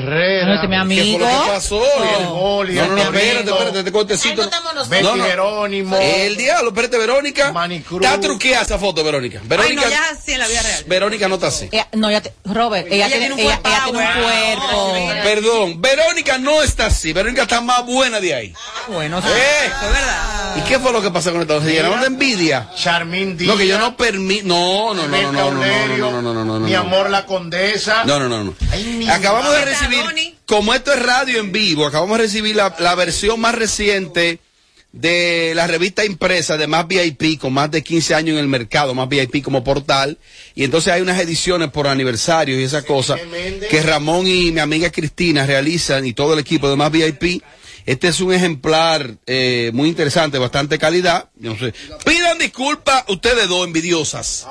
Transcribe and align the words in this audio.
Herrera. 0.00 0.46
No, 0.46 0.54
este 0.54 0.68
mi 0.68 0.76
amigo. 0.76 1.18
¿Qué 1.18 1.24
fue 1.24 1.34
lo 1.34 1.42
que 1.44 1.50
pasó? 1.50 1.82
El 2.20 2.26
gol 2.28 2.70
y 2.70 2.74
No, 2.74 2.82
el 2.84 2.88
no, 2.90 2.94
no, 2.94 3.02
espérate, 3.02 3.50
espérate, 3.50 3.78
este 3.80 3.90
cortecito. 3.92 4.48
Betty 4.88 5.02
No, 5.02 5.16
no. 5.16 5.24
Jerónimo. 5.24 5.96
El 5.96 6.36
diablo, 6.36 6.68
espérate, 6.68 6.96
Verónica. 6.96 7.50
Manicruz. 7.50 8.00
Está 8.00 8.20
truqueada 8.20 8.62
esa 8.62 8.78
foto, 8.78 9.02
Verónica. 9.02 9.40
Ay, 9.42 9.48
Verónica, 9.48 9.82
no, 9.82 9.90
ya 9.90 10.02
sí 10.24 10.32
en 10.34 10.38
la 10.38 10.46
vida 10.46 10.62
real. 10.62 10.84
Verónica 10.86 11.26
no 11.28 11.34
está 11.34 11.48
así. 11.48 11.68
Ella- 11.72 11.88
no, 11.94 12.08
ya 12.08 12.20
te- 12.20 12.32
Robert, 12.44 12.86
ella, 12.86 13.06
Ella 13.06 13.08
tiene, 13.08 13.26
tiene 13.26 13.34
un 13.34 13.40
ella, 13.40 13.60
ella 13.64 13.82
tiene 13.82 13.98
un 13.98 14.04
cuerpo. 14.22 15.22
Perdón, 15.24 15.82
Verónica 15.82 16.38
no 16.38 16.62
está 16.62 16.86
así. 16.86 17.12
Verónica 17.12 17.42
está 17.42 17.60
más 17.60 17.84
buena 17.84 18.20
de 18.20 18.32
ahí. 18.32 18.54
Bueno, 18.86 19.20
sí, 19.20 19.26
Eh. 19.28 19.66
es 19.66 19.80
verdad. 19.92 20.56
¿Y 20.56 20.60
qué 20.68 20.78
fue 20.78 20.92
lo 20.92 21.02
que 21.02 21.10
pasó 21.10 21.32
con 21.32 21.40
esta? 21.42 21.60
¿Se 21.60 21.72
llenaron 21.72 22.00
de 22.00 22.06
envidia? 22.06 22.70
Charmín 22.76 23.36
Díaz. 23.36 23.52
No, 23.54 23.58
que 23.58 23.66
yo 23.66 23.76
no 23.80 23.96
permito. 23.96 24.46
No, 24.46 24.94
no, 24.94 25.08
no, 25.08 25.08
no, 25.08 25.32
no, 25.32 25.50
no, 25.50 25.50
no, 25.50 25.96
no, 25.98 26.22
no, 26.22 26.22
no, 26.22 26.44
no, 26.44 26.44
no, 26.44 26.60
Mi 26.60 26.72
no. 26.74 26.78
amor, 26.78 27.10
la 27.10 27.26
condesa. 27.26 28.04
No, 28.04 28.20
no, 28.20 28.28
no, 28.28 28.44
no. 28.44 28.54
Acabamos 29.12 29.52
de. 29.52 29.79
Recibir, 29.80 30.34
como 30.46 30.74
esto 30.74 30.92
es 30.92 31.02
radio 31.02 31.40
en 31.40 31.52
vivo, 31.52 31.86
acabamos 31.86 32.18
de 32.18 32.24
recibir 32.24 32.56
la, 32.56 32.74
la 32.78 32.94
versión 32.94 33.40
más 33.40 33.54
reciente 33.54 34.38
de 34.92 35.52
la 35.54 35.66
revista 35.66 36.04
impresa 36.04 36.56
de 36.56 36.66
Más 36.66 36.86
VIP, 36.88 37.38
con 37.38 37.52
más 37.52 37.70
de 37.70 37.82
15 37.82 38.14
años 38.14 38.34
en 38.34 38.40
el 38.40 38.48
mercado, 38.48 38.94
Más 38.94 39.08
VIP 39.08 39.42
como 39.42 39.62
portal. 39.62 40.18
Y 40.54 40.64
entonces 40.64 40.92
hay 40.92 41.00
unas 41.00 41.20
ediciones 41.20 41.70
por 41.70 41.86
aniversario 41.86 42.58
y 42.58 42.64
esas 42.64 42.84
cosas 42.84 43.20
que 43.70 43.82
Ramón 43.82 44.26
y 44.26 44.50
mi 44.50 44.60
amiga 44.60 44.90
Cristina 44.90 45.46
realizan 45.46 46.06
y 46.06 46.12
todo 46.12 46.34
el 46.34 46.40
equipo 46.40 46.68
de 46.68 46.76
Más 46.76 46.90
VIP. 46.90 47.42
Este 47.86 48.08
es 48.08 48.20
un 48.20 48.32
ejemplar 48.32 49.16
eh, 49.26 49.70
muy 49.74 49.88
interesante, 49.88 50.38
bastante 50.38 50.78
calidad. 50.78 51.28
Yo 51.36 51.52
no 51.54 51.58
sé. 51.58 51.72
Pidan 52.04 52.38
disculpas 52.38 53.04
ustedes 53.08 53.48
dos 53.48 53.66
envidiosas. 53.66 54.46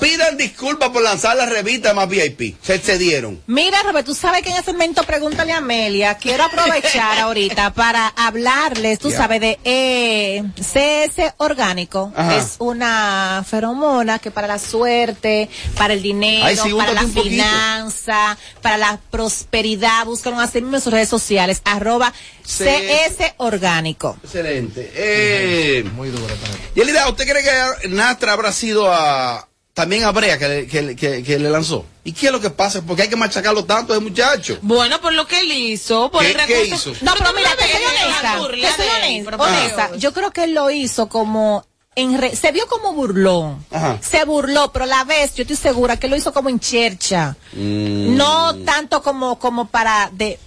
Pidan 0.00 0.36
disculpas 0.36 0.90
por 0.90 1.02
lanzar 1.02 1.36
la 1.36 1.46
revista 1.46 1.94
Más 1.94 2.08
VIP. 2.08 2.56
Se 2.62 2.74
excedieron. 2.74 3.40
Mira, 3.46 3.82
Robert, 3.82 4.06
tú 4.06 4.14
sabes 4.14 4.42
que 4.42 4.50
en 4.50 4.56
ese 4.56 4.66
segmento 4.66 5.02
Pregúntale 5.04 5.52
a 5.52 5.58
Amelia, 5.58 6.16
quiero 6.16 6.44
aprovechar 6.44 7.18
ahorita 7.20 7.72
para 7.74 8.08
hablarles, 8.08 8.98
tú 8.98 9.10
sabes, 9.10 9.40
de 9.40 9.58
eh, 9.64 10.42
CS 10.60 11.34
orgánico. 11.38 12.12
Ajá. 12.16 12.36
Es 12.36 12.56
una 12.58 13.44
feromona 13.48 14.18
que 14.18 14.30
para 14.30 14.46
la 14.46 14.58
suerte, 14.58 15.48
para 15.76 15.94
el 15.94 16.02
dinero, 16.02 16.44
Ay, 16.46 16.56
sí, 16.56 16.72
para 16.74 16.92
la 16.92 17.02
poquito. 17.02 17.22
finanza, 17.22 18.36
para 18.62 18.76
la 18.78 18.98
prosperidad, 19.10 20.04
búscanos 20.04 20.40
así 20.40 20.60
mismo 20.60 20.76
en 20.76 20.82
sus 20.82 20.92
redes 20.92 21.08
sociales, 21.08 21.62
arroba 21.64 22.12
CS 22.46 23.34
orgánico. 23.38 24.16
Excelente. 24.22 24.90
Eh, 24.94 25.84
Muy 25.94 26.08
duro 26.10 26.26
también. 26.26 26.58
Yelida, 26.74 27.08
¿usted 27.08 27.28
cree 27.28 27.42
que 27.42 27.88
Nastra 27.88 28.32
habrá 28.32 28.52
sido 28.52 28.92
a 28.92 29.48
también 29.74 30.04
a 30.04 30.10
Brea 30.12 30.38
que 30.38 30.48
le, 30.48 30.66
que, 30.66 30.82
le- 30.82 30.96
que- 30.96 31.22
que 31.22 31.38
le 31.38 31.50
lanzó? 31.50 31.84
¿Y 32.04 32.12
qué 32.12 32.26
es 32.26 32.32
lo 32.32 32.40
que 32.40 32.50
pasa? 32.50 32.80
Porque 32.82 33.02
hay 33.02 33.08
que 33.08 33.16
machacarlo 33.16 33.64
tanto 33.64 33.92
ese 33.92 34.02
muchacho. 34.02 34.58
Bueno, 34.62 35.00
por 35.00 35.12
lo 35.12 35.26
que 35.26 35.40
él 35.40 35.50
hizo, 35.52 36.10
por 36.10 36.22
¿Qué- 36.22 36.30
el 36.30 36.36
qué 36.46 36.62
recurso. 36.64 36.90
hizo? 36.92 37.04
No, 37.04 37.12
pero 37.18 37.32
mira, 37.34 37.50
te 37.56 37.64
soy 37.64 37.82
honesta. 37.84 38.38
burla 38.38 38.68
Te 38.68 38.82
soy 38.82 39.38
honesta. 39.38 39.96
Yo 39.96 40.12
creo 40.12 40.30
que 40.30 40.44
él 40.44 40.54
lo 40.54 40.70
hizo 40.70 41.08
como. 41.08 41.66
En 41.98 42.18
re- 42.20 42.36
se 42.36 42.52
vio 42.52 42.66
como 42.68 42.92
burlón. 42.92 43.64
Ajá. 43.70 43.98
Se 44.02 44.22
burló, 44.26 44.70
pero 44.70 44.84
a 44.84 44.88
la 44.88 45.04
vez 45.04 45.34
yo 45.34 45.42
estoy 45.42 45.56
segura 45.56 45.98
que 45.98 46.08
lo 46.08 46.16
hizo 46.16 46.30
como 46.30 46.50
en 46.50 46.60
chercha. 46.60 47.36
Mm. 47.54 48.14
No 48.16 48.54
tanto 48.66 49.02
como, 49.02 49.38
como 49.38 49.68
para 49.68 50.10
de, 50.12 50.38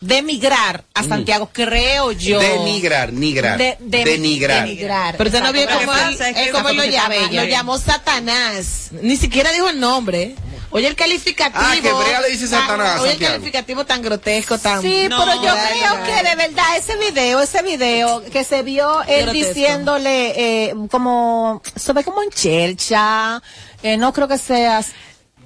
demigrar 0.00 0.84
a 0.94 1.02
Santiago, 1.02 1.50
creo 1.52 2.12
yo. 2.12 2.38
Denigrar, 2.38 3.12
nigrar. 3.12 3.58
De- 3.58 3.76
de- 3.80 4.04
denigrar. 4.04 4.64
denigrar. 4.64 5.16
Pero 5.16 5.28
usted 5.28 5.42
no 5.42 5.52
vio 5.52 5.66
cómo 5.66 5.80
él, 5.80 5.86
pasa 5.88 6.28
es 6.28 6.36
que 6.36 6.44
él 6.44 6.52
cómo 6.52 6.68
él 6.68 6.76
lo, 6.76 6.84
llama, 6.84 7.14
lo 7.32 7.42
eh. 7.42 7.48
llamó 7.48 7.78
Satanás. 7.78 8.90
Ni 9.02 9.16
siquiera 9.16 9.50
dijo 9.52 9.68
el 9.68 9.80
nombre. 9.80 10.34
Oye 10.70 10.86
el 10.86 10.96
calificativo. 10.96 11.64
Ah, 11.64 11.74
que 11.80 11.90
Brea 11.92 12.20
le 12.20 12.28
dice 12.28 12.46
Satanás 12.46 12.98
a 12.98 13.02
Oye 13.02 13.12
el 13.12 13.18
calificativo 13.18 13.86
tan 13.86 14.02
grotesco, 14.02 14.58
tan. 14.58 14.82
Sí, 14.82 15.06
No, 15.08 15.18
pero 15.24 15.42
yo 15.42 15.50
creo 15.54 16.04
que 16.04 16.28
de 16.28 16.36
verdad 16.36 16.76
ese 16.76 16.96
video, 16.98 17.40
ese 17.40 17.62
video 17.62 18.22
que 18.30 18.44
se 18.44 18.62
vio 18.62 19.02
él 19.04 19.24
grotesco. 19.24 19.48
diciéndole 19.54 20.34
eh, 20.68 20.74
como, 20.90 21.62
se 21.74 21.92
ve 21.94 22.04
como 22.04 22.22
en 22.22 22.28
chercha, 22.30 23.42
eh, 23.82 23.96
no 23.96 24.12
creo 24.12 24.28
que 24.28 24.36
seas, 24.36 24.88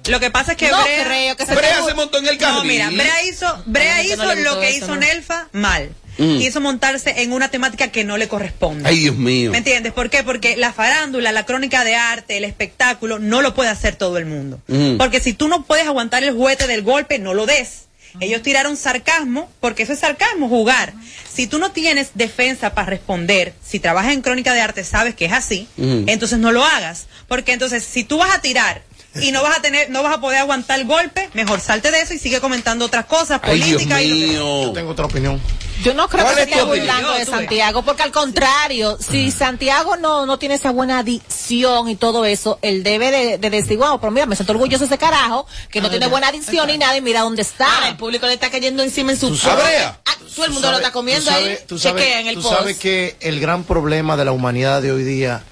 Lo 0.07 0.19
que 0.19 0.31
pasa 0.31 0.51
es 0.53 0.57
que 0.57 0.69
no 0.69 0.81
Brea, 0.83 1.05
creo 1.05 1.37
que 1.37 1.45
se 1.45 1.55
Brea 1.55 1.83
se 1.83 1.93
montó 1.93 2.17
en 2.17 2.27
el 2.27 2.37
carril. 2.37 2.57
No, 2.57 2.63
mira, 2.63 2.89
Brea 2.89 3.23
hizo, 3.23 3.63
Brea 3.65 3.97
Ay, 3.97 4.07
hizo 4.07 4.17
no 4.17 4.35
lo 4.35 4.59
que 4.59 4.69
eso, 4.69 4.77
hizo 4.77 4.87
¿no? 4.87 4.95
Nelfa 4.97 5.47
mal. 5.53 5.89
Mm. 6.17 6.37
Quiso 6.37 6.61
montarse 6.61 7.23
en 7.23 7.33
una 7.33 7.49
temática 7.49 7.87
que 7.87 8.03
no 8.03 8.17
le 8.17 8.27
corresponde. 8.27 8.87
Ay, 8.87 8.99
Dios 8.99 9.15
mío. 9.15 9.51
¿Me 9.51 9.57
entiendes? 9.59 9.93
¿Por 9.93 10.09
qué? 10.09 10.23
Porque 10.23 10.55
la 10.57 10.71
farándula, 10.71 11.31
la 11.31 11.45
crónica 11.45 11.83
de 11.83 11.95
arte, 11.95 12.37
el 12.37 12.43
espectáculo, 12.43 13.17
no 13.17 13.41
lo 13.41 13.55
puede 13.55 13.69
hacer 13.69 13.95
todo 13.95 14.17
el 14.17 14.25
mundo. 14.25 14.61
Ujú. 14.67 14.97
Porque 14.97 15.19
si 15.19 15.33
tú 15.33 15.47
no 15.47 15.63
puedes 15.65 15.87
aguantar 15.87 16.23
el 16.23 16.33
juguete 16.33 16.67
del 16.67 16.83
golpe, 16.83 17.17
no 17.17 17.33
lo 17.33 17.45
des. 17.45 17.85
Ellos 18.19 18.43
tiraron 18.43 18.77
sarcasmo, 18.77 19.49
porque 19.59 19.81
eso 19.81 19.93
es 19.93 19.99
sarcasmo, 19.99 20.47
jugar. 20.47 20.93
Si 21.33 21.47
tú 21.47 21.57
no 21.57 21.71
tienes 21.71 22.11
defensa 22.13 22.75
para 22.75 22.91
responder, 22.91 23.55
si 23.65 23.79
trabajas 23.79 24.13
en 24.13 24.21
crónica 24.21 24.53
de 24.53 24.61
arte, 24.61 24.83
sabes 24.83 25.15
que 25.15 25.25
es 25.25 25.33
así, 25.33 25.67
Ujú. 25.77 26.03
entonces 26.05 26.37
no 26.37 26.51
lo 26.51 26.63
hagas. 26.63 27.07
Porque 27.27 27.53
entonces, 27.53 27.83
si 27.83 28.03
tú 28.03 28.19
vas 28.19 28.31
a 28.35 28.39
tirar 28.39 28.83
y 29.21 29.31
no 29.31 29.43
vas 29.43 29.57
a 29.57 29.61
tener, 29.61 29.89
no 29.89 30.01
vas 30.03 30.15
a 30.15 30.21
poder 30.21 30.39
aguantar 30.39 30.79
el 30.79 30.85
golpe, 30.87 31.29
mejor 31.33 31.59
salte 31.59 31.91
de 31.91 32.01
eso 32.01 32.13
y 32.13 32.19
sigue 32.19 32.39
comentando 32.41 32.85
otras 32.85 33.05
cosas, 33.05 33.39
Ay, 33.43 33.59
Dios 33.61 33.83
política 33.83 34.01
y 34.01 34.09
lo 34.09 34.15
que. 34.15 34.33
Yo 34.33 34.71
tengo 34.73 34.91
otra 34.91 35.05
opinión. 35.05 35.39
Yo 35.83 35.93
no 35.93 36.07
creo 36.07 36.23
¿Cuál 36.23 36.35
que 36.35 36.43
se 36.45 36.49
esté 36.51 36.63
burlando 36.63 37.13
de. 37.13 37.25
Santiago, 37.25 37.81
porque 37.83 38.03
al 38.03 38.11
contrario, 38.11 38.97
si 38.99 39.31
Santiago 39.31 39.97
no, 39.97 40.25
no 40.25 40.37
tiene 40.39 40.55
esa 40.55 40.71
buena 40.71 41.03
dicción 41.03 41.89
y 41.89 41.95
todo 41.95 42.25
eso, 42.25 42.59
él 42.61 42.83
debe 42.83 43.11
de, 43.11 43.37
de 43.37 43.49
decir, 43.49 43.77
wow, 43.77 43.99
pero 43.99 44.11
mira, 44.11 44.25
me 44.25 44.35
siento 44.35 44.53
orgulloso 44.53 44.79
de 44.83 44.85
ese 44.85 44.97
carajo, 44.97 45.45
que 45.69 45.81
no 45.81 45.89
tiene 45.89 46.07
buena 46.07 46.31
dicción 46.31 46.67
ni 46.67 46.77
nada, 46.77 46.95
y 46.95 47.01
mira 47.01 47.21
dónde 47.21 47.41
Ahora 47.59 47.77
el 47.79 47.83
está. 47.85 47.97
público 47.97 48.27
le 48.27 48.33
está 48.33 48.49
cayendo 48.49 48.81
encima 48.83 49.11
en 49.11 49.19
su 49.19 49.29
Tú 49.29 49.35
sabes- 49.37 49.83
Ah, 50.05 50.15
Todo 50.35 50.45
el 50.45 50.51
mundo 50.51 50.67
lo 50.71 50.77
Tú 50.77 50.81
está 50.83 50.91
comiendo 50.91 51.29
tú 51.29 51.35
ahí. 51.35 51.43
sabes- 51.43 51.67
Tú 51.67 51.79
sabes, 51.79 52.01
Chequea 52.03 52.19
en 52.21 52.27
el 52.27 52.35
tú 52.35 52.41
post. 52.43 52.79
que 52.79 53.15
el 53.19 53.39
gran 53.39 53.63
problema 53.63 54.15
de 54.17 54.25
la 54.25 54.31
humanidad 54.31 54.81
de 54.81 54.91
hoy 54.91 55.03
día 55.03 55.43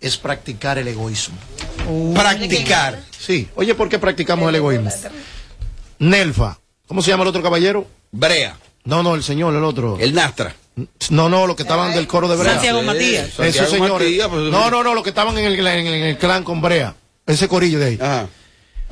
es 0.00 0.16
practicar 0.16 0.78
el 0.78 0.88
egoísmo. 0.88 1.36
Practicar. 2.14 3.00
Sí. 3.18 3.48
Oye, 3.54 3.74
¿por 3.74 3.88
qué 3.88 3.98
practicamos 3.98 4.48
el 4.48 4.56
egoísmo? 4.56 4.90
Nelfa. 5.98 6.58
¿Cómo 6.86 7.02
se 7.02 7.10
llama 7.10 7.22
el 7.22 7.28
otro 7.28 7.42
caballero? 7.42 7.86
Brea. 8.10 8.56
No, 8.84 9.02
no, 9.02 9.14
el 9.14 9.22
señor, 9.22 9.54
el 9.54 9.64
otro. 9.64 9.98
El 10.00 10.14
Nastra. 10.14 10.54
No, 11.10 11.28
no, 11.28 11.46
los 11.46 11.54
que 11.56 11.62
estaban 11.62 11.94
del 11.94 12.06
coro 12.06 12.28
de 12.28 12.36
Brea. 12.36 12.52
Santiago 12.54 12.80
Sí, 12.80 12.86
Matías. 12.86 13.26
Santiago 13.34 13.48
Esos 13.48 13.70
señores. 13.70 14.08
Matías, 14.08 14.28
pues- 14.28 14.50
no, 14.50 14.70
no, 14.70 14.82
no, 14.82 14.94
los 14.94 15.02
que 15.02 15.10
estaban 15.10 15.36
en 15.38 15.44
el, 15.44 15.54
en 15.60 15.66
el- 15.86 15.86
en 15.94 16.02
el 16.04 16.18
clan 16.18 16.42
con 16.44 16.60
Brea. 16.60 16.94
Ese 17.26 17.46
corillo 17.48 17.78
de 17.78 17.86
ahí. 17.86 17.98
Ajá. 18.00 18.26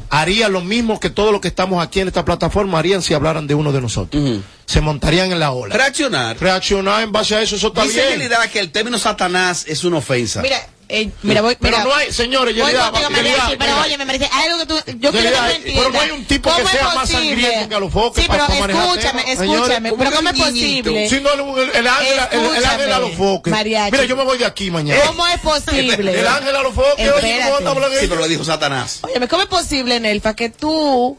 Haría 0.09 0.49
lo 0.49 0.61
mismo 0.63 0.99
que 0.99 1.11
todos 1.11 1.31
los 1.33 1.41
que 1.41 1.49
estamos 1.49 1.83
aquí 1.85 2.01
en 2.01 2.09
esta 2.09 2.25
plataforma 2.25 2.79
harían 2.79 3.03
si 3.03 3.13
hablaran 3.15 3.47
de 3.47 3.55
uno 3.55 3.71
de 3.73 3.81
nosotros. 3.81 4.41
Se 4.67 4.81
montarían 4.81 5.31
en 5.33 5.39
la 5.39 5.51
ola. 5.53 5.75
Reaccionar. 5.75 6.39
Reaccionar 6.41 7.03
en 7.03 7.13
base 7.13 7.35
a 7.37 7.43
eso, 7.43 7.57
eso 7.57 7.69
está 7.69 7.83
Dice 7.83 8.07
bien. 8.07 8.19
Yelida 8.21 8.49
que 8.49 8.61
el 8.61 8.71
término 8.73 8.99
Satanás 8.99 9.65
es 9.69 9.85
una 9.85 9.99
ofensa. 9.99 10.41
Mira, 10.43 10.57
eh, 10.91 11.11
mira, 11.23 11.43
voy, 11.43 11.57
Pero 11.61 11.85
no 11.85 11.95
hay, 11.95 12.13
señores, 12.13 12.55
voy 12.57 12.67
Yelida, 12.67 12.91
contigo, 12.91 13.09
Yelida, 13.11 13.23
Mariachi, 13.23 13.57
pero 13.57 13.73
mira. 13.73 13.85
oye, 13.85 13.99
me 13.99 14.07
parece 14.07 14.29
hay 14.33 14.49
algo 14.49 14.59
que 14.61 14.67
tú, 14.67 14.75
yo 14.99 15.11
quiero 15.13 15.31
que 15.31 15.55
tú 15.55 15.73
pero 15.77 15.91
no 15.91 16.01
hay 16.01 16.11
un 16.11 16.25
tipo 16.25 16.51
que 16.51 16.57
¿Cómo 16.57 16.69
es 16.69 16.79
sea 16.79 16.95
más 16.95 17.09
sangriento 17.09 17.69
que 17.69 17.75
Alofoque 17.75 18.21
Sí, 18.21 18.27
pero 18.31 18.45
escúchame, 18.45 19.33
escúchame, 19.33 19.93
pero 19.93 20.11
¿cómo 20.11 20.17
¿cómo 20.17 20.29
es 20.31 20.39
posible? 20.39 21.09
Si 21.09 21.21
no, 21.21 21.33
el, 21.33 21.41
el, 21.41 21.77
el 21.77 21.87
ángel, 21.87 22.19
el, 22.33 22.57
el 22.57 22.65
ángel 22.65 22.93
Alofoque. 22.93 23.51
Mira, 23.51 24.05
yo 24.05 24.17
me 24.17 24.25
voy 24.25 24.39
de 24.39 24.47
aquí 24.47 24.71
mañana. 24.71 25.01
¿Cómo 25.07 25.27
es 25.27 25.41
posible? 25.41 26.21
El 26.21 26.27
ángel 26.27 26.57
Alofoque, 26.57 27.11
oye. 27.11 27.41
¿cómo 27.45 27.59
está 27.59 27.71
hablando 27.71 27.99
Sí, 27.99 28.07
pero 28.09 28.21
lo 28.21 28.29
dijo 28.29 28.45
Satanás. 28.45 28.99
Óyeme, 29.03 29.29
¿cómo 29.29 29.43
es 29.43 29.49
posible, 29.49 30.01
Nelfa, 30.01 30.35
que 30.35 30.51
tú... 30.51 31.19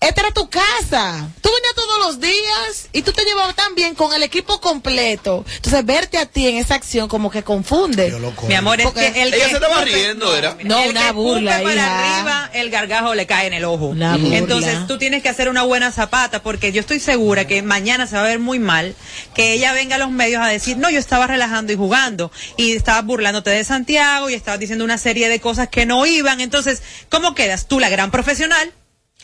Esta 0.00 0.20
era 0.20 0.30
tu 0.32 0.48
casa. 0.48 1.28
Tú 1.40 1.50
venías 1.52 1.74
todos 1.74 1.98
los 2.06 2.20
días 2.20 2.88
y 2.92 3.02
tú 3.02 3.12
te 3.12 3.24
llevabas 3.24 3.56
tan 3.56 3.74
bien 3.74 3.96
con 3.96 4.14
el 4.14 4.22
equipo 4.22 4.60
completo. 4.60 5.44
Entonces, 5.56 5.84
verte 5.84 6.18
a 6.18 6.26
ti 6.26 6.46
en 6.46 6.56
esa 6.56 6.76
acción 6.76 7.08
como 7.08 7.30
que 7.30 7.42
confunde. 7.42 8.10
Yo 8.10 8.20
loco. 8.20 8.46
Mi 8.46 8.54
amor, 8.54 8.78
es 8.78 8.86
Porque 8.86 9.12
que 9.12 9.22
el 9.22 9.34
ella 9.34 9.44
que 9.44 9.50
se 9.50 9.56
estaba 9.56 9.82
riendo, 9.82 10.36
era. 10.36 10.56
No, 10.62 10.78
el 10.84 10.90
una 10.90 11.06
que 11.06 11.12
burla, 11.12 11.60
para 11.62 11.74
hija. 11.74 12.16
arriba, 12.18 12.50
el 12.54 12.70
gargajo 12.70 13.14
le 13.14 13.26
cae 13.26 13.48
en 13.48 13.54
el 13.54 13.64
ojo. 13.64 13.86
Una 13.86 14.16
burla. 14.16 14.36
Entonces, 14.36 14.86
tú 14.86 14.98
tienes 14.98 15.22
que 15.22 15.30
hacer 15.30 15.48
una 15.48 15.62
buena 15.64 15.90
zapata 15.90 16.42
porque 16.42 16.70
yo 16.70 16.80
estoy 16.80 17.00
segura 17.00 17.46
que 17.48 17.60
mañana 17.62 18.06
se 18.06 18.14
va 18.14 18.22
a 18.22 18.26
ver 18.26 18.38
muy 18.38 18.60
mal 18.60 18.94
que 19.34 19.52
ella 19.54 19.72
venga 19.72 19.96
a 19.96 19.98
los 19.98 20.10
medios 20.10 20.40
a 20.40 20.46
decir, 20.46 20.76
no, 20.76 20.90
yo 20.90 21.00
estaba 21.00 21.26
relajando 21.26 21.72
y 21.72 21.76
jugando 21.76 22.30
y 22.56 22.72
estabas 22.72 23.04
burlándote 23.04 23.50
de 23.50 23.64
Santiago 23.64 24.30
y 24.30 24.34
estabas 24.34 24.60
diciendo 24.60 24.84
una 24.84 24.98
serie 24.98 25.28
de 25.28 25.40
cosas 25.40 25.68
que 25.68 25.86
no 25.86 26.06
iban. 26.06 26.40
Entonces, 26.40 26.82
¿cómo 27.08 27.34
quedas? 27.34 27.66
Tú, 27.66 27.80
la 27.80 27.88
gran 27.88 28.12
profesional, 28.12 28.72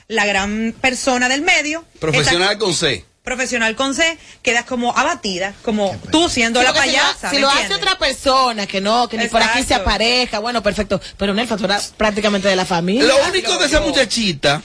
la 0.09 0.27
gran 0.27 0.75
persona 0.81 1.29
del 1.29 1.43
medio. 1.43 1.85
Profesional 1.99 2.59
con 2.59 2.75
C. 2.75 3.05
profesional 3.23 3.75
con 3.75 3.95
C, 3.95 4.19
quedas 4.43 4.65
como 4.67 4.95
abatida, 4.97 5.55
como 5.63 5.97
tú 6.13 6.29
siendo 6.29 6.61
Sí, 6.61 6.67
la 6.67 6.73
porque 6.75 6.91
si 6.91 6.95
lo- 6.97 7.03
payasa. 7.03 7.31
Si 7.31 7.37
¿me 7.37 7.41
lo, 7.43 7.49
hace 7.49 7.75
otra 7.75 7.99
persona, 7.99 8.67
que 8.67 8.81
no, 8.83 9.09
que 9.09 9.17
ni 9.17 9.29
por 9.29 9.43
aquí 9.43 9.63
se 9.63 9.75
apareja, 9.75 10.41
bueno, 10.41 10.63
perfecto. 10.63 11.01
Pero 11.17 11.33
Nelfa, 11.33 11.57
tú 11.57 11.65
eras 11.65 11.95
prácticamente 11.97 12.49
de 12.49 12.57
la 12.57 12.67
familia. 12.67 13.05
Lo 13.05 13.17
único 13.29 13.57
de 13.57 13.65
esa 13.67 13.81
muchachita, 13.81 14.61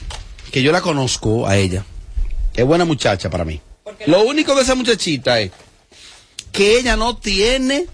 que 0.52 0.62
yo 0.62 0.72
la 0.72 0.82
conozco 0.82 1.46
a 1.46 1.56
ella, 1.56 1.84
es 2.54 2.64
buena 2.66 2.84
muchacha 2.84 3.30
para 3.30 3.46
mí. 3.46 3.60
Lo 4.06 4.22
único 4.24 4.54
de 4.54 4.62
esa 4.62 4.74
muchachita 4.74 5.40
es 5.40 5.52
que 6.52 6.78
ella 6.78 6.96
no 6.96 7.16
tiene, 7.16 7.86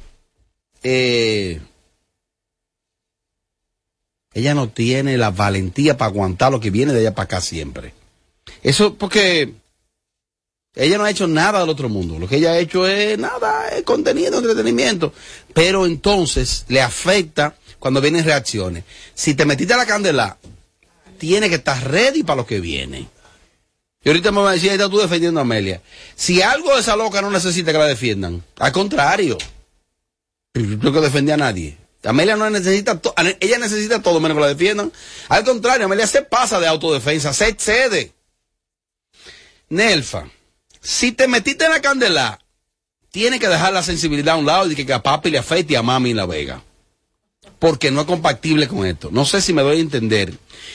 eh, 0.83 1.61
ella 4.37 4.55
no 4.55 4.69
tiene 4.69 5.17
la 5.17 5.31
valentía 5.31 5.97
para 5.97 6.11
aguantar 6.11 6.53
lo 6.53 6.61
que 6.61 6.71
viene 6.71 6.93
de 6.93 7.01
allá 7.01 7.15
para 7.15 7.25
acá 7.25 7.41
siempre. 7.41 7.95
Eso 8.63 8.95
porque 8.95 9.55
Ella 10.75 10.99
no 10.99 11.05
ha 11.05 11.11
hecho 11.11 11.27
nada 11.27 11.61
del 11.61 11.71
otro 11.71 11.89
mundo. 11.89 12.19
Lo 12.19 12.29
que 12.29 12.37
ella 12.37 12.51
ha 12.51 12.59
hecho 12.59 12.87
es 12.87 13.19
nada, 13.19 13.71
es 13.71 13.83
contenido, 13.83 14.37
entretenimiento. 14.37 15.15
Pero 15.55 15.87
entonces 15.87 16.67
le 16.69 16.83
afecta 16.83 17.57
cuando 17.79 18.03
vienen 18.03 18.27
reacciones. 18.27 18.85
Si 19.15 19.33
te 19.33 19.47
metiste 19.47 19.73
a 19.73 19.79
la 19.79 19.87
candela, 19.87 20.37
tiene 21.17 21.49
que 21.49 21.55
estar 21.55 21.91
ready 21.91 22.23
para 22.23 22.37
lo 22.37 22.47
que 22.47 22.61
viene. 22.61 23.09
Y 24.05 24.09
ahorita 24.11 24.33
me 24.33 24.43
va 24.43 24.51
a 24.51 24.53
decir, 24.53 24.71
está 24.71 24.91
tú 24.91 24.99
defendiendo 24.99 25.41
a 25.41 25.45
Amelia. 25.45 25.81
Si 26.15 26.43
algo 26.43 26.75
de 26.75 26.83
esa 26.83 26.95
loca 26.95 27.23
no 27.23 27.31
necesita 27.31 27.73
que 27.73 27.79
la 27.79 27.87
defiendan, 27.87 28.45
al 28.59 28.73
contrario, 28.73 29.39
yo 30.53 30.93
que 30.93 31.01
defendí 31.01 31.33
a 31.33 31.39
nadie. 31.39 31.86
Amelia 32.07 32.37
no 32.37 32.49
necesita, 32.51 33.01
ella 33.41 33.59
necesita 33.59 34.01
todo 34.01 34.21
menos 34.21 34.37
que 34.37 34.43
la 34.43 34.49
defiendan. 34.49 34.93
Al 35.29 35.45
contrario, 35.45 35.87
Amelia 35.87 36.07
se 36.07 36.23
pasa 36.23 36.61
de 36.61 36.67
autodefensa, 36.67 37.33
se 37.33 37.49
excede. 37.49 38.13
Nelfa, 39.69 40.29
si 40.81 41.13
te 41.13 41.27
metiste 41.27 41.65
en 41.65 41.73
la 41.73 41.83
candela, 41.83 42.39
tiene 43.11 43.41
que 43.41 43.49
dejar 43.49 43.73
la 43.73 43.83
sensibilidad 43.83 44.35
a 44.35 44.39
un 44.39 44.47
lado 44.47 44.71
y 44.71 44.77
que 44.77 44.93
a 44.93 45.03
papi 45.03 45.31
le 45.31 45.39
afecte 45.39 45.73
y 45.73 45.77
a 45.77 45.83
mami 45.83 46.11
en 46.11 46.17
la 46.17 46.27
vega. 46.27 46.63
Porque 47.59 47.91
no 47.91 48.03
es 48.03 48.07
compatible 48.07 48.69
con 48.69 48.87
esto. 48.87 49.09
No 49.11 49.25
sé 49.25 49.41
si 49.41 49.53
me 49.53 49.63
doy 49.63 49.79
a 49.79 49.81
entender. 49.81 50.35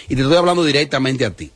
Y 0.09 0.15
te 0.15 0.21
estoy 0.23 0.37
hablando 0.37 0.65
directamente 0.65 1.25
a 1.25 1.31
ti. 1.31 1.51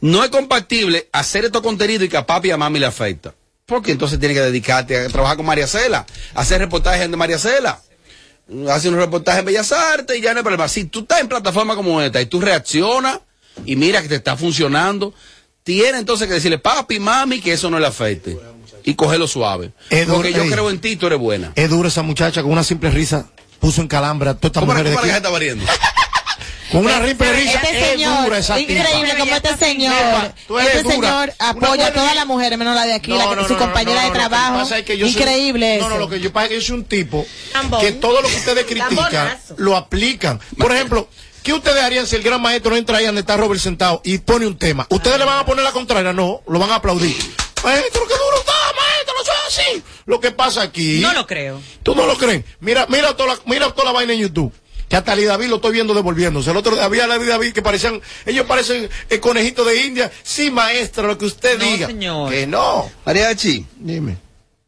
No 0.00 0.22
es 0.22 0.30
compatible 0.30 1.08
hacer 1.12 1.44
estos 1.44 1.62
contenidos 1.62 2.04
y 2.04 2.08
que 2.08 2.16
a 2.16 2.26
papi 2.26 2.48
y 2.48 2.50
a 2.52 2.56
mami 2.56 2.78
le 2.78 2.86
afecta. 2.86 3.34
Porque 3.66 3.92
entonces 3.92 4.20
tiene 4.20 4.34
que 4.34 4.42
dedicarte 4.42 4.96
a 4.96 5.08
trabajar 5.08 5.36
con 5.36 5.46
María 5.46 5.66
Cela, 5.66 6.06
a 6.34 6.40
hacer 6.40 6.60
reportajes 6.60 7.10
de 7.10 7.16
María 7.16 7.38
Cela. 7.38 7.82
Hace 8.70 8.88
un 8.88 8.96
reportaje 8.96 9.40
en 9.40 9.44
Bellas 9.46 9.72
Artes 9.72 10.16
y 10.16 10.20
ya 10.20 10.32
no 10.32 10.38
hay 10.38 10.42
problema. 10.44 10.68
Si 10.68 10.84
tú 10.84 11.00
estás 11.00 11.20
en 11.20 11.28
plataforma 11.28 11.74
como 11.74 12.00
esta 12.00 12.20
y 12.20 12.26
tú 12.26 12.40
reaccionas 12.40 13.20
y 13.64 13.74
mira 13.76 14.02
que 14.02 14.08
te 14.08 14.14
está 14.14 14.36
funcionando, 14.36 15.12
tiene 15.64 15.98
entonces 15.98 16.28
que 16.28 16.34
decirle 16.34 16.58
papi, 16.58 17.00
mami, 17.00 17.40
que 17.40 17.52
eso 17.52 17.68
no 17.70 17.78
le 17.80 17.86
afecte. 17.86 18.38
Y 18.84 18.94
cogerlo 18.94 19.26
suave. 19.26 19.72
Es 19.90 20.06
Porque 20.06 20.28
duro, 20.28 20.38
yo 20.38 20.42
ey. 20.44 20.50
creo 20.50 20.70
en 20.70 20.80
ti, 20.80 20.94
tú 20.94 21.06
eres 21.08 21.18
buena. 21.18 21.52
Es 21.56 21.68
dura 21.68 21.88
esa 21.88 22.02
muchacha 22.02 22.42
con 22.42 22.52
una 22.52 22.62
simple 22.62 22.88
risa. 22.90 23.26
Puso 23.58 23.80
en 23.80 23.88
calambra 23.88 24.32
a 24.32 24.34
todas 24.34 24.50
estas 24.50 24.60
¿Cómo 24.60 24.72
la, 24.74 24.78
mujeres 24.78 24.96
cómo 24.96 25.06
la 25.06 25.12
gente 25.14 25.28
está 25.28 25.38
riendo? 25.40 25.64
Con 26.76 26.84
una 26.84 27.06
simple 27.06 27.32
risa. 27.32 27.52
Este 27.62 27.78
es 27.84 27.90
señor, 27.92 28.24
dura 28.24 28.38
esa 28.38 28.56
tipa. 28.56 28.72
increíble 28.72 29.14
como 29.18 29.34
este 29.34 29.56
señor, 29.56 29.94
este 30.60 30.82
dura. 30.82 30.94
señor 30.94 31.34
apoya 31.38 31.86
a 31.86 31.92
todas 31.94 32.14
las 32.14 32.26
mujeres 32.26 32.58
menos 32.58 32.74
la 32.74 32.84
de 32.84 32.92
aquí, 32.92 33.10
No, 33.10 33.16
la 33.16 33.30
que- 33.30 33.36
no, 33.36 33.46
su 33.46 33.54
no, 33.54 33.58
compañera 33.58 34.02
no, 34.02 34.08
de 34.08 34.14
trabajo. 34.14 34.74
es 34.74 34.84
que 34.84 34.98
yo 34.98 35.06
soy- 35.06 35.14
increíble 35.16 35.78
No, 35.78 35.88
no, 35.88 35.96
lo 35.96 36.08
que 36.08 36.20
yo 36.20 36.30
pasa 36.32 36.44
es 36.44 36.48
que 36.50 36.54
yo 36.56 36.60
soy 36.60 36.74
un 36.76 36.84
tipo 36.84 37.26
Tambón. 37.52 37.80
que 37.80 37.92
todo 37.92 38.20
lo 38.20 38.28
que 38.28 38.36
ustedes 38.36 38.64
critican 38.66 39.38
lo 39.56 39.74
aplican. 39.74 40.38
Por 40.58 40.70
ejemplo, 40.70 41.08
¿qué 41.42 41.54
ustedes 41.54 41.82
harían 41.82 42.06
si 42.06 42.16
el 42.16 42.22
gran 42.22 42.42
maestro 42.42 42.72
no 42.72 42.76
entra 42.76 42.98
ahí 42.98 43.06
donde 43.06 43.22
está 43.22 43.38
Robert 43.38 43.58
sentado 43.60 44.02
y 44.04 44.18
pone 44.18 44.46
un 44.46 44.58
tema? 44.58 44.86
¿Ustedes 44.90 45.18
le 45.18 45.24
van 45.24 45.38
a 45.38 45.46
poner 45.46 45.64
la 45.64 45.72
contraria? 45.72 46.12
No, 46.12 46.42
lo 46.46 46.58
van 46.58 46.70
a 46.72 46.74
aplaudir. 46.74 47.16
Maestro, 47.64 48.02
qué 48.06 48.14
duro 48.14 48.38
está, 48.38 48.52
maestro, 48.76 49.14
no 49.18 49.24
sea 49.24 49.34
así. 49.48 49.82
Lo 50.04 50.20
que 50.20 50.30
pasa 50.30 50.60
aquí. 50.60 50.98
No 51.00 51.14
lo 51.14 51.26
creo. 51.26 51.58
¿Tú 51.82 51.94
no 51.94 52.04
lo 52.06 52.18
crees? 52.18 52.44
Mira, 52.60 52.84
mira 52.90 53.16
toda 53.16 53.34
la, 53.34 53.40
mira 53.46 53.70
toda 53.72 53.86
la 53.86 53.92
vaina 53.92 54.12
en 54.12 54.20
YouTube. 54.20 54.52
Que 54.88 54.96
hasta 54.96 55.16
David 55.16 55.46
lo 55.48 55.56
estoy 55.56 55.72
viendo 55.72 55.94
devolviéndose. 55.94 56.50
El 56.50 56.56
otro 56.56 56.74
día 56.76 56.84
había 56.84 57.04
Ali 57.04 57.24
David 57.26 57.52
que 57.52 57.60
parecían, 57.62 58.00
ellos 58.24 58.46
parecen 58.46 58.88
eh, 59.10 59.18
conejitos 59.18 59.66
de 59.66 59.82
India. 59.82 60.12
Sí, 60.22 60.50
maestro, 60.50 61.08
lo 61.08 61.18
que 61.18 61.24
usted 61.24 61.58
No, 61.58 61.64
diga. 61.64 61.86
señor. 61.88 62.30
Que 62.30 62.46
no. 62.46 62.88
Mariachi, 63.04 63.66
Dime. 63.76 64.16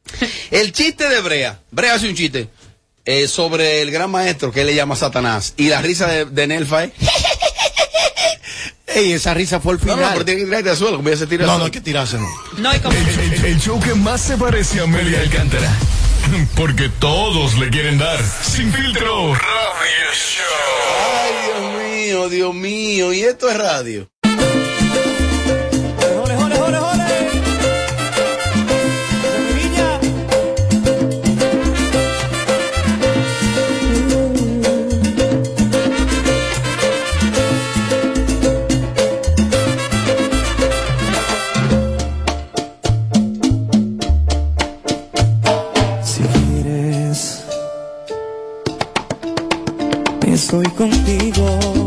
el 0.51 0.73
chiste 0.73 1.09
de 1.09 1.21
Brea. 1.21 1.61
Brea 1.71 1.95
hace 1.95 2.09
un 2.09 2.15
chiste 2.17 2.49
eh, 3.05 3.29
sobre 3.29 3.81
el 3.83 3.91
gran 3.93 4.11
maestro 4.11 4.51
que 4.51 4.63
él 4.63 4.67
le 4.67 4.75
llama 4.75 4.97
Satanás. 4.97 5.55
Y 5.57 5.69
la 5.69 5.81
risa 5.83 6.07
de, 6.09 6.25
de 6.25 6.47
Nelfa 6.49 6.85
es. 6.85 6.93
Ey, 8.87 9.13
esa 9.13 9.35
risa 9.35 9.61
fue 9.61 9.75
el 9.75 9.79
No, 9.79 9.85
final. 9.95 10.01
no, 10.01 10.13
pero 10.15 10.25
tiene 10.25 10.41
que 10.41 10.47
tirarte 10.47 10.71
al 10.71 10.77
suelo, 10.77 10.97
como 10.97 11.09
ella 11.11 11.19
se 11.19 11.27
tira 11.27 11.47
no, 11.47 11.59
no 11.59 11.67
hay 11.67 11.71
que 11.71 11.81
tirarse, 11.83 12.17
no. 12.19 12.27
No, 12.57 12.75
y 12.75 12.79
como... 12.81 12.97
El, 12.97 13.07
el- 13.35 13.45
el 13.45 13.61
show 13.61 13.79
que 13.79 13.95
más 13.95 14.21
se 14.23 14.37
parece 14.37 14.81
a 14.81 14.85
Amelia 14.85 15.21
Alcántara. 15.21 15.71
Porque 16.57 16.89
todos 16.89 17.59
le 17.59 17.71
quieren 17.71 17.99
dar. 17.99 18.19
Sin 18.43 18.73
filtro. 18.73 19.35
Radio 19.35 20.13
Show. 20.13 20.45
Ay, 21.23 21.33
Dios 21.45 21.83
mío, 21.83 22.29
Dios 22.29 22.55
mío. 22.55 23.13
Y 23.13 23.21
esto 23.23 23.49
es 23.49 23.57
radio. 23.57 24.09
Estoy 50.49 50.65
contigo. 50.71 51.78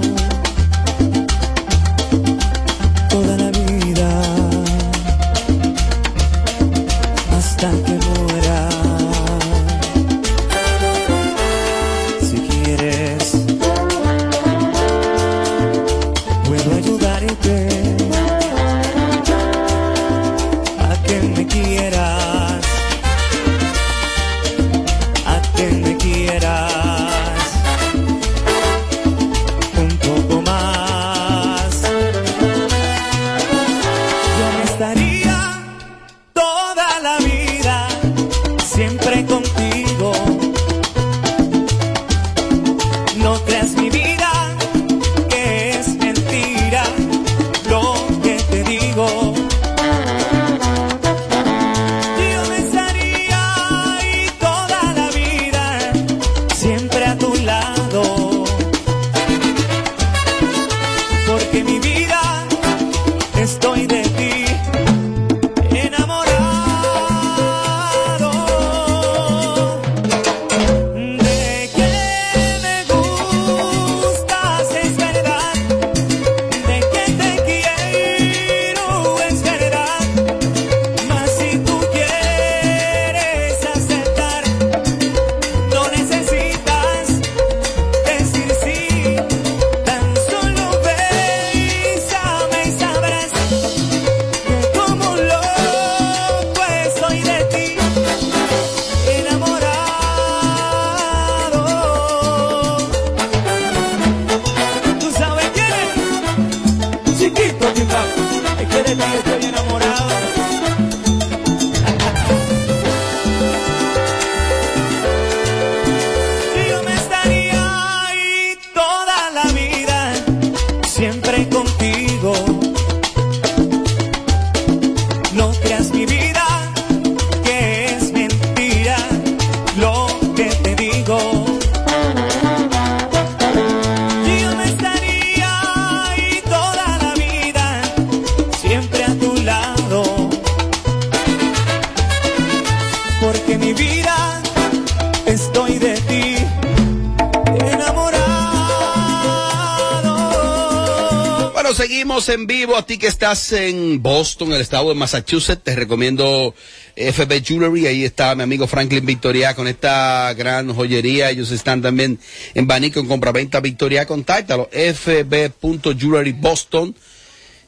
Seguimos 151.73 152.29
en 152.29 152.47
vivo. 152.47 152.75
A 152.75 152.85
ti 152.85 152.97
que 152.97 153.07
estás 153.07 153.51
en 153.53 154.01
Boston, 154.01 154.53
el 154.53 154.61
estado 154.61 154.89
de 154.89 154.95
Massachusetts, 154.95 155.63
te 155.63 155.75
recomiendo 155.75 156.53
FB 156.95 157.43
Jewelry. 157.43 157.87
Ahí 157.87 158.03
está 158.03 158.35
mi 158.35 158.43
amigo 158.43 158.67
Franklin 158.67 159.05
Victoria 159.05 159.55
con 159.55 159.67
esta 159.67 160.33
gran 160.33 160.73
joyería. 160.73 161.29
Ellos 161.29 161.51
están 161.51 161.81
también 161.81 162.19
en 162.53 162.67
Banico 162.67 162.99
en 162.99 163.07
compraventa 163.07 163.59
Victoria. 163.59 164.05
Contáctalo. 164.05 164.69
FB.Jewelry 164.71 166.33
Boston. 166.33 166.95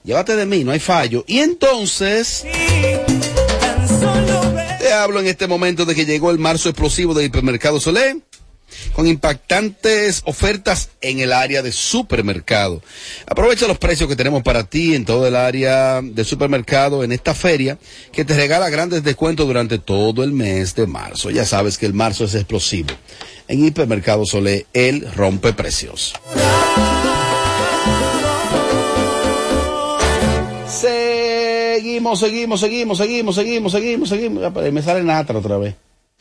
Llévate 0.04 0.36
de 0.36 0.46
mí, 0.46 0.64
no 0.64 0.72
hay 0.72 0.80
fallo. 0.80 1.24
Y 1.28 1.40
entonces, 1.40 2.46
te 4.80 4.94
hablo 4.94 5.20
en 5.20 5.28
este 5.28 5.48
momento 5.48 5.86
de 5.86 5.96
que 5.96 6.06
llegó 6.06 6.32
el 6.32 6.40
marzo 6.40 6.70
explosivo 6.70 7.14
del 7.14 7.28
hipermercado 7.28 7.80
Solé 7.80 8.18
con 8.94 9.08
impactantes 9.08 10.22
ofertas 10.26 10.90
en 11.02 11.20
el 11.20 11.32
área 11.32 11.62
de 11.62 11.72
supermercado. 11.72 12.82
Aprovecha 13.26 13.68
los 13.68 13.78
precios 13.78 14.10
que 14.10 14.16
tenemos 14.16 14.44
para 14.44 14.64
ti 14.64 14.96
en 14.96 15.06
todo 15.06 15.28
el 15.28 15.36
área 15.36 16.02
de 16.02 16.24
supermercado 16.24 17.04
en 17.04 17.12
esta 17.12 17.34
feria 17.34 17.78
que 18.12 18.26
te 18.26 18.36
regala 18.36 18.70
grandes 18.70 19.04
descuentos 19.04 19.48
durante 19.48 19.80
todo 19.80 20.24
el 20.24 20.32
mes 20.32 20.76
de 20.76 20.88
marzo. 20.88 21.30
Ya 21.30 21.46
sabes 21.46 21.78
que 21.78 21.86
el 21.86 21.94
marzo 21.94 22.26
es 22.26 22.36
explosivo. 22.36 22.90
En 23.48 23.66
Hipermercado 23.66 24.26
Solé, 24.26 24.66
él 24.74 25.08
rompe 25.16 25.54
precios. 25.54 26.14
Seguimos, 30.68 32.20
seguimos, 32.20 32.60
seguimos, 32.60 32.98
seguimos, 32.98 33.36
seguimos, 33.36 33.72
seguimos, 33.72 34.10
seguimos. 34.10 34.74
Me 34.74 34.82
sale 34.82 35.04
Natra 35.04 35.40
otra 35.40 35.58
vez. 35.58 35.76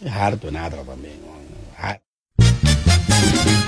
Es 0.04 0.12
harto 0.12 0.50
Natra 0.50 0.82
también. 0.82 1.31
thank 3.22 3.50
you 3.50 3.61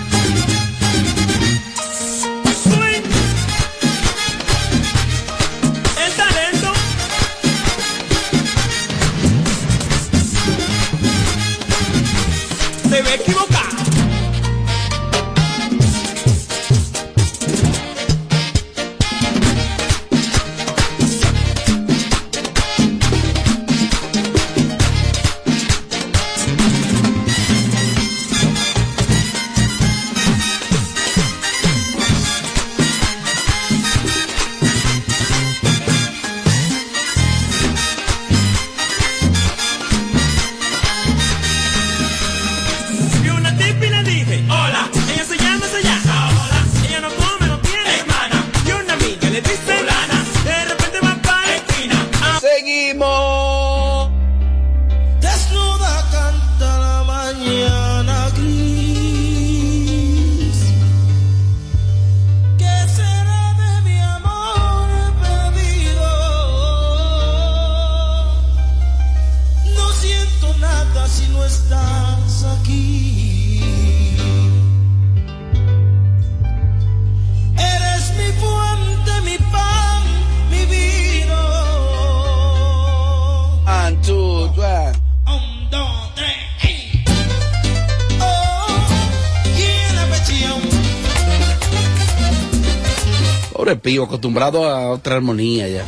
pío, 93.85 94.05
acostumbrado 94.05 94.65
a 94.65 94.89
otra 94.89 95.17
armonía 95.17 95.69
ya. 95.69 95.85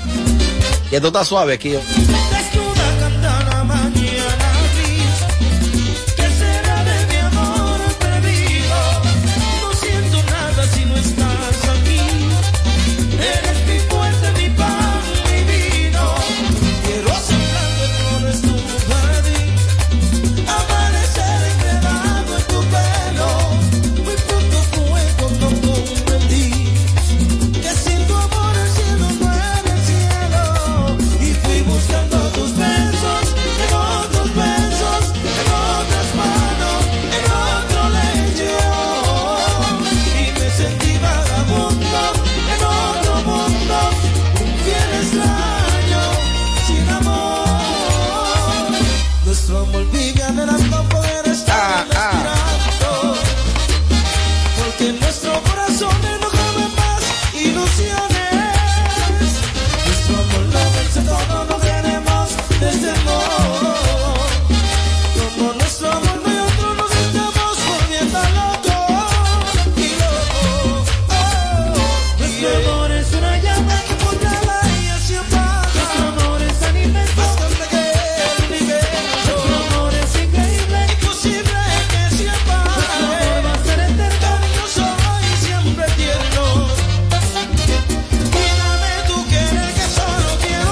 Y 0.92 0.94
esto 0.94 1.08
está 1.08 1.24
suave 1.24 1.54
aquí. 1.54 1.72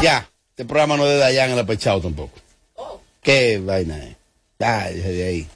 Ya. 0.05 0.29
Este 0.51 0.67
programa 0.67 0.99
no 0.99 1.07
es 1.07 1.13
de 1.13 1.17
Dayan 1.17 1.49
en 1.49 1.57
la 1.57 1.65
pechado 1.65 1.99
tampoco. 1.99 2.39
¿Qué 3.23 3.59
vaina 3.59 3.97
es? 3.97 4.17
De 4.59 5.25
ahí. 5.27 5.49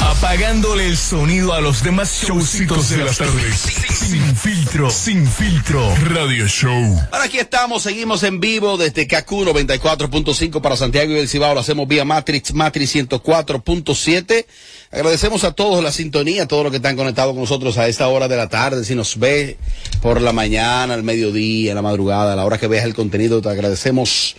Apagándole 0.00 0.86
el 0.86 0.96
sonido 0.96 1.52
a 1.52 1.60
los 1.60 1.84
demás 1.84 2.22
showcitos 2.24 2.88
de 2.88 3.04
las 3.04 3.18
tardes. 3.18 3.54
Sin 3.54 4.34
filtro, 4.34 4.88
sin 4.88 5.26
filtro. 5.26 5.94
Radio 6.06 6.48
Show. 6.48 6.98
Ahora 7.12 7.24
aquí 7.24 7.38
estamos, 7.38 7.82
seguimos 7.82 8.22
en 8.22 8.40
vivo 8.40 8.78
desde 8.78 9.06
KQ 9.06 9.30
94.5 9.30 10.62
para 10.62 10.76
Santiago 10.78 11.12
y 11.12 11.18
el 11.18 11.28
Cibao. 11.28 11.52
Lo 11.52 11.60
hacemos 11.60 11.86
vía 11.86 12.06
Matrix, 12.06 12.54
Matrix 12.54 12.96
104.7. 12.96 14.46
Agradecemos 14.90 15.44
a 15.44 15.52
todos 15.52 15.84
la 15.84 15.92
sintonía, 15.92 16.44
a 16.44 16.48
todos 16.48 16.62
los 16.62 16.70
que 16.70 16.78
están 16.78 16.96
conectados 16.96 17.32
con 17.32 17.42
nosotros 17.42 17.76
a 17.76 17.88
esta 17.88 18.08
hora 18.08 18.26
de 18.26 18.36
la 18.36 18.48
tarde. 18.48 18.84
Si 18.84 18.94
nos 18.94 19.18
ve 19.18 19.58
por 20.00 20.22
la 20.22 20.32
mañana, 20.32 20.94
al 20.94 21.02
mediodía, 21.02 21.72
a 21.72 21.74
la 21.74 21.82
madrugada, 21.82 22.32
a 22.32 22.36
la 22.36 22.46
hora 22.46 22.58
que 22.58 22.68
veas 22.68 22.86
el 22.86 22.94
contenido, 22.94 23.42
te 23.42 23.50
agradecemos 23.50 24.36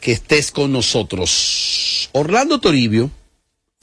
que 0.00 0.12
estés 0.12 0.50
con 0.50 0.72
nosotros. 0.72 2.08
Orlando 2.12 2.60
Toribio. 2.60 3.10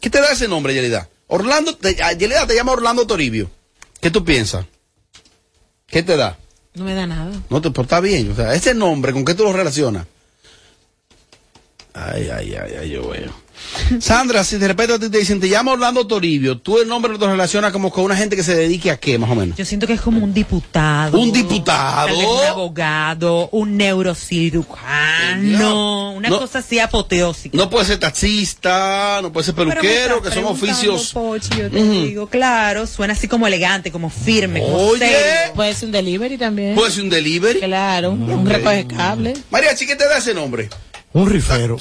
¿Qué 0.02 0.10
te 0.10 0.20
da 0.20 0.32
ese 0.32 0.50
nombre, 0.50 0.74
Yelida? 0.74 1.10
Orlando, 1.28 1.76
te, 1.78 1.96
ah, 2.04 2.12
Yelida 2.12 2.46
te 2.46 2.56
llama 2.56 2.74
Orlando 2.74 3.08
Toribio. 3.08 3.50
¿Qué 4.02 4.12
tú 4.12 4.26
piensas? 4.26 4.66
¿Qué 5.88 6.04
te 6.04 6.18
da? 6.18 6.38
No 6.74 6.84
me 6.84 6.94
da 6.94 7.08
nada. 7.08 7.32
No 7.50 7.62
te, 7.62 7.72
pero 7.72 7.84
está 7.84 8.02
bien. 8.02 8.32
O 8.32 8.36
sea, 8.36 8.54
ese 8.54 8.74
nombre, 8.74 9.14
¿con 9.14 9.24
qué 9.24 9.34
tú 9.34 9.44
lo 9.44 9.54
relacionas? 9.54 10.06
Ay, 11.94 12.30
ay, 12.30 12.56
ay, 12.56 12.74
ay, 12.82 12.90
yo 12.90 13.08
veo. 13.10 13.32
Sandra, 14.00 14.44
si 14.44 14.58
de 14.58 14.68
repente 14.68 14.94
a 14.94 15.00
ti 15.00 15.10
te 15.10 15.18
dicen, 15.20 15.40
te 15.40 15.50
llama 15.50 15.74
Orlando 15.74 16.06
Toribio, 16.08 16.58
tú 16.58 16.80
el 16.80 16.88
nombre 16.88 17.18
lo 17.18 17.28
relacionas 17.28 17.72
como 17.72 17.92
con 17.92 18.04
una 18.06 18.16
gente 18.16 18.36
que 18.36 18.44
se 18.44 18.56
dedique 18.56 18.92
a 18.92 18.98
qué, 18.98 19.18
más 19.18 19.30
o 19.30 19.36
menos. 19.36 19.58
Yo 19.58 19.66
siento 19.66 19.88
que 19.88 19.94
es 19.94 20.02
como 20.02 20.24
un 20.24 20.34
diputado. 20.34 21.20
Un 21.20 21.32
diputado. 21.32 22.18
un 22.18 22.46
abogado, 22.46 23.50
un 23.52 23.78
neurocirujano, 23.78 26.14
una 26.14 26.30
No. 26.30 26.40
cosa 26.40 26.60
así 26.60 26.80
apoteósica. 26.80 27.58
No 27.58 27.70
puede 27.70 27.86
ser 27.86 28.00
taxista, 28.00 29.20
no 29.22 29.32
puede 29.32 29.46
ser 29.46 29.56
peluquero, 29.56 30.22
que 30.22 30.32
son 30.32 30.46
oficios. 30.46 31.12
Pochi, 31.14 31.50
yo 31.58 31.70
te 31.70 31.84
digo, 31.84 32.28
claro, 32.28 32.88
suena 32.88 33.14
así 33.14 33.28
como 33.28 33.48
elegante, 33.48 33.92
como 33.92 34.10
firme, 34.10 34.62
como 34.62 34.78
Oye. 34.78 35.00
serio. 35.08 35.54
Puede 35.56 35.74
ser 35.74 35.86
un 35.88 35.92
delivery 35.92 36.38
también. 36.38 36.76
Puede 36.76 36.92
ser 36.92 37.04
un 37.04 37.10
delivery. 37.10 37.60
Claro, 37.60 38.12
un, 38.12 38.30
un 38.30 38.46
recoge 38.46 38.88
cable. 38.88 39.34
María, 39.50 39.76
¿qué 39.76 39.96
te 39.96 40.08
da 40.08 40.18
ese 40.18 40.34
nombre? 40.34 40.70
Un 41.14 41.28
rifero. 41.30 41.78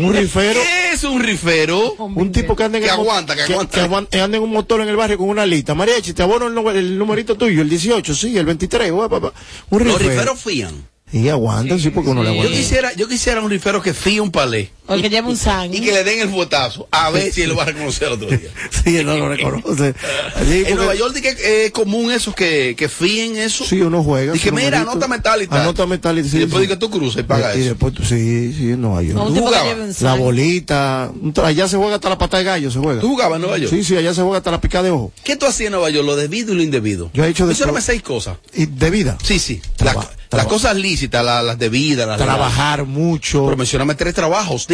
Un 0.00 0.14
rifero. 0.14 0.60
¿Qué 0.60 0.92
es 0.94 1.04
un 1.04 1.20
rifero? 1.22 1.92
Un 1.94 2.32
tipo 2.32 2.56
que 2.56 2.64
anda 2.64 2.78
en 2.78 2.84
Que 2.84 2.90
el 2.90 2.94
aguanta, 2.94 3.36
que 3.36 3.42
aguanta. 3.42 3.84
aguan- 3.84 4.06
que 4.08 4.20
anda 4.20 4.36
en 4.36 4.42
un 4.42 4.50
motor 4.50 4.80
en 4.80 4.88
el 4.88 4.96
barrio 4.96 5.18
con 5.18 5.28
una 5.28 5.46
lista. 5.46 5.74
Mariachi, 5.74 6.12
te 6.12 6.22
abono 6.22 6.48
el, 6.70 6.76
el 6.76 6.98
numerito 6.98 7.36
tuyo, 7.36 7.62
el 7.62 7.68
18, 7.68 8.14
sí, 8.14 8.36
el 8.36 8.46
23. 8.46 8.90
guau, 8.90 9.08
papá. 9.08 9.32
Un 9.70 9.84
Los 9.84 9.98
rifero. 9.98 10.10
riferos 10.10 10.40
fían. 10.40 10.88
Y 11.12 11.28
aguantan, 11.28 11.78
sí, 11.78 11.90
porque 11.90 12.10
uno 12.10 12.22
le 12.24 12.30
Yo 12.30 12.34
aguanta. 12.40 12.56
quisiera, 12.56 12.92
yo 12.94 13.06
quisiera 13.06 13.40
un 13.40 13.48
rifero 13.48 13.80
que 13.80 13.94
fíe 13.94 14.20
un 14.20 14.32
palé 14.32 14.70
O 14.86 14.96
que 15.00 15.08
lleva 15.08 15.28
un 15.28 15.36
sándwich. 15.36 15.80
y 15.80 15.84
que 15.84 15.92
le 15.92 16.04
den 16.04 16.20
el 16.20 16.28
fuetazo 16.28 16.86
a 16.90 17.10
ver 17.10 17.32
si 17.32 17.40
él 17.42 17.48
lo 17.48 17.56
va 17.56 17.62
a 17.62 17.66
reconocer 17.66 18.08
otro 18.08 18.28
día. 18.28 18.50
Sí, 18.84 18.98
él 18.98 19.06
no 19.06 19.16
lo 19.16 19.28
reconoce. 19.30 19.94
Allí, 20.36 20.56
En 20.58 20.62
porque- 20.62 20.74
Nueva 20.74 20.94
York 20.94 21.14
que 21.20 21.64
es 21.66 21.70
común 21.72 22.12
esos 22.12 22.34
que, 22.34 22.74
que 22.76 22.88
fíen 22.90 23.36
eso. 23.36 23.64
Sí, 23.64 23.80
uno 23.80 24.02
juega. 24.04 24.32
Dije, 24.34 24.50
su 24.50 24.54
mira, 24.54 24.80
numerito. 24.80 24.90
anótame 24.92 25.18
tal 25.20 25.42
y 25.42 25.46
tal. 25.46 25.60
Anótame 25.62 25.98
tal 25.98 26.18
y 26.18 26.24
sí, 26.28 26.36
Y 26.36 26.40
después 26.40 26.62
sí. 26.64 26.68
que 26.68 26.76
tú 26.76 26.90
cruzas 26.90 27.20
y 27.20 27.24
pagas 27.24 27.56
Y 27.56 27.60
eso. 27.60 27.68
después 27.70 27.94
tú, 27.94 28.02
sí, 28.04 28.52
sí, 28.52 28.70
en 28.72 28.82
Nueva 28.82 29.02
York. 29.02 29.26
¿Tú 29.26 29.34
que 29.34 29.40
jugabas? 29.40 30.02
La 30.02 30.14
bolita. 30.14 31.10
Allá 31.42 31.66
se 31.68 31.76
juega 31.78 31.94
hasta 31.94 32.10
la 32.10 32.18
pata 32.18 32.36
de 32.38 32.44
gallo, 32.44 32.70
se 32.70 32.78
juega. 32.78 33.00
¿Tú 33.00 33.08
jugabas 33.08 33.36
en 33.36 33.42
Nueva 33.42 33.56
York? 33.58 33.70
Sí, 33.72 33.82
sí, 33.84 33.96
allá 33.96 34.12
se 34.12 34.20
juega 34.20 34.36
hasta 34.38 34.50
la 34.50 34.60
pica 34.60 34.82
de 34.82 34.90
ojo. 34.90 35.12
¿Qué 35.24 35.36
tú 35.36 35.46
hacías 35.46 35.68
en 35.68 35.72
Nueva 35.72 35.88
York? 35.88 36.04
Lo 36.06 36.14
debido 36.16 36.52
y 36.52 36.56
lo 36.56 36.62
indebido. 36.62 37.10
Yo 37.14 37.24
he 37.24 37.28
hecho 37.28 37.46
de 37.46 37.54
seis 37.80 38.02
cosas. 38.02 38.36
Y 38.52 38.66
de 38.66 38.90
vida. 38.90 39.16
Sí, 39.22 39.38
sí. 39.38 39.62
Traba- 39.76 40.02
La- 40.02 40.08
traba- 40.08 40.14
las 40.30 40.46
cosas 40.46 40.76
lícitas, 40.76 41.24
la- 41.24 41.42
las 41.42 41.58
debidas, 41.58 42.06
las 42.08 42.18
legales. 42.18 42.36
Trabajar 42.36 42.84
mucho. 42.84 43.44
Pero 43.44 43.56
mencioname 43.56 43.94
tres 43.94 44.14
trabajos 44.14 44.66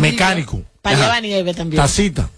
Mecánico. 0.00 0.62
Para 0.82 1.20
nieve 1.20 1.54
también. 1.54 1.82
Tacita. 1.82 2.28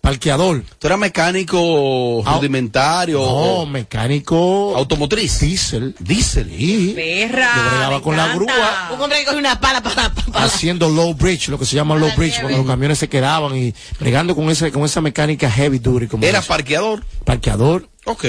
Parqueador. 0.00 0.62
¿Tú 0.78 0.86
eras 0.86 1.00
mecánico 1.00 2.22
Ah, 2.24 2.36
rudimentario 2.36 3.18
No, 3.18 3.24
o 3.26 3.66
mecánico. 3.66 4.76
automotriz? 4.76 5.40
Diésel. 5.40 5.96
Diésel. 5.98 6.48
Sí. 6.56 6.92
Perra. 6.94 7.50
Yo 7.56 7.62
bregaba 7.70 7.96
me 7.96 8.02
con 8.02 8.16
la 8.16 8.28
grúa. 8.32 8.90
Un 8.94 9.00
hombre 9.00 9.18
que 9.18 9.24
coge 9.24 9.38
una 9.38 9.58
pala 9.58 9.82
para, 9.82 10.14
para, 10.14 10.44
Haciendo 10.44 10.88
low 10.88 11.12
bridge, 11.14 11.48
lo 11.48 11.58
que 11.58 11.64
se 11.66 11.74
llama 11.74 11.96
low 11.96 12.10
bridge, 12.16 12.38
cuando 12.40 12.58
los 12.58 12.66
camiones 12.68 12.98
se 13.00 13.08
quedaban 13.08 13.56
y 13.56 13.74
bregando 13.98 14.36
con 14.36 14.48
esa, 14.48 14.70
con 14.70 14.84
esa 14.84 15.00
mecánica 15.00 15.50
heavy 15.50 15.80
duty. 15.80 16.06
Como 16.06 16.24
Era 16.24 16.38
eso. 16.38 16.48
parqueador. 16.48 17.04
parqueador, 17.24 17.88
Ok. 18.04 18.24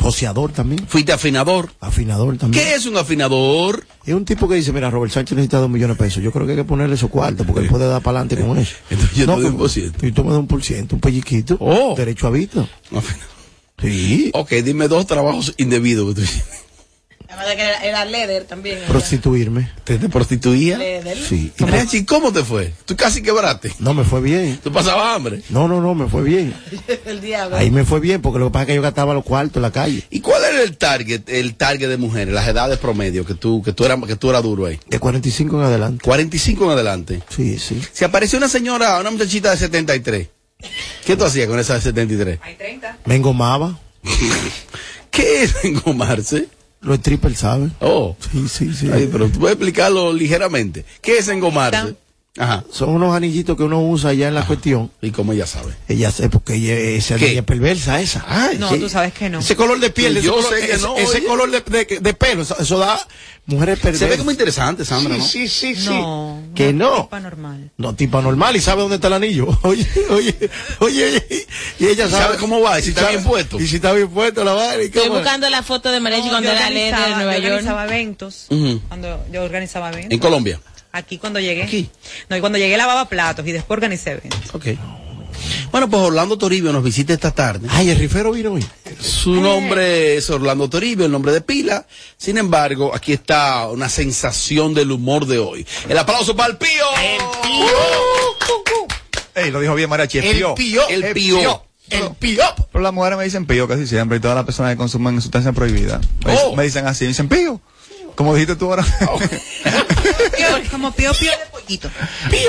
Joseador 0.00 0.52
también, 0.52 0.86
Fuiste 0.86 1.12
afinador. 1.12 1.70
afinador 1.80 2.36
también. 2.38 2.64
¿Qué 2.64 2.74
es 2.74 2.86
un 2.86 2.96
afinador? 2.96 3.86
Es 4.04 4.14
un 4.14 4.24
tipo 4.24 4.48
que 4.48 4.54
dice, 4.56 4.72
mira, 4.72 4.90
Robert 4.90 5.12
Sánchez 5.12 5.36
necesita 5.36 5.58
dos 5.58 5.68
millones 5.70 5.96
de 5.98 6.04
pesos. 6.04 6.22
Yo 6.22 6.32
creo 6.32 6.46
que 6.46 6.52
hay 6.52 6.58
que 6.58 6.64
ponerle 6.64 6.94
esos 6.94 7.10
cuartos 7.10 7.46
porque 7.46 7.62
él 7.62 7.68
puede 7.68 7.86
dar 7.88 8.00
para 8.02 8.20
adelante 8.20 8.44
con 8.44 8.58
eso. 8.58 8.74
Entonces 8.90 9.16
yo 9.16 9.26
te 9.26 9.32
doy 9.32 9.44
un 9.44 9.56
por 9.56 9.70
ciento. 9.70 10.06
Y 10.06 10.12
tú 10.12 10.24
me 10.24 10.30
das 10.30 10.38
un 10.38 10.46
por 10.46 10.62
ciento, 10.62 10.94
un 10.96 11.00
pelliquito. 11.00 11.56
Oh. 11.60 11.94
Derecho 11.96 12.26
a 12.26 12.30
vista. 12.30 12.60
Afinador. 12.94 13.38
Sí. 13.80 14.30
Ok, 14.34 14.50
dime 14.64 14.88
dos 14.88 15.06
trabajos 15.06 15.54
indebidos. 15.56 16.08
que 16.08 16.14
tú 16.14 16.20
hiciste. 16.22 16.67
Era, 17.46 17.84
era 17.84 18.04
leather 18.04 18.44
también. 18.44 18.80
Prostituirme. 18.88 19.70
¿Te, 19.84 19.98
te 19.98 20.08
prostituías? 20.08 20.78
Leather. 20.78 21.18
Sí. 21.18 21.52
¿Y 21.92 22.04
cómo 22.04 22.32
te 22.32 22.44
fue? 22.44 22.72
Tú 22.84 22.96
casi 22.96 23.22
quebraste. 23.22 23.72
No, 23.78 23.94
me 23.94 24.04
fue 24.04 24.20
bien. 24.20 24.58
Tú 24.62 24.72
pasabas 24.72 25.16
hambre. 25.16 25.42
No, 25.50 25.68
no, 25.68 25.80
no, 25.80 25.94
me 25.94 26.08
fue 26.08 26.22
bien. 26.22 26.54
El 27.06 27.20
diablo. 27.20 27.56
Ahí 27.56 27.70
me 27.70 27.84
fue 27.84 28.00
bien 28.00 28.20
porque 28.22 28.38
lo 28.38 28.46
que 28.46 28.52
pasa 28.52 28.62
es 28.62 28.66
que 28.68 28.74
yo 28.74 28.82
gastaba 28.82 29.14
los 29.14 29.24
cuartos 29.24 29.56
en 29.56 29.62
la 29.62 29.70
calle. 29.70 30.04
¿Y 30.10 30.20
cuál 30.20 30.42
era 30.44 30.62
el 30.62 30.76
target, 30.76 31.28
el 31.28 31.54
target 31.54 31.88
de 31.88 31.96
mujeres, 31.96 32.34
las 32.34 32.46
edades 32.46 32.78
promedio 32.78 33.24
que 33.24 33.34
tú, 33.34 33.62
que 33.62 33.72
tú 33.72 33.84
eras, 33.84 33.98
que 34.06 34.16
tú 34.16 34.30
eras 34.30 34.42
duro 34.42 34.66
ahí? 34.66 34.78
De 34.86 34.98
45 34.98 35.58
en 35.58 35.62
adelante. 35.64 36.04
45 36.04 36.64
en 36.64 36.70
adelante. 36.70 37.22
Sí, 37.28 37.58
sí. 37.58 37.80
Si 37.92 38.04
apareció 38.04 38.38
una 38.38 38.48
señora, 38.48 38.98
una 39.00 39.10
muchachita 39.10 39.50
de 39.50 39.56
73, 39.56 40.28
¿qué 41.04 41.16
tú 41.16 41.24
hacías 41.24 41.48
con 41.48 41.58
esa 41.58 41.74
de 41.74 41.80
73? 41.80 42.38
Hay 42.42 42.54
30. 42.56 42.98
Me 43.04 43.16
engomaba. 43.16 43.78
¿Qué 45.10 45.42
es 45.42 45.64
engomarse? 45.64 46.48
Los 46.80 46.98
strippers 46.98 47.38
saben. 47.38 47.72
Oh, 47.80 48.16
Sí, 48.30 48.48
sí, 48.48 48.72
sí. 48.72 48.90
Ay, 48.92 49.08
pero 49.10 49.28
tú 49.28 49.40
puedes 49.40 49.54
explicarlo 49.56 50.12
ligeramente. 50.12 50.84
¿Qué 51.00 51.18
es 51.18 51.28
engomarse? 51.28 51.96
Ajá. 52.38 52.64
Son 52.72 52.90
unos 52.90 53.14
anillitos 53.14 53.56
que 53.56 53.64
uno 53.64 53.80
usa 53.82 54.10
allá 54.10 54.28
en 54.28 54.34
la 54.34 54.46
cuestión. 54.46 54.90
Y 55.02 55.10
como 55.10 55.32
ella 55.32 55.46
sabe. 55.46 55.72
Ella 55.88 56.10
sé 56.10 56.28
porque 56.30 56.54
ella, 56.54 56.74
esa 56.74 57.16
es 57.16 57.42
perversa 57.42 58.00
esa. 58.00 58.24
Ay, 58.28 58.58
No, 58.58 58.68
sí. 58.70 58.78
tú 58.78 58.88
sabes 58.88 59.12
que 59.12 59.28
no. 59.28 59.40
Ese 59.40 59.56
color 59.56 59.80
de 59.80 59.90
piel, 59.90 60.14
Yo 60.20 60.38
ese, 60.38 60.42
color, 60.48 60.60
sé 60.60 60.66
que 60.66 60.72
ese- 60.74 60.82
no, 60.82 60.96
ese 60.96 61.24
color 61.24 61.50
de, 61.50 61.60
de- 61.62 61.98
de 62.00 62.14
pelo, 62.14 62.42
eso, 62.42 62.56
eso 62.58 62.78
da 62.78 62.98
mujeres 63.46 63.78
perversas. 63.78 64.00
Se 64.08 64.12
ve 64.12 64.18
como 64.18 64.30
interesante, 64.30 64.84
Sandra, 64.84 65.16
¿no? 65.16 65.24
Sí, 65.24 65.48
sí, 65.48 65.74
sí. 65.74 65.88
No. 65.90 66.42
Que 66.54 66.68
una 66.68 66.84
no. 66.84 67.02
tipa 67.04 67.20
normal. 67.20 67.70
No, 67.76 67.94
tipa 67.94 68.20
normal 68.22 68.54
y 68.56 68.60
sabe 68.60 68.82
dónde 68.82 68.96
está 68.96 69.08
el 69.08 69.14
anillo. 69.14 69.46
Oye, 69.62 69.86
oye, 70.10 70.50
oye, 70.80 71.46
y 71.78 71.86
ella 71.86 72.08
sabe, 72.08 72.22
¿Sabe 72.24 72.36
cómo 72.38 72.60
va? 72.60 72.78
Y 72.78 72.82
si 72.82 72.88
está 72.90 73.02
sabe- 73.02 73.14
bien 73.16 73.24
puesto. 73.28 73.60
Y 73.60 73.66
si 73.66 73.76
está 73.76 73.92
bien 73.92 74.08
puesto 74.08 74.44
la 74.44 74.76
y 74.80 74.86
Estoy 74.86 75.02
cómo- 75.08 75.14
buscando 75.20 75.48
la 75.50 75.62
foto 75.62 75.90
de 75.90 76.00
Mariachi 76.00 76.26
No, 76.26 76.30
cuando 76.32 76.50
era 76.50 76.68
en 76.68 76.74
Nueva 77.16 77.32
yo 77.36 77.40
York. 77.40 77.44
organizaba 77.46 77.84
eventos. 77.84 78.46
Cuando 78.88 79.24
yo 79.32 79.42
organizaba 79.42 79.88
eventos. 79.90 80.12
En 80.12 80.18
Colombia. 80.18 80.60
Aquí 80.98 81.18
cuando 81.18 81.40
llegué. 81.40 81.62
Aquí. 81.62 81.88
No, 82.28 82.36
y 82.36 82.40
cuando 82.40 82.58
llegué 82.58 82.76
lavaba 82.76 83.08
platos 83.08 83.46
y 83.46 83.52
después 83.52 83.76
organicé 83.76 84.10
eventos. 84.12 84.54
Ok. 84.54 84.66
Bueno, 85.70 85.88
pues 85.88 86.02
Orlando 86.02 86.36
Toribio 86.36 86.72
nos 86.72 86.82
visita 86.82 87.12
esta 87.12 87.30
tarde. 87.30 87.68
Ay, 87.70 87.90
el 87.90 87.98
rifero 87.98 88.32
vino 88.32 88.52
hoy. 88.54 88.66
Su 89.00 89.34
nombre 89.40 90.16
es 90.16 90.28
Orlando 90.30 90.68
Toribio, 90.68 91.06
el 91.06 91.12
nombre 91.12 91.30
de 91.32 91.40
pila. 91.40 91.86
Sin 92.16 92.38
embargo, 92.38 92.92
aquí 92.94 93.12
está 93.12 93.68
una 93.68 93.88
sensación 93.88 94.74
del 94.74 94.90
humor 94.90 95.26
de 95.26 95.38
hoy. 95.38 95.66
El 95.88 95.96
aplauso 95.98 96.34
para 96.34 96.50
el 96.50 96.56
pío. 96.58 96.84
Ey, 99.34 99.50
lo 99.50 99.60
dijo 99.60 99.74
bien 99.74 99.88
Mariachi, 99.88 100.18
es 100.18 100.24
El 100.24 100.36
pío. 100.36 100.54
pío. 100.54 100.88
El 100.88 101.12
pío. 101.12 101.64
El 101.90 102.10
pío. 102.18 102.42
Pero 102.72 102.82
las 102.82 102.92
mujeres 102.92 103.16
me 103.18 103.24
dicen 103.24 103.46
pío 103.46 103.68
casi 103.68 103.86
siempre 103.86 104.18
y 104.18 104.20
todas 104.20 104.34
las 104.36 104.44
personas 104.44 104.72
que 104.72 104.76
consumen 104.76 105.20
sustancias 105.22 105.54
prohibidas 105.54 106.00
me, 106.26 106.34
Oh. 106.36 106.56
me 106.56 106.64
dicen 106.64 106.86
así, 106.86 107.04
me 107.04 107.08
dicen 107.08 107.28
pío. 107.28 107.60
Como 108.18 108.34
dijiste 108.34 108.56
tú 108.56 108.66
ahora. 108.66 108.84
Pío, 110.36 110.70
como 110.72 110.90
pío 110.92 111.12
pío 111.14 111.30
de 111.30 111.38
pollito. 111.52 111.88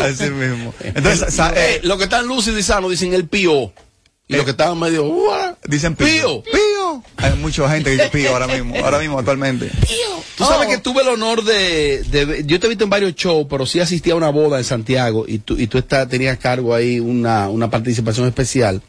así 0.02 0.24
mismo. 0.32 0.74
Entonces, 0.80 1.32
sa- 1.32 1.52
Eh, 1.52 1.76
eh, 1.76 1.80
los 1.84 2.00
que 2.00 2.06
están 2.06 2.26
lúcidos 2.26 2.60
y 2.60 2.64
sanos 2.64 2.90
dicen 2.90 3.14
el 3.14 3.28
pío. 3.28 3.72
Y 4.28 4.36
los 4.36 4.46
que 4.46 4.52
están 4.52 4.80
medio. 4.80 5.06
Dicen 5.68 5.96
pío. 5.96 6.42
Pío. 6.42 6.44
Pío. 6.44 7.04
Hay 7.18 7.34
mucha 7.36 7.70
gente 7.70 7.92
que 7.92 7.98
dice 7.98 8.10
pío 8.10 8.32
ahora 8.34 8.48
mismo, 8.48 8.76
ahora 8.84 8.98
mismo 8.98 9.20
actualmente. 9.20 9.70
Tú 10.36 10.44
sabes 10.44 10.68
que 10.70 10.80
tuve 10.80 11.04
el 11.04 11.10
honor 11.10 11.44
de, 11.44 12.02
de- 12.04 12.44
Yo 12.48 12.60
te 12.60 12.66
he 12.66 12.70
visto 12.70 12.86
en 12.86 12.90
varios 12.90 13.14
shows, 13.14 13.46
pero 13.48 13.68
sí 13.68 13.80
asistí 13.80 14.10
a 14.10 14.16
una 14.16 14.30
boda 14.30 14.58
en 14.58 14.64
Santiago 14.64 15.26
y 15.28 15.38
tú, 15.38 15.56
y 15.56 15.68
tú 15.68 15.78
está- 15.78 16.08
tenías 16.08 16.40
cargo 16.40 16.74
ahí 16.74 17.00
una, 17.00 17.48
una 17.48 17.70
participación 17.70 18.26
especial. 18.28 18.82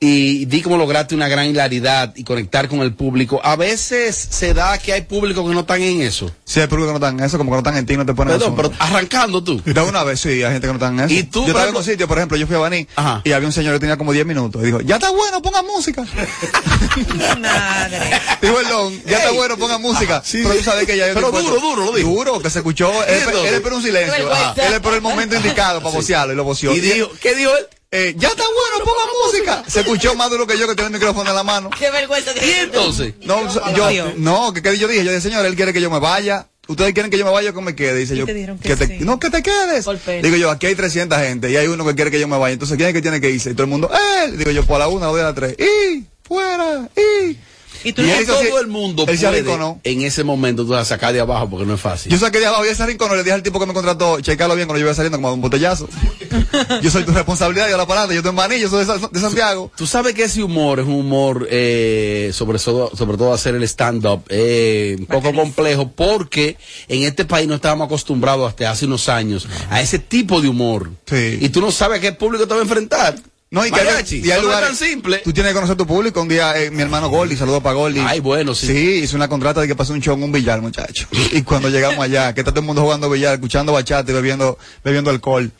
Y 0.00 0.44
di 0.44 0.62
cómo 0.62 0.76
lograste 0.76 1.16
una 1.16 1.26
gran 1.26 1.46
hilaridad 1.46 2.12
y 2.14 2.22
conectar 2.22 2.68
con 2.68 2.82
el 2.82 2.94
público. 2.94 3.40
A 3.42 3.56
veces 3.56 4.14
se 4.14 4.54
da 4.54 4.78
que 4.78 4.92
hay 4.92 5.02
público 5.02 5.44
que 5.46 5.52
no 5.52 5.60
están 5.60 5.82
en 5.82 6.02
eso. 6.02 6.30
Si 6.44 6.60
hay 6.60 6.68
público 6.68 6.86
que 6.86 6.92
no 6.92 7.04
están 7.04 7.18
en 7.18 7.24
eso, 7.24 7.36
como 7.36 7.50
que 7.50 7.54
no 7.54 7.58
están 7.58 7.76
en 7.76 7.84
ti, 7.84 7.96
no 7.96 8.06
te 8.06 8.14
ponen 8.14 8.38
Perdón, 8.38 8.54
pero 8.54 8.72
arrancando 8.78 9.42
tú. 9.42 9.60
Y 9.66 9.72
de 9.72 9.80
una 9.80 10.04
vez, 10.04 10.20
sí, 10.20 10.28
hay 10.44 10.52
gente 10.52 10.60
que 10.60 10.66
no 10.68 10.74
está 10.74 10.88
en 10.88 11.00
eso. 11.00 11.12
Y 11.12 11.24
tú, 11.24 11.40
yo 11.40 11.48
estaba 11.48 11.68
en 11.68 11.74
un 11.74 11.82
sitio, 11.82 12.06
por 12.06 12.16
ejemplo, 12.16 12.36
yo 12.36 12.46
fui 12.46 12.54
a 12.54 12.60
Baní 12.60 12.86
Ajá. 12.94 13.22
y 13.24 13.32
había 13.32 13.48
un 13.48 13.52
señor 13.52 13.74
que 13.74 13.80
tenía 13.80 13.96
como 13.96 14.12
10 14.12 14.24
minutos 14.24 14.62
y 14.62 14.66
dijo, 14.66 14.80
ya 14.82 14.96
está 14.96 15.10
bueno, 15.10 15.42
ponga 15.42 15.62
música. 15.62 16.02
Madre. 17.40 18.20
dijo 18.40 18.60
el 18.60 18.68
don, 18.68 19.02
ya 19.04 19.18
está 19.18 19.32
bueno, 19.32 19.56
ponga 19.56 19.78
música. 19.78 20.22
Sí, 20.24 20.38
pero 20.44 20.52
sí. 20.52 20.58
tú 20.58 20.64
sabes 20.64 20.86
que 20.86 20.96
ya 20.96 21.08
yo 21.08 21.14
Pero 21.14 21.32
duro, 21.32 21.60
duro, 21.60 21.84
lo 21.86 21.92
dijo. 21.92 22.08
Duro, 22.08 22.40
que 22.40 22.50
se 22.50 22.60
escuchó. 22.60 22.92
Él, 23.04 23.20
él 23.46 23.54
esperó 23.54 23.76
un 23.76 23.82
silencio. 23.82 24.32
Ajá. 24.32 24.54
Él 24.64 24.74
esperó 24.74 24.94
el 24.94 25.02
momento 25.02 25.34
indicado 25.34 25.80
para 25.82 25.92
vocearlo 25.92 26.32
y 26.32 26.36
lo 26.36 26.44
voció. 26.44 26.72
Y 26.72 26.78
dijo, 26.78 27.10
¿qué 27.20 27.34
dijo 27.34 27.50
él? 27.56 27.66
Eh, 27.90 28.14
ya 28.18 28.28
está 28.28 28.42
bueno, 28.42 28.84
ponga 28.84 29.12
música. 29.24 29.64
Se 29.66 29.80
escuchó 29.80 30.14
más 30.14 30.30
duro 30.30 30.46
que 30.46 30.58
yo 30.58 30.68
que 30.68 30.74
tengo 30.74 30.88
el 30.88 30.92
micrófono 30.92 31.30
en 31.30 31.36
la 31.36 31.42
mano. 31.42 31.70
Qué 31.70 31.90
vergüenza. 31.90 32.32
Y 32.44 32.50
entonces. 32.60 33.14
No, 33.22 33.48
yo, 33.74 34.12
no, 34.16 34.52
que, 34.52 34.60
que 34.60 34.76
yo 34.76 34.88
dije, 34.88 35.04
yo 35.04 35.10
dije, 35.10 35.22
señor, 35.22 35.46
él 35.46 35.56
quiere 35.56 35.72
que 35.72 35.80
yo 35.80 35.90
me 35.90 35.98
vaya. 35.98 36.48
Ustedes 36.68 36.92
quieren 36.92 37.10
que 37.10 37.16
yo 37.16 37.24
me 37.24 37.30
vaya 37.30 37.48
o 37.50 37.54
que 37.54 37.62
me 37.62 37.74
quede. 37.74 37.98
Dice 37.98 38.14
yo, 38.14 38.26
te 38.26 38.34
dijeron 38.34 38.58
que 38.58 38.76
te, 38.76 38.86
sí. 38.86 38.98
no, 39.00 39.18
que 39.18 39.30
te 39.30 39.42
quedes. 39.42 39.86
Digo 40.22 40.36
yo, 40.36 40.50
aquí 40.50 40.66
hay 40.66 40.74
300 40.74 41.18
gente 41.18 41.50
y 41.50 41.56
hay 41.56 41.66
uno 41.66 41.86
que 41.86 41.94
quiere 41.94 42.10
que 42.10 42.20
yo 42.20 42.28
me 42.28 42.36
vaya. 42.36 42.52
Entonces, 42.52 42.76
¿quién 42.76 42.90
es 42.90 42.94
que 42.94 43.00
tiene 43.00 43.22
que 43.22 43.30
irse? 43.30 43.50
Y 43.50 43.54
todo 43.54 43.62
el 43.64 43.70
mundo, 43.70 43.90
él. 44.22 44.36
Digo 44.36 44.50
yo, 44.50 44.66
por 44.66 44.78
la 44.78 44.88
una, 44.88 45.06
dos, 45.06 45.18
a 45.18 45.22
la 45.22 45.34
tres. 45.34 45.56
Y, 45.58 46.04
fuera, 46.22 46.90
y. 46.94 47.38
Y 47.84 47.92
tú 47.92 48.02
todo 48.26 48.60
el 48.60 48.66
mundo 48.66 49.06
puede 49.06 49.26
arrinconó. 49.26 49.80
en 49.84 50.02
ese 50.02 50.24
momento 50.24 50.64
tú 50.64 50.70
vas 50.70 50.82
a 50.82 50.84
sacar 50.84 51.12
de 51.12 51.20
abajo 51.20 51.48
porque 51.48 51.66
no 51.66 51.74
es 51.74 51.80
fácil. 51.80 52.10
Yo 52.10 52.18
saqué 52.18 52.40
de 52.40 52.46
abajo 52.46 52.64
y 52.64 52.68
ese 52.68 52.84
rincón 52.86 53.10
le 53.10 53.22
dije 53.22 53.32
al 53.32 53.42
tipo 53.42 53.58
que 53.60 53.66
me 53.66 53.74
contrató, 53.74 54.20
checalo 54.20 54.54
bien 54.54 54.66
cuando 54.66 54.80
yo 54.80 54.86
iba 54.86 54.94
saliendo 54.94 55.18
como 55.18 55.28
de 55.28 55.34
un 55.34 55.40
botellazo. 55.40 55.88
yo 56.82 56.90
soy 56.90 57.04
tu 57.04 57.12
responsabilidad, 57.12 57.68
yo 57.68 57.76
la 57.76 57.86
parada, 57.86 58.08
yo 58.08 58.18
estoy 58.18 58.30
en 58.30 58.36
Maní, 58.36 58.58
yo 58.58 58.68
soy 58.68 58.84
de 58.84 59.20
Santiago. 59.20 59.70
Tú 59.76 59.86
sabes 59.86 60.14
que 60.14 60.24
ese 60.24 60.42
humor 60.42 60.80
es 60.80 60.86
un 60.86 60.94
humor, 60.94 61.46
eh, 61.50 62.30
sobre, 62.32 62.58
todo, 62.58 62.90
sobre 62.96 63.16
todo 63.16 63.32
hacer 63.32 63.54
el 63.54 63.62
stand-up, 63.62 64.22
eh, 64.28 64.96
un 64.98 65.06
poco 65.06 65.32
complejo 65.32 65.90
porque 65.94 66.56
en 66.88 67.02
este 67.04 67.24
país 67.24 67.46
no 67.46 67.54
estábamos 67.54 67.86
acostumbrados 67.86 68.48
hasta 68.48 68.70
hace 68.70 68.86
unos 68.86 69.08
años 69.08 69.46
a 69.70 69.80
ese 69.80 69.98
tipo 69.98 70.40
de 70.40 70.48
humor. 70.48 70.90
Sí. 71.06 71.38
Y 71.40 71.48
tú 71.50 71.60
no 71.60 71.70
sabes 71.70 71.98
a 71.98 72.00
qué 72.00 72.12
público 72.12 72.46
te 72.46 72.54
va 72.54 72.60
a 72.60 72.64
enfrentar. 72.64 73.16
No, 73.50 73.64
y 73.66 73.70
que 73.70 73.80
hay- 73.80 73.86
Mariachi, 73.86 74.16
y 74.18 74.30
hay 74.30 74.40
eso 74.40 74.48
no 74.48 74.52
es 74.58 74.60
tan 74.60 74.76
simple. 74.76 75.18
Tú 75.24 75.32
tienes 75.32 75.50
que 75.50 75.54
conocer 75.54 75.76
tu 75.76 75.86
público. 75.86 76.20
Un 76.20 76.28
día, 76.28 76.60
eh, 76.60 76.70
mi 76.70 76.82
hermano 76.82 77.08
Gordy, 77.08 77.34
saludo 77.34 77.62
para 77.62 77.74
Gordy. 77.76 78.00
Ay, 78.00 78.20
bueno, 78.20 78.54
sí. 78.54 78.66
Sí, 78.66 79.00
hizo 79.02 79.16
una 79.16 79.26
contrata 79.28 79.62
de 79.62 79.66
que 79.66 79.74
pasó 79.74 79.94
un 79.94 80.02
show 80.02 80.14
en 80.16 80.22
un 80.22 80.32
billar, 80.32 80.60
muchacho. 80.60 81.06
Y 81.32 81.42
cuando 81.42 81.70
llegamos 81.70 81.98
allá, 82.04 82.34
que 82.34 82.42
está 82.42 82.50
todo 82.52 82.60
el 82.60 82.66
mundo 82.66 82.82
jugando 82.82 83.08
billar, 83.08 83.34
escuchando 83.34 83.72
bachata 83.72 84.10
y 84.10 84.14
bebiendo, 84.14 84.58
bebiendo 84.84 85.10
alcohol. 85.10 85.50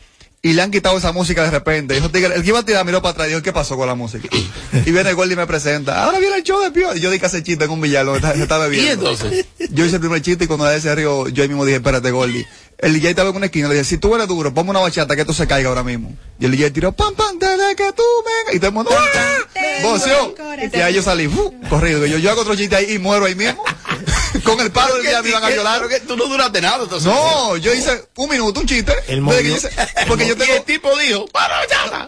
Y 0.41 0.53
le 0.53 0.61
han 0.61 0.71
quitado 0.71 0.97
esa 0.97 1.11
música 1.11 1.43
de 1.43 1.51
repente. 1.51 1.93
Dijo, 1.95 2.05
el 2.13 2.41
que 2.43 2.47
iba 2.47 2.59
a 2.59 2.63
tirar 2.63 2.85
miró 2.85 3.01
para 3.01 3.11
atrás 3.11 3.27
y 3.27 3.31
dijo, 3.31 3.41
¿qué 3.41 3.51
pasó 3.51 3.75
con 3.75 3.87
la 3.87 3.95
música? 3.95 4.29
Y 4.85 4.91
viene 4.91 5.11
Gordy 5.13 5.33
y 5.33 5.35
me 5.35 5.45
presenta. 5.47 6.03
Ahora 6.03 6.19
viene 6.19 6.37
el 6.37 6.43
show 6.43 6.61
de 6.61 6.71
Pío. 6.71 6.95
Y 6.95 7.01
yo 7.01 7.11
di 7.11 7.19
que 7.19 7.25
hace 7.25 7.43
chiste 7.43 7.65
en 7.65 7.71
un 7.71 7.83
está- 7.83 8.33
se 8.35 8.43
está 8.43 8.57
bebiendo. 8.57 8.87
¿Y 8.89 8.93
entonces? 8.93 9.45
Yo 9.71 9.85
hice 9.85 9.95
el 9.95 9.99
primer 10.01 10.21
chiste 10.21 10.45
y 10.45 10.47
cuando 10.47 10.69
él 10.71 10.81
se 10.81 10.93
rió, 10.95 11.27
yo 11.27 11.43
ahí 11.43 11.49
mismo 11.49 11.65
dije, 11.65 11.77
espérate, 11.77 12.09
Gordy. 12.11 12.45
El 12.77 12.93
DJ 12.93 13.09
estaba 13.09 13.29
en 13.31 13.35
una 13.35 13.47
esquina, 13.47 13.67
le 13.67 13.73
dije, 13.73 13.83
si 13.83 13.97
tú 13.97 14.15
eres 14.15 14.29
duro, 14.29 14.53
ponme 14.53 14.69
una 14.69 14.79
bachata 14.79 15.13
que 15.13 15.21
esto 15.21 15.33
se 15.33 15.45
caiga 15.45 15.67
ahora 15.67 15.83
mismo. 15.83 16.15
Y 16.39 16.45
el 16.45 16.51
DJ 16.51 16.71
tiró, 16.71 16.93
pam, 16.93 17.13
pam, 17.13 17.37
desde 17.37 17.75
que 17.75 17.91
tú 17.91 18.03
me... 18.47 18.55
Y 18.55 18.59
todo 18.59 18.69
el 18.69 18.73
mundo, 18.73 18.91
¡ah! 18.97 19.37
Y 20.73 20.79
ahí 20.79 20.93
yo 20.93 21.01
salí, 21.01 21.27
¡fu! 21.27 21.53
corrido. 21.69 22.05
Y 22.07 22.11
yo, 22.11 22.17
yo 22.17 22.31
hago 22.31 22.41
otro 22.41 22.55
chiste 22.55 22.77
ahí 22.77 22.93
y 22.93 22.99
muero 22.99 23.25
ahí 23.25 23.35
mismo. 23.35 23.61
Con 24.43 24.59
el 24.59 24.71
palo 24.71 24.95
del 24.95 25.03
día 25.03 25.21
me 25.21 25.29
iban 25.29 25.43
a 25.43 25.49
violar. 25.49 25.87
Que 25.87 25.99
tú 26.01 26.15
no 26.15 26.25
duraste 26.25 26.61
nada. 26.61 26.83
entonces. 26.83 27.11
No, 27.11 27.57
yo 27.57 27.73
hice 27.73 28.05
un 28.15 28.29
minuto, 28.29 28.59
un 28.59 28.65
chiste. 28.65 28.93
El 29.07 29.23
porque 29.23 30.27
yo 30.27 30.33
Y 30.33 30.37
tengo... 30.37 30.53
el 30.53 30.63
tipo 30.63 30.89
dijo. 30.97 31.25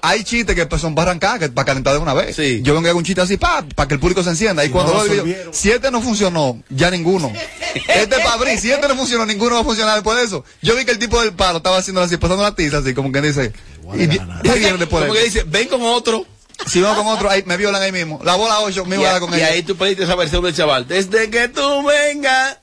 Hay 0.02 0.24
chistes 0.24 0.56
que 0.56 0.66
pues, 0.66 0.82
son 0.82 0.96
para 0.96 1.12
arrancar, 1.12 1.40
que 1.40 1.50
para 1.50 1.66
calentar 1.66 1.94
de 1.94 2.00
una 2.00 2.14
vez. 2.14 2.36
Sí. 2.36 2.62
Yo 2.64 2.74
vengo 2.74 2.88
y 2.88 2.90
hago 2.90 3.00
un 3.00 3.06
chiste 3.06 3.22
así, 3.22 3.38
pa, 3.38 3.64
para 3.76 3.88
que 3.88 3.96
el 3.96 4.00
público 4.00 4.24
se 4.24 4.30
encienda. 4.30 4.64
Y 4.66 4.70
cuando 4.70 4.94
no 4.94 5.00
lo 5.00 5.04
digo 5.04 5.16
yo, 5.16 5.24
resolvieron. 5.24 5.54
si 5.54 5.72
este 5.72 5.92
no 5.92 6.02
funcionó, 6.02 6.62
ya 6.70 6.92
ninguno. 6.92 7.32
Este 7.74 8.16
es 8.16 8.22
para 8.22 8.34
abrir, 8.34 8.60
si 8.60 8.72
este 8.72 8.88
no 8.88 8.96
funcionó, 8.96 9.26
ninguno 9.26 9.56
va 9.56 9.62
a 9.62 9.64
funcionar 9.64 9.96
después 9.96 10.18
de 10.18 10.26
eso. 10.26 10.44
Yo 10.62 10.76
vi 10.76 10.86
que 10.86 10.92
el 10.92 11.00
tipo 11.00 11.22
del 11.22 11.34
palo 11.34 11.58
estaba 11.58 11.78
haciendo 11.78 12.02
así, 12.02 12.18
pasando 12.18 12.44
la 12.44 12.56
tiza 12.56 12.80
así, 12.80 12.94
como 12.94 13.12
que 13.12 13.22
dice, 13.22 13.54
y, 13.94 14.08
viene 14.08 14.78
después 14.78 15.04
Como 15.04 15.14
que 15.14 15.24
dice, 15.24 15.44
ven 15.44 15.68
con 15.68 15.82
otro. 15.82 16.26
Si 16.68 16.80
vengo 16.82 16.96
con 16.96 17.08
otro, 17.08 17.30
ahí 17.30 17.44
me 17.46 17.58
violan 17.58 17.82
ahí 17.82 17.92
mismo. 17.92 18.20
La 18.24 18.36
bola 18.36 18.60
8, 18.62 18.86
me 18.86 18.96
Y, 18.96 19.00
iba 19.00 19.10
a 19.10 19.14
dar 19.14 19.22
con 19.22 19.32
y 19.34 19.38
ella. 19.38 19.48
ahí 19.48 19.64
tú 19.64 19.76
pediste 19.76 20.04
esa 20.04 20.16
versión 20.16 20.44
del 20.44 20.56
chaval. 20.56 20.88
Desde 20.88 21.30
que 21.30 21.48
tú 21.50 21.84
vengas. 21.86 22.58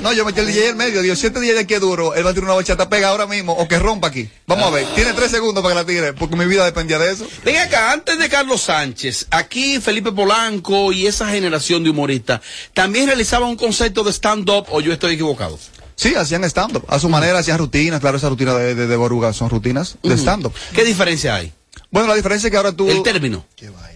No, 0.00 0.12
yo 0.12 0.24
metí 0.24 0.40
el 0.40 0.46
DJ 0.46 0.70
en 0.70 0.76
medio. 0.76 1.02
Digo, 1.02 1.14
si 1.14 1.26
este 1.26 1.38
DJ 1.40 1.54
de 1.54 1.60
aquí 1.60 1.74
es 1.74 1.80
duro, 1.80 2.14
él 2.14 2.24
va 2.26 2.30
a 2.30 2.32
tirar 2.32 2.46
una 2.46 2.54
bachata 2.54 2.88
pega 2.88 3.08
ahora 3.08 3.26
mismo 3.26 3.52
o 3.52 3.68
que 3.68 3.78
rompa 3.78 4.08
aquí. 4.08 4.28
Vamos 4.46 4.66
a 4.66 4.70
ver. 4.70 4.86
Tiene 4.94 5.12
tres 5.12 5.30
segundos 5.30 5.62
para 5.62 5.74
que 5.74 5.80
la 5.80 5.86
tire, 5.86 6.12
porque 6.14 6.36
mi 6.36 6.46
vida 6.46 6.64
dependía 6.64 6.98
de 6.98 7.12
eso. 7.12 7.26
Ven 7.44 7.56
acá, 7.58 7.92
antes 7.92 8.18
de 8.18 8.28
Carlos 8.28 8.62
Sánchez, 8.62 9.26
aquí 9.30 9.80
Felipe 9.80 10.10
Polanco 10.12 10.92
y 10.92 11.06
esa 11.06 11.28
generación 11.28 11.84
de 11.84 11.90
humoristas, 11.90 12.40
¿también 12.74 13.06
realizaban 13.06 13.48
un 13.50 13.56
concepto 13.56 14.02
de 14.02 14.12
stand-up 14.12 14.66
o 14.70 14.80
yo 14.80 14.92
estoy 14.92 15.14
equivocado? 15.14 15.58
Sí, 15.94 16.14
hacían 16.16 16.42
stand-up. 16.44 16.84
A 16.88 16.98
su 16.98 17.08
manera 17.08 17.38
hacían 17.38 17.58
rutinas. 17.58 18.00
Claro, 18.00 18.16
esas 18.16 18.30
rutinas 18.30 18.56
de, 18.56 18.74
de, 18.74 18.86
de 18.86 18.96
Boruga 18.96 19.32
son 19.32 19.50
rutinas 19.50 19.96
de 20.02 20.14
stand-up. 20.16 20.52
¿Qué 20.74 20.84
diferencia 20.84 21.34
hay? 21.36 21.52
Bueno, 21.92 22.08
la 22.08 22.14
diferencia 22.14 22.46
es 22.46 22.50
que 22.50 22.56
ahora 22.56 22.72
tú... 22.72 22.88
El 22.90 23.02
término. 23.02 23.44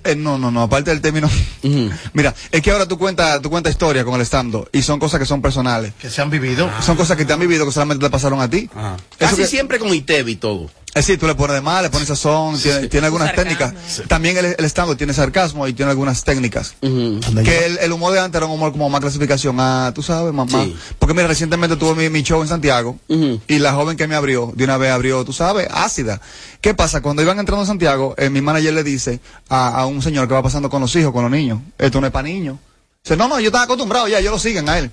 Eh, 0.04 0.14
no, 0.14 0.36
no, 0.38 0.50
no, 0.50 0.62
aparte 0.62 0.90
del 0.90 1.00
término. 1.00 1.28
Mira, 2.12 2.34
es 2.52 2.60
que 2.60 2.70
ahora 2.70 2.86
tú 2.86 2.98
cuentas 2.98 3.40
tú 3.40 3.48
cuenta 3.48 3.70
historia 3.70 4.04
con 4.04 4.14
el 4.14 4.20
stand-up 4.20 4.68
y 4.70 4.82
son 4.82 5.00
cosas 5.00 5.18
que 5.18 5.24
son 5.24 5.40
personales. 5.40 5.94
Que 5.98 6.10
se 6.10 6.20
han 6.20 6.28
vivido. 6.28 6.70
Son 6.82 6.96
cosas 6.96 7.16
que 7.16 7.24
te 7.24 7.32
han 7.32 7.40
vivido 7.40 7.64
que 7.64 7.72
solamente 7.72 8.04
te 8.04 8.10
pasaron 8.10 8.40
a 8.40 8.50
ti. 8.50 8.68
Ajá. 8.74 8.96
Eso 8.96 9.16
Casi 9.18 9.36
que- 9.36 9.46
siempre 9.46 9.78
con 9.78 9.92
ITEV 9.94 10.28
y 10.28 10.36
todo. 10.36 10.70
Es 10.96 11.06
decir, 11.06 11.20
tú 11.20 11.26
le 11.26 11.34
pones 11.34 11.56
de 11.56 11.60
más, 11.60 11.82
le 11.82 11.90
pones 11.90 12.08
sazón, 12.08 12.58
tiene, 12.58 12.88
tiene 12.88 13.04
algunas 13.04 13.28
Sarcasmo. 13.28 13.50
técnicas. 13.68 14.08
También 14.08 14.38
el, 14.38 14.46
el 14.58 14.96
tiene 14.96 15.12
sarcasmo 15.12 15.68
y 15.68 15.74
tiene 15.74 15.90
algunas 15.90 16.24
técnicas. 16.24 16.74
Que 16.80 17.66
el, 17.66 17.76
el 17.80 17.92
humor 17.92 18.14
de 18.14 18.20
antes 18.20 18.38
era 18.38 18.46
un 18.46 18.52
humor 18.52 18.72
como 18.72 18.88
más 18.88 19.02
clasificación. 19.02 19.56
Ah, 19.60 19.92
tú 19.94 20.02
sabes, 20.02 20.32
mamá. 20.32 20.64
Sí. 20.64 20.74
Porque 20.98 21.12
mira, 21.12 21.26
recientemente 21.26 21.76
tuve 21.76 21.94
mi, 21.94 22.08
mi 22.08 22.22
show 22.22 22.40
en 22.40 22.48
Santiago 22.48 22.98
y 23.46 23.58
la 23.58 23.74
joven 23.74 23.98
que 23.98 24.06
me 24.06 24.14
abrió, 24.14 24.54
de 24.56 24.64
una 24.64 24.78
vez 24.78 24.90
abrió, 24.90 25.22
tú 25.22 25.34
sabes, 25.34 25.68
ácida. 25.70 26.18
¿Qué 26.62 26.72
pasa? 26.72 27.02
Cuando 27.02 27.20
iban 27.20 27.38
entrando 27.38 27.64
a 27.64 27.66
Santiago, 27.66 28.14
eh, 28.16 28.30
mi 28.30 28.40
manager 28.40 28.72
le 28.72 28.82
dice 28.82 29.20
a, 29.50 29.68
a 29.80 29.84
un 29.84 30.00
señor 30.00 30.26
que 30.28 30.32
va 30.32 30.42
pasando 30.42 30.70
con 30.70 30.80
los 30.80 30.96
hijos, 30.96 31.12
con 31.12 31.24
los 31.24 31.30
niños, 31.30 31.60
esto 31.76 32.00
no 32.00 32.06
es 32.06 32.12
para 32.14 32.26
niños. 32.26 32.56
Dice, 33.04 33.18
no, 33.18 33.28
no, 33.28 33.38
yo 33.38 33.48
estaba 33.48 33.64
acostumbrado 33.64 34.08
ya, 34.08 34.20
yo 34.20 34.30
lo 34.30 34.38
siguen 34.38 34.66
a 34.70 34.78
él. 34.78 34.90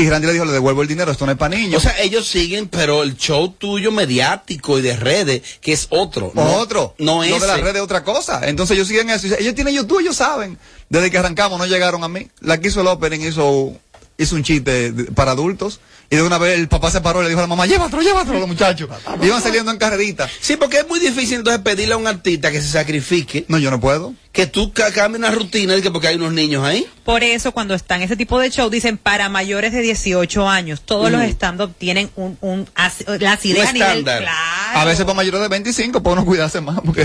Y 0.00 0.08
Randy 0.08 0.28
le 0.28 0.32
dijo, 0.32 0.44
le 0.44 0.52
devuelvo 0.52 0.82
el 0.82 0.86
dinero, 0.86 1.10
esto 1.10 1.26
no 1.26 1.32
es 1.32 1.38
para 1.38 1.56
niños. 1.56 1.84
O 1.84 1.88
sea, 1.88 2.00
ellos 2.00 2.24
siguen, 2.24 2.68
pero 2.68 3.02
el 3.02 3.16
show 3.16 3.50
tuyo 3.50 3.90
mediático 3.90 4.78
y 4.78 4.82
de 4.82 4.94
redes, 4.96 5.42
que 5.60 5.72
es 5.72 5.88
otro. 5.90 6.30
No, 6.36 6.54
otro. 6.54 6.94
No 6.98 7.24
es. 7.24 7.32
Lo 7.32 7.40
de 7.40 7.48
la 7.48 7.56
red 7.56 7.74
es 7.74 7.82
otra 7.82 8.04
cosa. 8.04 8.48
Entonces 8.48 8.76
ellos 8.76 8.86
siguen 8.86 9.10
eso. 9.10 9.26
Ellos 9.26 9.56
tienen 9.56 9.74
YouTube, 9.74 9.98
ellos 9.98 10.14
saben. 10.14 10.56
Desde 10.88 11.10
que 11.10 11.18
arrancamos 11.18 11.58
no 11.58 11.66
llegaron 11.66 12.04
a 12.04 12.08
mí. 12.08 12.28
La 12.38 12.60
que 12.60 12.68
hizo 12.68 12.80
el 12.80 12.86
opening 12.86 13.26
hizo, 13.26 13.72
hizo 14.16 14.36
un 14.36 14.44
chiste 14.44 14.92
para 15.16 15.32
adultos. 15.32 15.80
Y 16.10 16.16
de 16.16 16.22
una 16.22 16.38
vez 16.38 16.58
el 16.58 16.68
papá 16.68 16.90
se 16.90 17.02
paró 17.02 17.20
y 17.20 17.24
le 17.24 17.28
dijo 17.28 17.40
a 17.40 17.42
la 17.42 17.48
mamá, 17.48 17.66
llévatelo, 17.66 18.00
llévatelo, 18.00 18.38
los 18.38 18.48
muchachos. 18.48 18.88
Y 19.22 19.26
iban 19.26 19.42
saliendo 19.42 19.70
en 19.70 19.76
carrerita. 19.76 20.26
Sí, 20.40 20.56
porque 20.56 20.78
es 20.78 20.88
muy 20.88 21.00
difícil 21.00 21.36
entonces 21.38 21.60
pedirle 21.62 21.92
a 21.94 21.96
un 21.98 22.06
artista 22.06 22.50
que 22.50 22.62
se 22.62 22.68
sacrifique, 22.68 23.44
No, 23.48 23.58
yo 23.58 23.70
no 23.70 23.78
puedo. 23.78 24.14
que 24.32 24.46
tú 24.46 24.72
ca- 24.72 24.90
cambies 24.92 25.18
una 25.18 25.30
rutina, 25.32 25.74
de 25.74 25.82
que 25.82 25.90
porque 25.90 26.08
hay 26.08 26.16
unos 26.16 26.32
niños 26.32 26.64
ahí. 26.64 26.86
Por 27.04 27.22
eso 27.24 27.52
cuando 27.52 27.74
están 27.74 28.00
ese 28.00 28.16
tipo 28.16 28.38
de 28.40 28.50
show 28.50 28.70
dicen 28.70 28.96
para 28.96 29.28
mayores 29.28 29.72
de 29.72 29.82
18 29.82 30.48
años. 30.48 30.80
Todos 30.80 31.10
los 31.10 31.20
stand-up 31.24 31.74
tienen 31.76 32.10
un, 32.16 32.38
un 32.40 32.66
as- 32.74 33.04
la 33.20 33.32
acidez 33.32 33.64
Un 33.64 33.68
a 33.68 33.72
nivel 33.72 33.88
estándar. 33.98 34.22
claro. 34.22 34.78
A 34.78 34.84
veces 34.86 35.04
para 35.04 35.14
mayores 35.14 35.40
de 35.42 35.48
25, 35.48 36.02
para 36.02 36.14
uno 36.14 36.24
cuidarse 36.24 36.60
más. 36.62 36.80
Porque... 36.80 37.04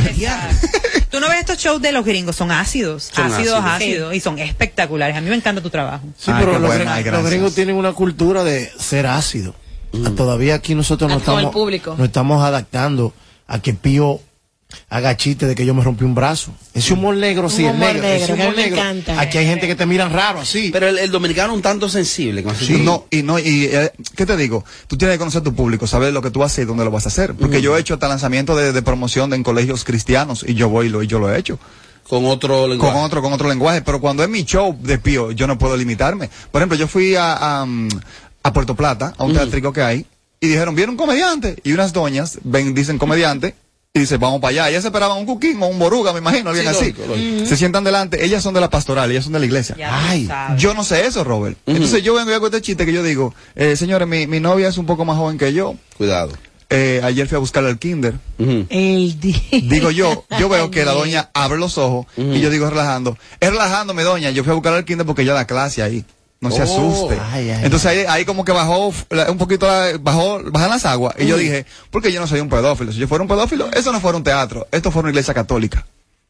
Tú 1.10 1.20
no 1.20 1.30
ves 1.30 1.42
estos 1.42 1.58
shows 1.60 1.80
de 1.82 1.92
los 1.92 2.04
gringos, 2.06 2.36
son 2.36 2.52
ácidos, 2.52 3.12
Son 3.14 3.26
ácidos, 3.26 3.60
ácidos. 3.60 3.66
ácidos, 3.66 4.16
y 4.16 4.20
son 4.20 4.40
espectaculares. 4.40 5.16
A 5.16 5.22
mí 5.22 5.30
me 5.30 5.36
encanta 5.36 5.62
tu 5.62 5.70
trabajo. 5.70 6.04
Sí, 6.18 6.32
Ay, 6.32 6.38
pero 6.40 6.54
los, 6.54 6.62
bueno, 6.62 6.86
gringos- 6.86 6.94
ay, 6.96 7.04
los 7.12 7.26
gringos 7.30 7.54
tienen 7.56 7.76
una 7.76 7.94
cultura 7.94 8.44
de 8.44 8.72
ser 8.94 9.08
ácido. 9.08 9.56
Todavía 10.16 10.56
aquí 10.56 10.76
nosotros 10.76 11.10
no 11.10 11.16
Ah, 11.16 11.20
estamos, 11.20 11.98
nos 11.98 12.08
estamos 12.08 12.44
adaptando 12.44 13.14
a 13.48 13.60
que 13.60 13.74
Pío 13.74 14.20
haga 14.90 15.18
chiste 15.18 15.48
de 15.48 15.56
que 15.56 15.66
yo 15.66 15.74
me 15.74 15.84
rompí 15.84 16.04
un 16.04 16.14
brazo. 16.14 16.52
Ese 16.76 16.94
humor 16.94 17.16
negro, 17.16 17.50
sí, 17.50 17.64
humor 17.64 17.76
negro. 17.80 18.02
negro, 18.04 18.24
ese 18.24 18.34
humor 18.34 18.56
negro. 18.56 18.76
encanta. 18.76 19.20
Aquí 19.20 19.38
hay 19.40 19.46
gente 19.46 19.68
que 19.68 19.76
te 19.76 19.86
miran 19.88 20.12
raro 20.12 20.40
así. 20.42 20.70
Pero 20.72 20.88
el, 20.88 21.00
el 21.00 21.10
dominicano 21.10 21.54
un 21.56 21.62
tanto 21.64 21.90
sensible 21.90 22.44
con 22.44 22.56
Sí. 22.56 22.82
No, 22.84 23.06
y 23.10 23.24
no, 23.24 23.40
y 23.40 23.66
eh, 23.66 23.92
¿qué 24.16 24.26
te 24.28 24.38
digo? 24.38 24.64
Tú 24.88 24.96
tienes 24.96 25.16
que 25.16 25.20
conocer 25.20 25.42
tu 25.42 25.54
público, 25.56 25.88
saber 25.88 26.14
lo 26.14 26.22
que 26.22 26.30
tú 26.30 26.44
haces 26.44 26.64
y 26.64 26.68
dónde 26.68 26.86
lo 26.86 26.92
vas 26.92 27.06
a 27.06 27.10
hacer. 27.10 27.34
Porque 27.34 27.62
yo 27.62 27.76
he 27.76 27.80
hecho 27.80 27.96
hasta 27.96 28.08
lanzamiento 28.08 28.56
de, 28.56 28.74
de 28.74 28.82
promoción 28.84 29.30
de, 29.32 29.38
en 29.38 29.44
colegios 29.44 29.84
cristianos 29.84 30.46
y 30.48 30.54
yo 30.54 30.70
voy 30.70 30.86
y 30.86 30.90
lo, 30.90 31.02
y 31.02 31.08
yo 31.08 31.18
lo 31.18 31.34
he 31.34 31.40
hecho. 31.40 31.58
Con 32.08 32.26
otro 32.26 32.68
lenguaje. 32.68 32.94
con 32.94 33.04
otro 33.04 33.22
con 33.22 33.32
otro 33.34 33.48
lenguaje 33.48 33.82
pero 33.82 34.02
cuando 34.02 34.24
es 34.24 34.30
mi 34.30 34.44
show 34.44 34.78
de 34.82 34.98
pío 34.98 35.32
yo 35.32 35.48
no 35.48 35.58
puedo 35.58 35.78
limitarme 35.78 36.30
por 36.52 36.60
ejemplo 36.62 36.78
yo 36.78 36.86
fui 36.86 37.16
a 37.16 37.62
a, 37.62 37.66
mm, 37.66 37.88
a 38.44 38.54
Puerto 38.54 38.76
Plata 38.76 39.14
a 39.18 39.24
un 39.24 39.34
teatrico 39.34 39.72
que 39.74 39.82
hay 39.82 40.06
y 40.40 40.48
dijeron 40.48 40.76
viene 40.76 40.92
un 40.92 40.98
comediante 40.98 41.56
y 41.64 41.72
unas 41.72 41.94
doñas 41.94 42.40
ven 42.44 42.74
dicen 42.76 42.98
comediante 42.98 43.56
y 43.96 44.00
dice 44.00 44.18
vamos 44.18 44.42
para 44.42 44.50
allá 44.50 44.70
ellas 44.70 44.84
esperaban 44.86 45.18
un 45.20 45.26
cuquín 45.26 45.62
o 45.62 45.68
un 45.68 45.80
boruga 45.80 46.12
me 46.14 46.20
imagino 46.20 46.50
alguien 46.50 46.66
Sí, 46.68 46.72
así 46.76 46.92
lógico, 46.92 47.08
lógico. 47.08 47.46
se 47.46 47.58
sientan 47.58 47.84
delante 47.84 48.26
ellas 48.26 48.44
son 48.44 48.54
de 48.54 48.60
la 48.62 48.70
pastoral 48.70 49.10
ellas 49.12 49.24
son 49.24 49.34
de 49.34 49.40
la 49.40 49.46
iglesia 49.46 49.76
Ya 49.78 50.10
Ay, 50.10 50.28
yo 50.58 50.74
no 50.74 50.84
sé 50.84 51.06
eso 51.06 51.24
Robert 51.24 51.58
entonces 51.66 52.04
yo 52.04 52.14
vengo 52.16 52.32
y 52.32 52.34
hago 52.34 52.48
este 52.48 52.62
chiste 52.62 52.86
que 52.86 52.92
yo 52.94 53.04
digo 53.04 53.34
eh, 53.56 53.76
señores 53.76 54.08
mi, 54.08 54.28
mi 54.28 54.40
novia 54.40 54.68
es 54.68 54.78
un 54.78 54.86
poco 54.86 55.06
más 55.06 55.16
joven 55.18 55.38
que 55.38 55.54
yo 55.54 55.76
Cuidado. 55.98 56.32
Eh, 56.70 57.02
ayer 57.04 57.28
fui 57.28 57.36
a 57.36 57.40
buscarla 57.40 57.70
al 57.70 57.78
kinder. 57.78 58.16
El 58.40 59.20
día. 59.20 59.36
Digo 59.52 59.92
yo, 59.92 60.26
yo 60.40 60.50
veo 60.50 60.72
que 60.72 60.84
la 60.84 60.94
doña 60.94 61.30
abre 61.36 61.60
los 61.60 61.78
ojos 61.78 62.08
y 62.18 62.40
yo 62.40 62.50
digo 62.50 62.68
relajando. 62.68 63.16
Es 63.40 63.52
relajándome, 63.52 64.02
doña. 64.02 64.32
Yo 64.32 64.44
fui 64.44 64.50
a 64.50 64.56
buscar 64.56 64.74
al 64.74 64.84
kinder 64.84 65.06
porque 65.06 65.22
ella 65.22 65.34
da 65.34 65.46
clase 65.46 65.84
ahí. 65.84 66.04
No 66.50 66.56
se 66.56 66.62
Oh. 66.62 66.64
asuste. 66.64 67.20
Ay, 67.32 67.50
ay, 67.50 67.62
Entonces 67.64 67.86
ahí, 67.88 68.06
ahí 68.08 68.26
como 68.26 68.44
que 68.46 68.52
bajó 68.52 68.94
un 69.30 69.38
poquito, 69.38 69.66
la- 69.68 69.98
bajó, 70.00 70.42
bajan 70.52 70.70
las 70.70 70.86
aguas. 70.86 71.16
Y 71.20 71.26
yo 71.26 71.38
dije, 71.38 71.66
porque 71.92 72.12
yo 72.12 72.20
no 72.20 72.28
soy 72.28 72.40
un 72.40 72.50
pedófilo. 72.50 72.92
Si 72.92 73.00
yo 73.00 73.08
fuera 73.08 73.22
un 73.22 73.28
pedófilo, 73.28 73.70
eso 73.72 73.92
no 73.92 74.00
fuera 74.02 74.18
un 74.18 74.24
teatro. 74.24 74.68
Esto 74.72 74.92
fue 74.92 75.02
una 75.02 75.10
iglesia 75.10 75.34
católica. 75.34 75.86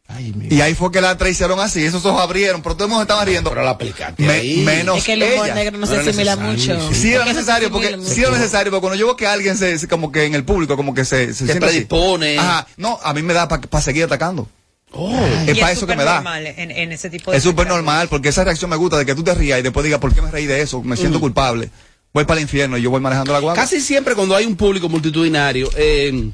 ay, 0.09 0.31
Y 0.51 0.61
ahí 0.61 0.75
fue 0.75 0.91
que 0.91 1.01
la 1.01 1.17
hicieron 1.27 1.59
así. 1.59 1.83
Esos 1.83 2.05
ojos 2.05 2.21
abrieron, 2.21 2.61
pero 2.61 2.75
todo 2.75 2.85
el 2.85 2.89
mundo 2.89 3.01
estaba 3.03 3.25
riendo. 3.25 3.49
Pero 3.49 3.63
la 3.63 3.71
aplicaste 3.71 4.21
Me- 4.21 4.33
ahí. 4.33 4.57
menos 4.63 4.97
Es 4.99 5.05
que 5.05 5.13
el 5.13 5.23
humor 5.23 5.45
ella. 5.47 5.55
negro 5.55 5.71
no 5.73 5.79
No 5.79 5.87
se 5.87 5.93
era 5.93 6.01
asimila 6.03 6.35
mucho. 6.35 6.93
Sí 6.93 7.13
era 7.13 7.23
no 7.23 7.29
se 7.31 7.33
necesario, 7.35 7.71
porque 7.71 7.97
sí 8.03 8.21
era 8.21 8.29
necesario, 8.31 8.71
porque 8.71 8.81
cuando 8.81 8.99
yo 8.99 9.07
veo 9.07 9.15
que 9.15 9.25
alguien 9.25 9.57
se, 9.57 9.79
se- 9.79 9.87
como 9.87 10.11
que 10.11 10.25
en 10.25 10.35
el 10.35 10.43
público, 10.43 10.75
como 10.75 10.93
que 10.93 11.05
se, 11.05 11.33
se 11.33 11.45
Te 11.45 11.53
siente 11.53 11.53
así. 11.53 11.59
predispone. 11.85 12.37
Ajá, 12.37 12.67
no, 12.77 12.99
a 13.01 13.13
mí 13.13 13.23
me 13.23 13.33
da 13.33 13.47
para 13.47 13.81
seguir 13.81 14.03
atacando. 14.03 14.47
Oh. 14.93 15.11
Es 15.47 15.57
para 15.57 15.71
eso 15.71 15.87
que 15.87 15.95
me 15.95 16.03
da. 16.03 16.15
normal 16.15 16.47
en, 16.47 16.71
en 16.71 16.91
ese 16.91 17.09
tipo 17.09 17.31
de 17.31 17.37
Es 17.37 17.43
súper 17.43 17.67
normal, 17.67 18.07
porque 18.09 18.29
esa 18.29 18.43
reacción 18.43 18.69
me 18.69 18.75
gusta 18.75 18.97
de 18.97 19.05
que 19.05 19.15
tú 19.15 19.23
te 19.23 19.33
rías 19.33 19.59
y 19.59 19.63
después 19.63 19.83
digas, 19.83 19.99
¿por 19.99 20.13
qué 20.13 20.21
me 20.21 20.31
reí 20.31 20.45
de 20.45 20.61
eso? 20.61 20.81
Me 20.83 20.95
siento 20.95 21.19
culpable. 21.19 21.69
Voy 22.13 22.25
para 22.25 22.39
el 22.39 22.43
infierno 22.43 22.77
y 22.77 22.81
yo 22.83 22.91
voy 22.91 23.01
manejando 23.01 23.33
la 23.33 23.39
guagua. 23.39 23.59
Casi 23.59 23.81
siempre 23.81 24.13
cuando 24.13 24.35
hay 24.35 24.45
un 24.45 24.55
público 24.55 24.87
multitudinario, 24.87 25.67
eh, 25.75 26.31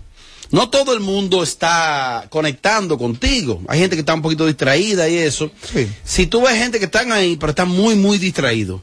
no 0.51 0.69
todo 0.69 0.93
el 0.93 0.99
mundo 0.99 1.41
está 1.41 2.27
conectando 2.29 2.97
contigo. 2.97 3.61
Hay 3.67 3.79
gente 3.79 3.95
que 3.95 4.01
está 4.01 4.13
un 4.13 4.21
poquito 4.21 4.45
distraída 4.45 5.07
y 5.07 5.17
eso. 5.17 5.49
Sí. 5.71 5.87
Si 6.03 6.27
tú 6.27 6.41
ves 6.41 6.57
gente 6.57 6.79
que 6.79 6.85
están 6.85 7.13
ahí, 7.13 7.37
pero 7.37 7.51
están 7.51 7.69
muy, 7.69 7.95
muy 7.95 8.17
distraídos, 8.17 8.81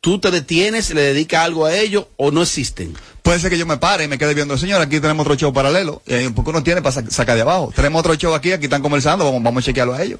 tú 0.00 0.20
te 0.20 0.30
detienes, 0.30 0.90
le 0.94 1.02
dedicas 1.02 1.44
algo 1.44 1.66
a 1.66 1.76
ellos 1.76 2.06
o 2.16 2.30
no 2.30 2.42
existen. 2.42 2.94
Puede 3.30 3.38
ser 3.38 3.50
que 3.50 3.58
yo 3.58 3.64
me 3.64 3.76
pare 3.76 4.02
y 4.02 4.08
me 4.08 4.18
quede 4.18 4.34
viendo, 4.34 4.58
señor, 4.58 4.80
aquí 4.82 4.98
tenemos 4.98 5.24
otro 5.24 5.36
show 5.36 5.52
paralelo. 5.52 6.02
Y 6.04 6.30
porque 6.30 6.50
uno 6.50 6.64
tiene 6.64 6.82
para 6.82 6.94
sa- 6.94 7.08
sacar 7.08 7.36
de 7.36 7.42
abajo. 7.42 7.72
Tenemos 7.76 8.00
otro 8.00 8.12
show 8.16 8.34
aquí, 8.34 8.50
aquí 8.50 8.64
están 8.64 8.82
conversando, 8.82 9.24
vamos, 9.24 9.40
vamos 9.40 9.62
a 9.62 9.66
chequearlo 9.66 9.94
a 9.94 10.02
ellos. 10.02 10.18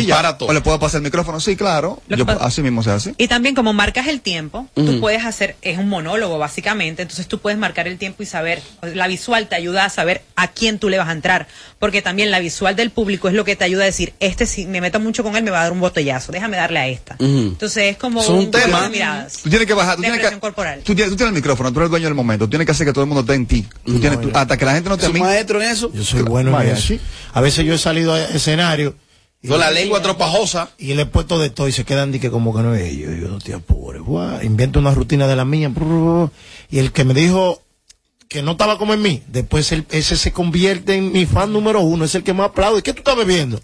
Y 0.00 0.06
ya. 0.06 0.16
para 0.16 0.38
todo. 0.38 0.48
O 0.48 0.52
le 0.52 0.60
puedo 0.60 0.78
pasar 0.78 0.98
el 0.98 1.04
micrófono, 1.04 1.40
sí, 1.40 1.56
claro. 1.56 2.00
Yo, 2.08 2.24
así 2.40 2.62
mismo 2.62 2.82
se 2.82 2.90
hace. 2.90 3.14
Y 3.18 3.28
también 3.28 3.54
como 3.54 3.72
marcas 3.72 4.06
el 4.08 4.20
tiempo, 4.20 4.68
tú 4.74 5.00
puedes 5.00 5.24
hacer, 5.24 5.56
es 5.62 5.78
un 5.78 5.88
monólogo 5.88 6.38
básicamente, 6.38 7.02
entonces 7.02 7.26
tú 7.28 7.38
puedes 7.38 7.58
marcar 7.58 7.88
el 7.88 7.98
tiempo 7.98 8.22
y 8.22 8.26
saber, 8.26 8.62
la 8.82 9.06
visual 9.08 9.48
te 9.48 9.56
ayuda 9.56 9.84
a 9.84 9.90
saber 9.90 10.22
a 10.36 10.48
quién 10.48 10.78
tú 10.78 10.88
le 10.88 10.98
vas 10.98 11.08
a 11.08 11.12
entrar, 11.12 11.46
porque 11.78 12.02
también 12.02 12.30
la 12.30 12.38
visual 12.40 12.76
del 12.76 12.90
público 12.90 13.28
es 13.28 13.34
lo 13.34 13.44
que 13.44 13.56
te 13.56 13.64
ayuda 13.64 13.82
a 13.82 13.86
decir, 13.86 14.12
este 14.20 14.46
si 14.46 14.66
me 14.66 14.80
meto 14.80 15.00
mucho 15.00 15.22
con 15.22 15.36
él 15.36 15.42
me 15.44 15.50
va 15.50 15.60
a 15.60 15.62
dar 15.64 15.72
un 15.72 15.80
botellazo, 15.80 16.32
déjame 16.32 16.56
darle 16.56 16.78
a 16.78 16.88
esta. 16.88 17.16
Entonces 17.18 17.84
es 17.92 17.96
como 17.96 18.20
Es 18.22 18.28
un 18.28 18.50
tema. 18.50 18.82
de 18.82 18.88
miradas. 18.90 19.38
Tú 19.42 19.48
tienes 19.50 19.66
que 19.66 19.74
bajar, 19.74 19.96
tú 19.96 20.02
tienes 20.02 20.20
que. 20.20 20.38
corporal. 20.38 20.80
Tú 20.84 20.94
tienes, 20.94 21.10
tú 21.10 21.16
tienes 21.16 21.30
el 21.30 21.34
micrófono, 21.36 21.72
tú 21.72 21.78
eres 21.80 21.86
el 21.86 21.90
dueño 21.90 22.06
del 22.06 22.14
momento. 22.14 22.44
Tú 22.46 22.50
tienes 22.50 22.66
que 22.66 22.72
hacer 22.72 22.86
que 22.86 22.92
todo 22.92 23.04
el 23.04 23.08
mundo 23.08 23.20
esté 23.22 23.34
en 23.34 23.46
ti. 23.46 23.66
Tú 23.84 23.98
tienes, 24.00 24.20
tú- 24.20 24.30
hasta 24.34 24.56
que 24.56 24.64
la 24.64 24.74
gente 24.74 24.88
no 24.88 24.96
te 24.96 25.02
¿Es 25.04 25.08
un 25.08 25.14
mire. 25.14 25.26
maestro 25.26 25.60
en 25.62 25.68
eso? 25.68 25.90
Yo 25.92 26.04
soy 26.04 26.22
bueno 26.22 26.58
en 26.60 26.68
eso. 26.68 26.94
A 27.32 27.40
veces 27.40 27.64
yo 27.64 27.74
he 27.74 27.78
salido 27.78 28.12
a 28.14 28.20
escenario. 28.24 28.94
Y- 29.42 29.48
Con 29.48 29.60
la 29.60 29.70
lengua 29.70 30.02
tropajosa. 30.02 30.70
Y 30.78 30.94
le 30.94 31.02
he 31.02 31.06
puesto 31.06 31.38
de 31.38 31.50
todo 31.50 31.68
y 31.68 31.72
se 31.72 31.84
quedan 31.84 32.12
de 32.12 32.20
que 32.20 32.30
como 32.30 32.54
que 32.56 32.62
no 32.62 32.74
es 32.74 32.82
ellos. 32.90 33.12
Yo 33.20 33.28
no 33.28 33.38
te 33.38 33.54
apures. 33.54 34.02
Invento 34.42 34.78
una 34.80 34.92
rutina 34.94 35.26
de 35.26 35.36
la 35.36 35.44
mía. 35.44 35.70
Y 36.70 36.78
el 36.78 36.92
que 36.92 37.04
me 37.04 37.14
dijo 37.14 37.62
que 38.28 38.42
no 38.42 38.52
estaba 38.52 38.76
como 38.78 38.92
en 38.94 39.02
mí, 39.02 39.22
después 39.28 39.70
el- 39.72 39.86
ese 39.90 40.16
se 40.16 40.32
convierte 40.32 40.94
en 40.96 41.12
mi 41.12 41.26
fan 41.26 41.52
número 41.52 41.80
uno. 41.80 42.04
Es 42.04 42.14
el 42.14 42.24
que 42.24 42.32
más 42.32 42.50
aplaude. 42.50 42.82
¿Qué 42.82 42.92
tú 42.92 42.98
estás 42.98 43.16
bebiendo? 43.16 43.60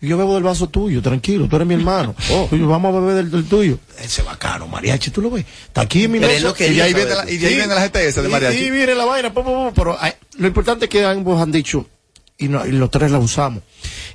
Y 0.00 0.08
yo 0.08 0.18
bebo 0.18 0.34
del 0.34 0.42
vaso 0.44 0.68
tuyo, 0.68 1.00
tranquilo, 1.00 1.48
tú 1.48 1.56
eres 1.56 1.66
mi 1.66 1.74
hermano. 1.74 2.14
Oh. 2.30 2.48
Vamos 2.52 2.94
a 2.94 3.00
beber 3.00 3.14
del, 3.16 3.30
del 3.30 3.44
tuyo. 3.46 3.78
Ese 3.98 4.22
bacano, 4.22 4.68
mariachi, 4.68 5.10
tú 5.10 5.22
lo 5.22 5.30
ves. 5.30 5.46
Está 5.66 5.80
aquí 5.80 6.04
en 6.04 6.12
mi 6.12 6.20
mesa. 6.20 6.32
es 6.34 6.42
lo 6.42 6.52
que 6.54 6.68
Y 6.68 6.74
de 6.74 6.82
ahí 6.82 6.92
viene 6.94 7.14
la, 7.14 7.30
y 7.30 7.38
de 7.38 7.46
ahí 7.46 7.52
Sí. 7.54 7.58
viene 7.58 7.74
la 7.74 7.80
GTS 7.88 8.20
de 8.22 8.28
Y- 8.28 8.30
mariachi. 8.30 8.58
Y, 8.58 8.70
viene 8.70 8.94
la 8.94 9.06
vaina, 9.06 9.32
po, 9.32 9.42
po, 9.42 9.50
po, 9.52 9.72
pero 9.74 9.96
ay, 9.98 10.12
lo 10.38 10.46
importante 10.46 10.84
es 10.84 10.90
que 10.90 11.02
ambos 11.04 11.40
han 11.40 11.50
dicho, 11.50 11.86
y, 12.38 12.48
no- 12.48 12.66
y 12.66 12.72
los 12.72 12.90
tres 12.90 13.10
la 13.10 13.18
usamos, 13.18 13.62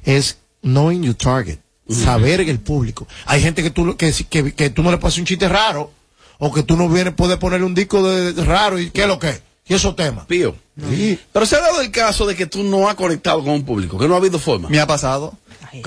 es 0.06 0.38
knowing 0.62 1.04
your 1.04 1.16
target, 1.16 1.60
saber 1.90 2.42
el 2.42 2.60
público. 2.60 3.08
Hay 3.26 3.42
gente 3.42 3.64
que 3.64 3.70
tú, 3.70 3.96
que, 3.98 4.14
que, 4.30 4.54
que 4.54 4.70
tú 4.70 4.84
no 4.84 4.92
le 4.92 4.98
pasas 4.98 5.20
un 5.20 5.26
chiste 5.26 5.48
raro, 5.50 5.92
o 6.38 6.52
que 6.52 6.64
tú 6.64 6.76
no 6.76 6.90
vienes, 6.90 7.14
puedes 7.14 7.38
ponerle 7.38 7.66
un 7.66 7.76
disco 7.76 8.08
de, 8.08 8.34
de 8.34 8.46
raro, 8.46 8.80
y 8.80 8.90
qué 8.90 9.04
es 9.04 9.08
lo 9.08 9.20
que 9.20 9.30
es. 9.30 9.42
Y 9.68 9.74
esos 9.76 9.96
temas. 9.96 10.26
Pío. 10.26 10.56
Sí. 10.90 11.20
Pero 11.32 11.46
se 11.46 11.56
ha 11.56 11.62
dado 11.62 11.82
el 11.82 11.92
caso 11.92 12.26
de 12.26 12.36
que 12.36 12.46
tú 12.46 12.64
no 12.64 12.90
has 12.90 12.96
conectado 12.96 13.44
con 13.44 13.52
un 13.54 13.64
público, 13.64 13.98
que 13.98 14.08
no 14.08 14.16
ha 14.16 14.18
habido 14.18 14.40
forma. 14.40 14.68
Me 14.70 14.80
ha 14.80 14.88
pasado. 14.88 15.38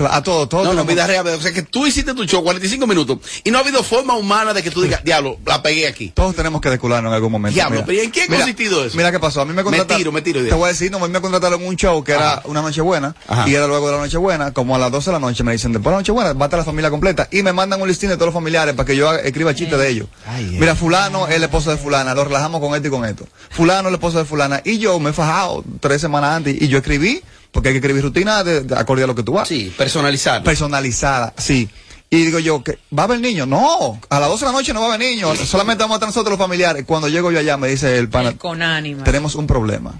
A 0.09 0.23
todo, 0.23 0.47
todo. 0.47 0.63
No, 0.63 0.73
no, 0.73 0.85
vida 0.85 1.05
real. 1.05 1.27
O 1.27 1.41
sea, 1.41 1.51
que 1.53 1.61
tú 1.61 1.85
hiciste 1.85 2.13
tu 2.13 2.25
show 2.25 2.43
45 2.43 2.87
minutos 2.87 3.19
y 3.43 3.51
no 3.51 3.57
ha 3.59 3.61
habido 3.61 3.83
forma 3.83 4.15
humana 4.15 4.53
de 4.53 4.63
que 4.63 4.71
tú 4.71 4.81
digas, 4.81 5.03
diablo, 5.03 5.37
la 5.45 5.61
pegué 5.61 5.87
aquí. 5.87 6.11
Todos 6.15 6.35
tenemos 6.35 6.59
que 6.61 6.69
descularnos 6.69 7.09
en 7.11 7.15
algún 7.15 7.31
momento. 7.31 7.53
Diablo, 7.53 7.75
Mira. 7.75 7.85
pero 7.85 7.97
¿y 8.01 8.05
en 8.05 8.11
qué 8.11 8.21
ha 8.23 8.25
Mira, 8.27 8.37
consistido 8.39 8.83
eso? 8.85 8.97
Mira 8.97 9.11
qué 9.11 9.19
pasó. 9.19 9.41
A 9.41 9.45
mí 9.45 9.51
me 9.51 9.57
Me 9.57 9.63
contrataron. 9.63 9.97
tiro, 9.97 10.11
me 10.11 10.21
tiro, 10.21 10.43
Te 10.43 10.53
voy 10.53 10.65
a 10.65 10.67
decir, 10.69 10.91
no, 10.91 10.97
a 10.97 11.07
mí 11.07 11.13
me 11.13 11.21
contrataron 11.21 11.63
un 11.65 11.75
show 11.75 12.03
que 12.03 12.13
era 12.13 12.41
una 12.45 12.61
noche 12.61 12.81
buena. 12.81 13.15
Ajá. 13.27 13.47
Y 13.47 13.53
era 13.55 13.67
luego 13.67 13.87
de 13.87 13.93
la 13.97 13.99
noche 14.01 14.17
buena, 14.17 14.51
como 14.53 14.75
a 14.75 14.79
las 14.79 14.91
12 14.91 15.09
de 15.09 15.13
la 15.13 15.19
noche, 15.19 15.43
me 15.43 15.51
dicen, 15.51 15.71
después 15.71 15.85
de 15.85 15.91
la 15.91 15.97
noche 15.99 16.11
buena, 16.11 16.33
va 16.33 16.45
a 16.45 16.47
estar 16.47 16.57
la 16.59 16.65
familia 16.65 16.89
completa. 16.89 17.27
Y 17.31 17.43
me 17.43 17.53
mandan 17.53 17.81
un 17.81 17.87
listín 17.87 18.09
de 18.09 18.15
todos 18.15 18.27
los 18.27 18.33
familiares 18.33 18.73
para 18.75 18.85
que 18.87 18.95
yo 18.95 19.09
haga- 19.09 19.19
escriba 19.21 19.53
chistes 19.53 19.77
de 19.77 19.89
ellos. 19.89 20.07
Ay. 20.25 20.57
Mira, 20.59 20.75
fulano 20.75 21.27
es 21.27 21.35
el 21.35 21.43
esposo 21.43 21.69
de 21.71 21.77
fulana, 21.77 22.13
lo 22.15 22.23
relajamos 22.23 22.59
con 22.59 22.73
esto 22.75 22.87
y 22.87 22.91
con 22.91 23.05
esto. 23.05 23.27
Fulano 23.51 23.81
es 23.81 23.87
el 23.89 23.93
esposo 23.95 24.17
de 24.17 24.25
fulana. 24.25 24.61
Y 24.65 24.79
yo 24.79 24.99
me 24.99 25.11
he 25.11 25.13
fajado 25.13 25.63
tres 25.79 26.01
semanas 26.01 26.37
antes 26.37 26.59
y 26.59 26.67
yo 26.67 26.77
escribí, 26.79 27.21
porque 27.55 27.69
hay 27.69 27.73
que 27.75 27.77
escribir 27.77 28.03
rutina 28.03 28.43
de, 28.43 28.63
de 28.63 28.75
acorde 28.77 29.05
a 29.05 29.07
lo 29.07 29.15
que 29.15 29.23
tú 29.23 29.31
vas. 29.31 29.47
Sí, 29.47 29.73
personalizar. 29.77 30.43
Personalizada, 30.43 31.33
sí. 31.37 31.69
Y 32.09 32.17
digo 32.25 32.37
yo, 32.39 32.61
¿qué? 32.61 32.79
¿va 32.93 33.03
a 33.03 33.05
haber 33.05 33.21
niño? 33.21 33.45
No, 33.45 33.97
a 34.09 34.19
las 34.19 34.27
12 34.27 34.43
de 34.45 34.51
la 34.51 34.57
noche 34.57 34.73
no 34.73 34.81
va 34.81 34.87
a 34.87 34.93
haber 34.95 35.07
niño, 35.07 35.33
solamente 35.37 35.81
vamos 35.85 35.95
a 35.95 35.97
estar 35.99 36.09
nosotros 36.09 36.31
los 36.31 36.37
familiares. 36.37 36.83
Cuando 36.85 37.07
llego 37.07 37.31
yo 37.31 37.39
allá 37.39 37.55
me 37.55 37.69
dice 37.69 37.97
el 37.97 38.09
pana, 38.09 38.37
Con 38.37 38.61
ánima. 38.61 39.05
tenemos 39.05 39.35
un 39.35 39.47
problema. 39.47 39.93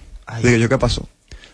Digo 0.44 0.58
yo, 0.58 0.68
¿qué 0.68 0.78
pasó? 0.78 1.08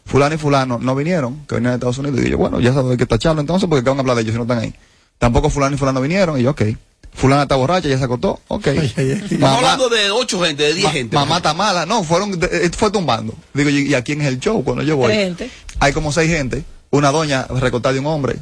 Fulano 0.03 0.33
y 0.33 0.39
fulano 0.39 0.79
no 0.81 0.95
vinieron, 0.95 1.45
que 1.45 1.53
venían 1.53 1.73
de 1.73 1.75
Estados 1.75 1.99
Unidos. 1.99 2.17
Y 2.19 2.23
digo 2.23 2.31
yo, 2.31 2.37
bueno, 2.39 2.59
ya 2.59 2.73
sabes 2.73 2.97
que 2.97 3.03
está 3.03 3.19
charlo 3.19 3.41
entonces, 3.41 3.69
porque 3.69 3.83
¿qué 3.83 3.91
van 3.91 3.99
a 3.99 4.01
hablar 4.01 4.15
de 4.15 4.23
ellos 4.23 4.31
si 4.33 4.37
no 4.39 4.45
están 4.45 4.57
ahí? 4.57 4.73
Tampoco 5.19 5.51
fulano 5.51 5.75
y 5.75 5.77
fulano 5.77 6.01
vinieron, 6.01 6.39
y 6.39 6.41
yo, 6.43 6.49
ok. 6.49 6.63
Fulana 7.13 7.43
está 7.43 7.55
borracha, 7.55 7.87
ya 7.89 7.97
se 7.97 8.03
acostó, 8.05 8.39
ok. 8.47 8.67
Ay, 8.67 8.77
ay, 8.79 8.91
ay. 8.97 9.11
Estamos 9.11 9.39
Mamá, 9.39 9.57
hablando 9.57 9.89
de 9.89 10.11
8 10.11 10.41
gente, 10.43 10.63
de 10.63 10.73
10 10.73 10.85
ma- 10.85 10.91
gente. 10.91 11.15
mamá 11.15 11.37
está 11.37 11.53
mala, 11.53 11.85
no, 11.85 12.03
fueron, 12.03 12.39
de- 12.39 12.65
eh, 12.65 12.69
fue 12.75 12.89
tumbando. 12.89 13.33
Digo, 13.53 13.69
¿y 13.69 13.87
y 13.89 13.93
a 13.93 14.01
quién 14.03 14.21
es 14.21 14.27
el 14.27 14.39
show 14.39 14.63
cuando 14.63 14.81
yo 14.83 14.95
voy? 14.97 15.11
Gente. 15.13 15.49
Hay 15.79 15.93
como 15.93 16.11
seis 16.11 16.29
gente, 16.31 16.63
una 16.89 17.11
doña 17.11 17.45
recortada 17.49 17.93
de 17.93 17.99
un 17.99 18.07
hombre, 18.07 18.37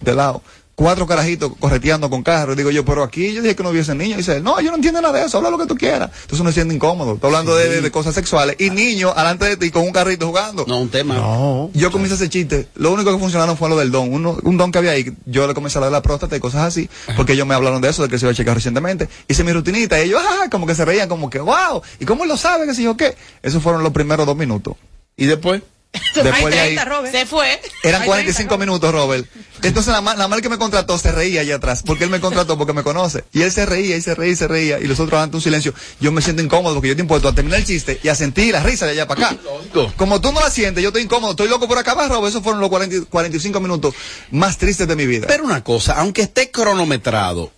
de 0.00 0.14
lado, 0.14 0.42
cuatro 0.74 1.06
carajitos 1.06 1.52
correteando 1.58 2.10
con 2.10 2.22
carro. 2.22 2.52
Y 2.52 2.56
digo 2.56 2.70
yo, 2.70 2.84
pero 2.84 3.02
aquí 3.02 3.32
yo 3.32 3.42
dije 3.42 3.54
que 3.56 3.62
no 3.62 3.70
hubiese 3.70 3.94
niños. 3.94 4.14
Y 4.14 4.18
dice, 4.18 4.36
él, 4.36 4.42
no, 4.44 4.60
yo 4.60 4.70
no 4.70 4.76
entiendo 4.76 5.00
nada 5.00 5.18
de 5.20 5.26
eso, 5.26 5.38
habla 5.38 5.50
lo 5.50 5.58
que 5.58 5.66
tú 5.66 5.76
quieras. 5.76 6.10
Entonces 6.14 6.40
uno 6.40 6.50
se 6.50 6.54
siente 6.54 6.74
incómodo. 6.74 7.14
Está 7.14 7.26
hablando 7.28 7.54
de, 7.56 7.68
de- 7.68 7.80
de 7.80 7.90
cosas 7.90 8.14
sexuales. 8.14 8.56
Y 8.58 8.70
niños 8.70 9.12
alante 9.16 9.44
de 9.46 9.56
ti 9.56 9.70
con 9.70 9.82
un 9.82 9.92
carrito 9.92 10.26
jugando. 10.26 10.64
No, 10.66 10.80
un 10.80 10.88
tema. 10.88 11.14
No. 11.14 11.70
Yo 11.74 11.90
comencé 11.90 12.14
ese 12.14 12.28
chiste. 12.28 12.68
Lo 12.74 12.92
único 12.92 13.12
que 13.12 13.18
funcionaron 13.18 13.56
fue 13.56 13.68
lo 13.68 13.76
del 13.76 13.90
don. 13.90 14.12
Uno, 14.12 14.36
un 14.42 14.56
don 14.56 14.72
que 14.72 14.78
había 14.78 14.92
ahí. 14.92 15.12
Yo 15.26 15.46
le 15.46 15.54
comencé 15.54 15.76
a 15.76 15.80
hablar 15.80 15.90
de 15.90 15.96
la 15.98 16.02
próstata 16.02 16.36
y 16.36 16.40
cosas 16.40 16.62
así. 16.62 16.88
Porque 17.16 17.34
ellos 17.34 17.46
me 17.46 17.54
hablaron 17.54 17.80
de 17.80 17.88
eso, 17.90 18.02
de 18.02 18.08
que 18.08 18.18
se 18.18 18.24
iba 18.24 18.32
a 18.32 18.34
checar 18.34 18.54
recientemente. 18.54 19.08
Hice 19.28 19.44
mi 19.44 19.52
rutinita 19.52 19.98
y 20.00 20.08
ellos, 20.08 20.20
ah, 20.24 20.48
como 20.50 20.66
que 20.66 20.74
se 20.74 20.84
reían, 20.84 21.08
como 21.08 21.30
que, 21.30 21.38
wow. 21.40 21.82
¿Y 22.00 22.04
cómo 22.04 22.24
él 22.24 22.28
lo 22.28 22.36
sabe? 22.36 22.66
¿Qué 22.66 22.74
sé 22.74 22.82
yo 22.82 22.96
qué? 22.96 23.14
Esos 23.42 23.62
fueron 23.62 23.82
los 23.82 23.92
primeros 23.92 24.26
dos 24.26 24.36
minutos. 24.36 24.74
Y 25.16 25.26
después. 25.26 25.62
Después 26.14 26.54
de 26.54 26.60
ahí. 26.60 26.74
30, 26.74 26.84
Robert. 26.84 27.14
Se 27.14 27.26
fue. 27.26 27.60
Eran 27.82 28.02
Hay 28.02 28.06
45 28.06 28.48
30, 28.48 28.56
minutos, 28.58 28.92
Robert. 28.92 29.26
Entonces, 29.62 29.92
la, 29.92 30.00
la 30.14 30.28
mal 30.28 30.42
que 30.42 30.48
me 30.48 30.58
contrató 30.58 30.98
se 30.98 31.12
reía 31.12 31.40
allá 31.40 31.56
atrás, 31.56 31.82
porque 31.84 32.04
él 32.04 32.10
me 32.10 32.20
contrató 32.20 32.58
porque 32.58 32.72
me 32.72 32.82
conoce. 32.82 33.24
Y 33.32 33.42
él 33.42 33.52
se 33.52 33.66
reía 33.66 33.96
y 33.96 34.02
se 34.02 34.14
reía 34.14 34.32
y 34.32 34.36
se 34.36 34.48
reía. 34.48 34.80
Y 34.80 34.86
los 34.86 35.00
otros 35.00 35.20
ante 35.20 35.36
un 35.36 35.42
silencio. 35.42 35.72
Yo 36.00 36.12
me 36.12 36.22
siento 36.22 36.42
incómodo 36.42 36.74
porque 36.74 36.88
yo 36.88 36.96
te 36.96 37.02
impuesto 37.02 37.28
a 37.28 37.34
terminar 37.34 37.60
el 37.60 37.66
chiste 37.66 38.00
y 38.02 38.08
a 38.08 38.14
sentir 38.14 38.52
la 38.52 38.62
risa 38.62 38.86
de 38.86 38.92
allá 38.92 39.06
para 39.06 39.28
acá. 39.28 39.36
Lógico. 39.44 39.92
Como 39.96 40.20
tú 40.20 40.32
no 40.32 40.40
la 40.40 40.50
sientes, 40.50 40.82
yo 40.82 40.88
estoy 40.88 41.02
incómodo, 41.02 41.32
estoy 41.32 41.48
loco 41.48 41.68
por 41.68 41.78
acabar, 41.78 42.08
Robert. 42.08 42.30
Esos 42.30 42.42
fueron 42.42 42.60
los 42.60 42.70
40 42.70 43.06
45 43.10 43.60
minutos 43.60 43.94
más 44.30 44.58
tristes 44.58 44.86
de 44.86 44.96
mi 44.96 45.06
vida. 45.06 45.26
Pero 45.26 45.44
una 45.44 45.62
cosa, 45.64 45.94
aunque 45.94 46.22
esté 46.22 46.50
cronometrado, 46.50 47.52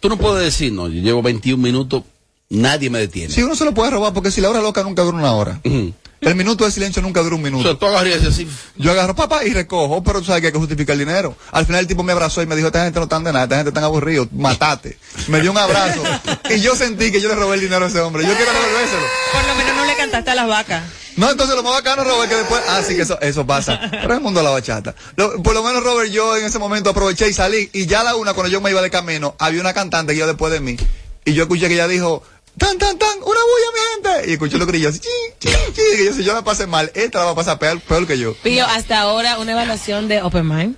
tú 0.00 0.08
no 0.08 0.18
puedes 0.18 0.44
decir, 0.44 0.72
no, 0.72 0.88
yo 0.88 1.00
llevo 1.00 1.22
21 1.22 1.62
minutos, 1.62 2.02
nadie 2.48 2.90
me 2.90 2.98
detiene. 2.98 3.32
Si 3.32 3.42
uno 3.42 3.56
se 3.56 3.64
lo 3.64 3.74
puede 3.74 3.90
robar, 3.90 4.12
porque 4.12 4.30
si 4.30 4.40
la 4.40 4.50
hora 4.50 4.60
loca 4.60 4.82
nunca 4.82 5.02
dura 5.02 5.18
una 5.18 5.32
hora. 5.32 5.60
El 6.20 6.34
minuto 6.34 6.64
de 6.64 6.70
silencio 6.70 7.02
nunca 7.02 7.20
dura 7.22 7.34
un 7.36 7.42
O 7.42 7.44
minuto. 7.44 7.62
sea, 7.68 7.78
tú 7.78 7.86
agarras 7.86 8.24
así. 8.24 8.48
Yo 8.76 8.90
agarro 8.90 9.14
papá 9.14 9.44
y 9.44 9.50
recojo, 9.52 10.02
pero 10.02 10.20
tú 10.20 10.26
sabes 10.26 10.40
que 10.40 10.46
hay 10.48 10.52
que 10.52 10.58
justificar 10.58 10.94
el 10.94 11.00
dinero. 11.00 11.36
Al 11.52 11.66
final 11.66 11.80
el 11.82 11.86
tipo 11.86 12.02
me 12.02 12.12
abrazó 12.12 12.42
y 12.42 12.46
me 12.46 12.56
dijo, 12.56 12.68
esta 12.68 12.84
gente 12.84 12.98
no 12.98 13.04
está 13.04 13.18
de 13.20 13.32
nada, 13.32 13.44
esta 13.44 13.56
gente 13.56 13.68
está 13.70 13.84
aburrido, 13.84 14.26
matate. 14.32 14.98
Me 15.28 15.40
dio 15.40 15.50
un 15.50 15.58
abrazo 15.58 16.02
y 16.50 16.60
yo 16.60 16.74
sentí 16.74 17.12
que 17.12 17.20
yo 17.20 17.28
le 17.28 17.34
robé 17.34 17.56
el 17.56 17.60
dinero 17.60 17.84
a 17.84 17.88
ese 17.88 18.00
hombre. 18.00 18.26
Yo 18.26 18.34
quiero 18.34 18.50
devolvérselo. 18.52 19.02
Por 19.32 19.44
lo 19.46 19.54
menos 19.56 19.76
no 19.76 19.84
le 19.84 19.96
cantaste 19.96 20.30
a 20.30 20.34
las 20.34 20.48
vacas. 20.48 20.82
No, 21.16 21.30
entonces 21.30 21.56
lo 21.56 21.62
más 21.62 21.72
bacano, 21.72 22.04
Robert, 22.04 22.28
que 22.30 22.36
después, 22.36 22.62
ah, 22.68 22.82
sí 22.86 22.94
que 22.94 23.02
eso, 23.02 23.18
eso 23.22 23.46
pasa. 23.46 23.80
Pero 23.90 24.04
es 24.12 24.16
el 24.18 24.20
mundo 24.20 24.40
de 24.40 24.44
la 24.44 24.50
bachata. 24.50 24.94
Lo- 25.16 25.42
por 25.42 25.54
lo 25.54 25.62
menos, 25.62 25.82
Robert, 25.82 26.10
yo 26.10 26.36
en 26.36 26.44
ese 26.44 26.58
momento 26.58 26.90
aproveché 26.90 27.28
y 27.28 27.32
salí. 27.32 27.70
Y 27.72 27.86
ya 27.86 28.00
a 28.00 28.04
la 28.04 28.16
una, 28.16 28.34
cuando 28.34 28.50
yo 28.52 28.60
me 28.60 28.70
iba 28.70 28.82
de 28.82 28.90
camino, 28.90 29.34
había 29.38 29.60
una 29.62 29.72
cantante 29.72 30.12
que 30.12 30.18
iba 30.18 30.26
después 30.26 30.52
de 30.52 30.60
mí. 30.60 30.76
Y 31.24 31.32
yo 31.32 31.44
escuché 31.44 31.68
que 31.68 31.74
ella 31.74 31.88
dijo, 31.88 32.22
tan, 32.58 32.78
tan, 32.78 32.98
tan, 32.98 33.18
una 33.18 33.24
bulla, 33.24 33.72
mi 33.74 33.80
gente. 33.94 34.30
Y 34.30 34.32
escuché 34.34 34.58
los 34.58 34.66
grillos, 34.66 34.94
así, 34.94 35.00
chin, 35.00 35.34
chin, 35.38 35.74
chin. 35.74 35.84
Y 36.00 36.04
yo, 36.06 36.12
si 36.12 36.24
yo 36.24 36.34
la 36.34 36.42
pasé 36.42 36.66
mal, 36.66 36.90
esta 36.94 37.20
la 37.20 37.26
va 37.26 37.30
a 37.32 37.34
pasar 37.34 37.58
peor, 37.58 37.80
peor 37.80 38.06
que 38.06 38.18
yo. 38.18 38.34
Pío, 38.42 38.64
hasta 38.66 39.00
ahora 39.00 39.38
una 39.38 39.52
evaluación 39.52 40.08
de 40.08 40.22
Open 40.22 40.48
Mind. 40.48 40.76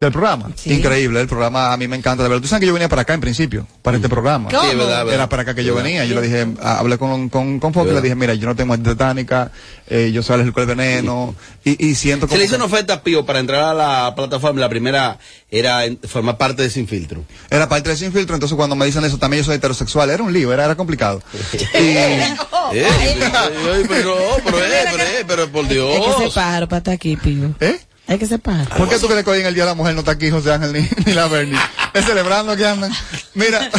Del 0.00 0.12
programa. 0.12 0.48
Sí. 0.54 0.72
Increíble, 0.74 1.20
el 1.20 1.26
programa 1.26 1.72
a 1.72 1.76
mí 1.76 1.88
me 1.88 1.96
encanta 1.96 2.22
de 2.22 2.28
verdad. 2.28 2.40
Tú 2.40 2.46
sabes 2.46 2.60
que 2.60 2.66
yo 2.68 2.72
venía 2.72 2.88
para 2.88 3.02
acá 3.02 3.14
en 3.14 3.20
principio, 3.20 3.66
para 3.82 3.96
este 3.96 4.08
programa. 4.08 4.48
¿Cómo? 4.48 4.62
Sí, 4.62 4.68
es 4.70 4.76
verdad, 4.78 4.98
verdad. 4.98 5.14
Era 5.14 5.28
para 5.28 5.42
acá 5.42 5.56
que 5.56 5.64
yo 5.64 5.74
Verdad. 5.74 5.86
venía. 5.88 6.04
Yo 6.04 6.14
le 6.14 6.22
dije, 6.22 6.46
ah, 6.62 6.78
hablé 6.78 6.98
con, 6.98 7.28
con, 7.28 7.58
con 7.58 7.74
Fox 7.74 7.90
y 7.90 7.94
le 7.94 8.00
dije, 8.00 8.14
mira, 8.14 8.32
yo 8.34 8.46
no 8.46 8.54
tengo 8.54 8.78
tetánica, 8.78 9.50
eh, 9.88 10.12
yo 10.14 10.22
soy 10.22 10.34
alérgico 10.34 10.60
al 10.60 10.66
veneno, 10.66 11.34
y, 11.64 11.84
y 11.84 11.96
siento 11.96 12.26
Se 12.26 12.28
como 12.28 12.38
le 12.38 12.44
hizo 12.44 12.52
que- 12.52 12.56
una 12.58 12.64
oferta 12.66 12.92
a 12.94 13.02
Pío 13.02 13.26
para 13.26 13.40
entrar 13.40 13.64
a 13.64 13.74
la 13.74 14.14
plataforma. 14.14 14.60
La 14.60 14.68
primera 14.68 15.18
era 15.50 15.84
en- 15.84 15.98
formar 16.06 16.36
parte 16.38 16.62
de 16.62 16.70
Sin 16.70 16.86
Filtro. 16.86 17.24
Era 17.50 17.68
parte 17.68 17.88
de 17.90 17.96
Sin 17.96 18.12
Filtro, 18.12 18.36
entonces 18.36 18.54
cuando 18.54 18.76
me 18.76 18.86
dicen 18.86 19.04
eso, 19.04 19.18
también 19.18 19.42
yo 19.42 19.46
soy 19.46 19.56
heterosexual. 19.56 20.10
Era 20.10 20.22
un 20.22 20.32
lío, 20.32 20.52
era, 20.52 20.64
era 20.64 20.76
complicado. 20.76 21.20
y, 21.52 21.58
Eh, 22.70 22.86
eh, 22.86 23.84
pero, 23.88 24.14
pero, 24.44 24.58
eh, 24.58 24.84
pero, 24.92 25.02
eh, 25.02 25.24
pero 25.26 25.48
por 25.48 25.64
Hay 25.64 25.68
que 25.70 25.74
ser 25.74 26.18
Dios. 26.18 26.34
pájaro 26.34 26.68
para 26.68 26.78
estar 26.78 26.94
aquí, 26.94 27.16
Pío. 27.16 27.54
¿Eh? 27.60 27.80
Hay 28.08 28.18
que 28.18 28.26
ser 28.26 28.40
pájaro. 28.40 28.74
¿Por 28.74 28.88
qué 28.88 28.98
tú 28.98 29.06
crees 29.06 29.22
que 29.22 29.30
hoy 29.30 29.40
en 29.40 29.46
el 29.46 29.54
Día 29.54 29.64
de 29.64 29.70
la 29.70 29.74
Mujer 29.74 29.92
no 29.94 30.00
está 30.00 30.12
aquí 30.12 30.30
José 30.30 30.50
Ángel 30.50 30.72
ni, 30.72 30.88
ni 31.04 31.12
la 31.12 31.28
Bernie? 31.28 31.58
Es 31.92 32.06
celebrando 32.06 32.56
que 32.56 32.66
andan. 32.66 32.90
Mira. 33.34 33.60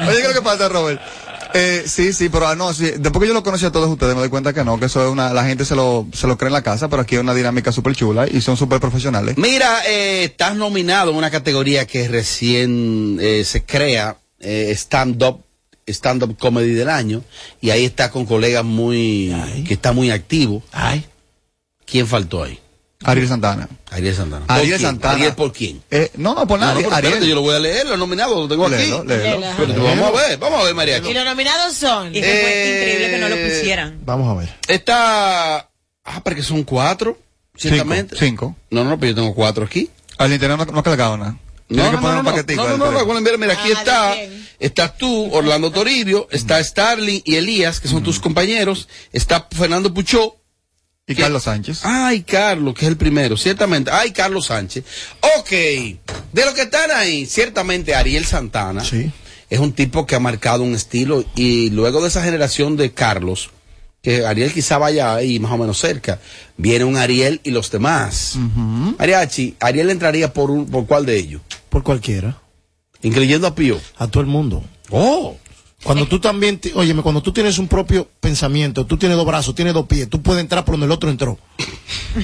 Oye, 0.00 0.16
¿qué 0.16 0.22
es 0.22 0.28
lo 0.28 0.34
que 0.34 0.42
pasa, 0.42 0.68
Robert? 0.68 1.00
Eh, 1.54 1.84
sí, 1.86 2.12
sí, 2.12 2.28
pero 2.28 2.48
ah, 2.48 2.56
no, 2.56 2.74
sí, 2.74 2.90
después 2.98 3.22
que 3.22 3.28
yo 3.28 3.34
lo 3.34 3.44
conocí 3.44 3.64
a 3.64 3.70
todos 3.70 3.88
ustedes 3.88 4.14
me 4.14 4.20
doy 4.20 4.28
cuenta 4.28 4.52
que 4.52 4.62
no, 4.64 4.78
que 4.78 4.86
eso 4.86 5.02
es 5.02 5.10
una, 5.10 5.32
la 5.32 5.44
gente 5.44 5.64
se 5.64 5.74
lo, 5.74 6.06
se 6.12 6.26
lo 6.26 6.36
cree 6.36 6.48
en 6.48 6.52
la 6.52 6.62
casa, 6.62 6.88
pero 6.88 7.02
aquí 7.02 7.14
hay 7.14 7.20
una 7.20 7.34
dinámica 7.34 7.72
súper 7.72 7.94
chula 7.94 8.26
y 8.28 8.40
son 8.40 8.56
súper 8.56 8.80
profesionales. 8.80 9.38
Mira, 9.38 9.82
eh, 9.86 10.24
estás 10.24 10.56
nominado 10.56 11.12
en 11.12 11.16
una 11.16 11.30
categoría 11.30 11.86
que 11.86 12.08
recién 12.08 13.18
eh, 13.22 13.44
se 13.44 13.64
crea, 13.64 14.18
eh, 14.40 14.70
stand-up 14.72 15.40
stand-up 15.86 16.36
comedy 16.36 16.74
del 16.74 16.90
año. 16.90 17.22
Y 17.60 17.70
ahí 17.70 17.84
está 17.84 18.10
con 18.10 18.26
colegas 18.26 18.64
muy, 18.64 19.32
que 19.66 19.74
está 19.74 19.92
muy 19.92 20.10
activo. 20.10 20.62
Ay. 20.72 21.06
¿Quién 21.86 22.06
faltó 22.06 22.42
ahí? 22.44 22.58
Ariel 23.04 23.28
Santana. 23.28 23.68
Ariel 23.90 24.14
Santana. 24.14 24.46
¿Por 24.46 24.56
Ariel 24.56 24.76
quién? 24.78 24.88
Santana. 24.88 25.14
¿Ariel 25.14 25.34
por 25.34 25.52
quién? 25.52 25.82
Eh, 25.90 26.10
no, 26.16 26.34
no, 26.34 26.46
por 26.46 26.58
No, 26.58 26.66
no, 26.66 26.72
nadie. 26.74 26.86
espérate, 26.88 27.28
yo 27.28 27.34
lo 27.36 27.42
voy 27.42 27.54
a 27.54 27.58
leer, 27.58 27.86
los 27.86 27.98
nominados, 27.98 28.34
lo 28.36 28.48
tengo 28.48 28.66
aquí. 28.66 28.76
Léelo, 28.76 29.04
léelo. 29.04 29.40
Léelo. 29.40 29.54
Pero 29.58 29.84
vamos 29.84 30.08
a 30.08 30.26
ver, 30.28 30.38
vamos 30.38 30.60
a 30.60 30.64
ver, 30.64 30.74
Mariachi. 30.74 31.10
Y 31.10 31.14
los 31.14 31.24
nominados 31.24 31.74
son. 31.74 32.08
Y 32.08 32.20
que 32.20 32.20
fue 32.20 32.30
Eh, 32.30 32.78
increíble 32.80 33.10
que 33.10 33.18
no 33.18 33.28
lo 33.28 33.36
pusieran. 33.36 33.98
Vamos 34.04 34.28
a 34.36 34.40
ver. 34.40 34.54
Está. 34.66 35.68
Ah, 36.04 36.22
porque 36.24 36.42
son 36.42 36.64
cuatro, 36.64 37.18
ciertamente. 37.56 38.16
Cinco. 38.18 38.56
No, 38.70 38.82
no, 38.84 38.98
pero 38.98 39.10
yo 39.10 39.16
tengo 39.16 39.34
cuatro 39.34 39.64
aquí. 39.66 39.90
Al 40.18 40.32
interior 40.32 40.58
no, 40.58 40.64
no 40.64 40.78
ha 40.78 40.82
cargado 40.82 41.16
nada. 41.18 41.36
Tiene 41.68 41.82
No, 41.82 41.90
que 41.90 41.96
no, 41.96 42.00
poner 42.02 42.14
no, 42.14 42.20
un 42.20 42.24
no, 42.26 42.30
paquetico. 42.32 42.62
no, 42.62 42.76
no, 42.76 42.90
no, 42.92 43.04
no, 43.04 43.20
mira, 43.20 43.36
mira, 43.36 43.52
aquí 43.54 43.72
Ah, 43.74 43.78
está, 43.78 44.14
estás 44.60 44.96
tú, 44.96 45.30
Orlando 45.34 45.70
Toribio, 45.72 46.28
está 46.30 46.62
Starling 46.62 47.22
y 47.24 47.34
Elías, 47.36 47.80
que 47.80 47.88
son 47.88 48.02
tus 48.04 48.20
compañeros, 48.20 48.88
está 49.12 49.48
Fernando 49.50 49.92
Puchó, 49.92 50.36
Y 51.08 51.14
¿Qué? 51.14 51.22
Carlos 51.22 51.44
Sánchez. 51.44 51.80
ay, 51.84 52.22
Carlos, 52.22 52.74
que 52.74 52.80
es 52.84 52.88
el 52.88 52.96
primero, 52.96 53.36
ciertamente, 53.36 53.92
ay, 53.92 54.10
Carlos 54.10 54.46
Sánchez. 54.46 54.84
Ok, 55.38 55.50
de 55.50 56.44
los 56.44 56.52
que 56.54 56.62
están 56.62 56.90
ahí, 56.90 57.26
ciertamente 57.26 57.94
Ariel 57.94 58.24
Santana 58.24 58.82
Sí. 58.84 59.12
es 59.48 59.60
un 59.60 59.72
tipo 59.72 60.04
que 60.04 60.16
ha 60.16 60.20
marcado 60.20 60.64
un 60.64 60.74
estilo 60.74 61.24
y 61.36 61.70
luego 61.70 62.02
de 62.02 62.08
esa 62.08 62.24
generación 62.24 62.76
de 62.76 62.92
Carlos, 62.92 63.50
que 64.02 64.26
Ariel 64.26 64.52
quizá 64.52 64.78
vaya 64.78 65.14
ahí 65.14 65.38
más 65.38 65.52
o 65.52 65.58
menos 65.58 65.78
cerca, 65.78 66.18
viene 66.56 66.84
un 66.84 66.96
Ariel 66.96 67.40
y 67.44 67.52
los 67.52 67.70
demás. 67.70 68.34
Mariachi, 68.98 69.54
Ariel 69.60 69.90
entraría 69.90 70.32
por, 70.32 70.50
un, 70.50 70.66
por 70.66 70.86
cuál 70.86 71.06
de 71.06 71.16
ellos, 71.18 71.40
Por 71.68 71.84
cualquiera. 71.84 72.36
incluyendo 73.02 73.46
a 73.46 73.54
Pío. 73.54 73.80
A 73.96 74.08
todo 74.08 74.22
el 74.22 74.26
mundo. 74.28 74.64
Oh. 74.90 75.36
Cuando 75.86 76.06
tú 76.06 76.18
también, 76.20 76.60
óyeme, 76.74 77.02
cuando 77.02 77.22
tú 77.22 77.32
tienes 77.32 77.58
un 77.58 77.68
propio 77.68 78.08
pensamiento, 78.20 78.84
tú 78.86 78.96
tienes 78.98 79.16
dos 79.16 79.24
brazos, 79.26 79.54
tienes 79.54 79.72
dos 79.72 79.86
pies, 79.86 80.08
tú 80.10 80.20
puedes 80.20 80.40
entrar 80.40 80.64
por 80.64 80.72
donde 80.74 80.86
el 80.86 80.92
otro 80.92 81.08
entró. 81.10 81.38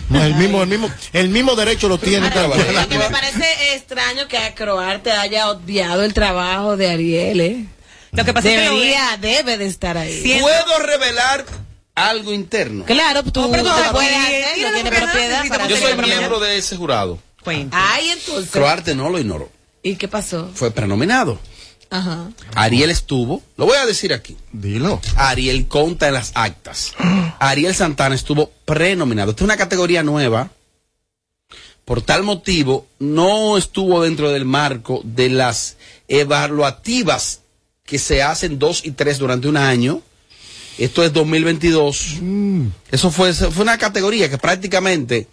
No, 0.09 0.22
el 0.22 0.35
mismo, 0.35 0.62
el 0.62 0.68
mismo, 0.68 0.90
el 1.12 1.29
mismo 1.29 1.55
derecho 1.55 1.88
lo 1.88 1.98
tiene. 1.98 2.27
Ahora, 2.29 2.48
lo 2.48 2.88
que 2.88 2.98
me 2.98 3.11
parece 3.11 3.75
extraño 3.75 4.27
que 4.27 4.37
Acroarte 4.38 5.12
haya 5.12 5.51
obviado 5.51 6.03
el 6.03 6.12
trabajo 6.12 6.77
de 6.77 6.90
Ariel, 6.90 7.40
¿eh? 7.40 7.66
Lo 8.11 8.25
que 8.25 8.33
pasa 8.35 8.53
es 8.53 8.70
que 8.70 8.96
debe 9.20 9.57
de 9.59 9.66
estar 9.66 9.96
ahí. 9.96 10.20
Siento- 10.22 10.44
¿Puedo 10.44 10.79
revelar 10.81 11.46
algo 11.94 12.33
interno? 12.33 12.85
Claro, 12.85 13.22
tú, 13.22 13.40
No, 13.42 13.51
pero 13.51 13.62
tú 13.62 13.68
no, 13.68 13.92
puedes 13.92 14.55
tiene 14.55 14.90
propiedad, 14.90 15.48
para 15.48 15.68
Yo 15.68 15.77
soy 15.77 15.96
miembro 15.96 16.40
de 16.40 16.59
ese 16.59 16.77
jurado. 16.77 17.18
Cuenta. 17.42 17.77
Ay, 17.94 18.09
entonces. 18.11 18.51
Croarte 18.51 18.94
no 18.94 19.09
lo 19.09 19.18
ignoró. 19.18 19.51
¿Y 19.83 19.96
qué 19.96 20.09
pasó? 20.09 20.51
Fue 20.55 20.70
prenominado. 20.70 21.38
Ajá. 21.92 22.31
Ariel 22.55 22.88
estuvo, 22.88 23.42
lo 23.59 23.66
voy 23.66 23.76
a 23.76 23.85
decir 23.85 24.14
aquí. 24.14 24.35
Dilo. 24.50 24.98
Ariel 25.14 25.68
conta 25.68 26.09
en 26.09 26.14
las 26.14 26.33
actas. 26.35 26.94
Ariel 27.38 27.74
Santana 27.74 28.14
estuvo 28.14 28.50
prenominado. 28.64 29.33
Esta 29.33 29.44
es 29.44 29.44
una 29.44 29.59
categoría 29.59 30.02
nueva. 30.02 30.50
Por 31.85 32.00
tal 32.00 32.22
motivo, 32.22 32.87
no 32.98 33.59
estuvo 33.59 34.02
dentro 34.02 34.31
del 34.31 34.46
marco 34.46 35.02
de 35.05 35.28
las 35.28 35.76
evaluativas 36.09 37.40
que 37.85 37.98
se 37.98 38.22
hacen 38.22 38.59
dos 38.59 38.87
y 38.87 38.92
tres 38.92 39.18
durante 39.18 39.48
un 39.48 39.59
año. 39.59 40.00
Esto 40.78 41.05
es 41.05 41.12
2022. 41.12 42.20
Eso 42.90 43.11
fue, 43.11 43.28
eso 43.28 43.50
fue 43.50 43.64
una 43.64 43.76
categoría 43.76 44.31
que 44.31 44.38
prácticamente, 44.38 45.28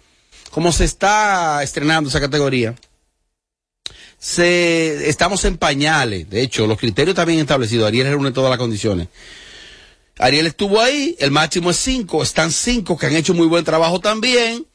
como 0.50 0.72
se 0.72 0.84
está 0.84 1.62
estrenando 1.62 2.10
esa 2.10 2.20
categoría, 2.20 2.74
se, 4.20 5.08
estamos 5.08 5.44
en 5.46 5.56
pañales. 5.56 6.28
De 6.28 6.42
hecho, 6.42 6.66
los 6.66 6.78
criterios 6.78 7.16
también 7.16 7.40
establecidos. 7.40 7.88
Ariel 7.88 8.06
reúne 8.06 8.32
todas 8.32 8.50
las 8.50 8.58
condiciones. 8.58 9.08
Ariel 10.18 10.46
estuvo 10.46 10.78
ahí, 10.82 11.16
el 11.18 11.30
máximo 11.30 11.70
es 11.70 11.78
cinco, 11.78 12.22
están 12.22 12.52
cinco 12.52 12.98
que 12.98 13.06
han 13.06 13.16
hecho 13.16 13.32
muy 13.32 13.46
buen 13.46 13.64
trabajo 13.64 13.98
también, 14.00 14.66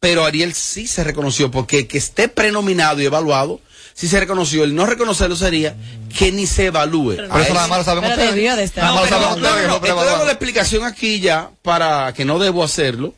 pero 0.00 0.24
Ariel 0.24 0.52
sí 0.52 0.88
se 0.88 1.04
reconoció 1.04 1.52
porque 1.52 1.86
que 1.86 1.98
esté 1.98 2.26
prenominado 2.28 3.00
y 3.00 3.04
evaluado, 3.06 3.60
sí 3.94 4.08
se 4.08 4.18
reconoció. 4.18 4.64
El 4.64 4.74
no 4.74 4.86
reconocerlo 4.86 5.36
sería 5.36 5.76
que 6.18 6.32
ni 6.32 6.48
se 6.48 6.66
evalúe. 6.66 7.14
Por 7.14 7.30
A 7.30 7.44
eso 7.44 7.54
nada 7.54 7.68
más 7.68 7.78
lo 7.78 7.84
sabemos 7.84 8.10
Pero 8.10 8.22
ustedes. 8.22 8.34
debió 8.34 8.56
de 8.56 8.64
estar. 8.64 8.82
Nada 8.82 8.96
no, 8.96 9.00
más 9.02 9.10
lo 9.10 9.16
pero 9.16 9.22
sabemos 9.22 9.42
no, 9.42 9.48
ustedes, 9.48 9.68
no, 9.68 9.80
que 9.80 9.88
no, 9.88 9.94
fue 9.94 10.00
estoy 10.00 10.10
dando 10.10 10.24
la 10.24 10.32
explicación 10.32 10.84
aquí 10.84 11.20
ya 11.20 11.50
para 11.62 12.12
que 12.12 12.24
no 12.24 12.40
debo 12.40 12.64
hacerlo 12.64 13.14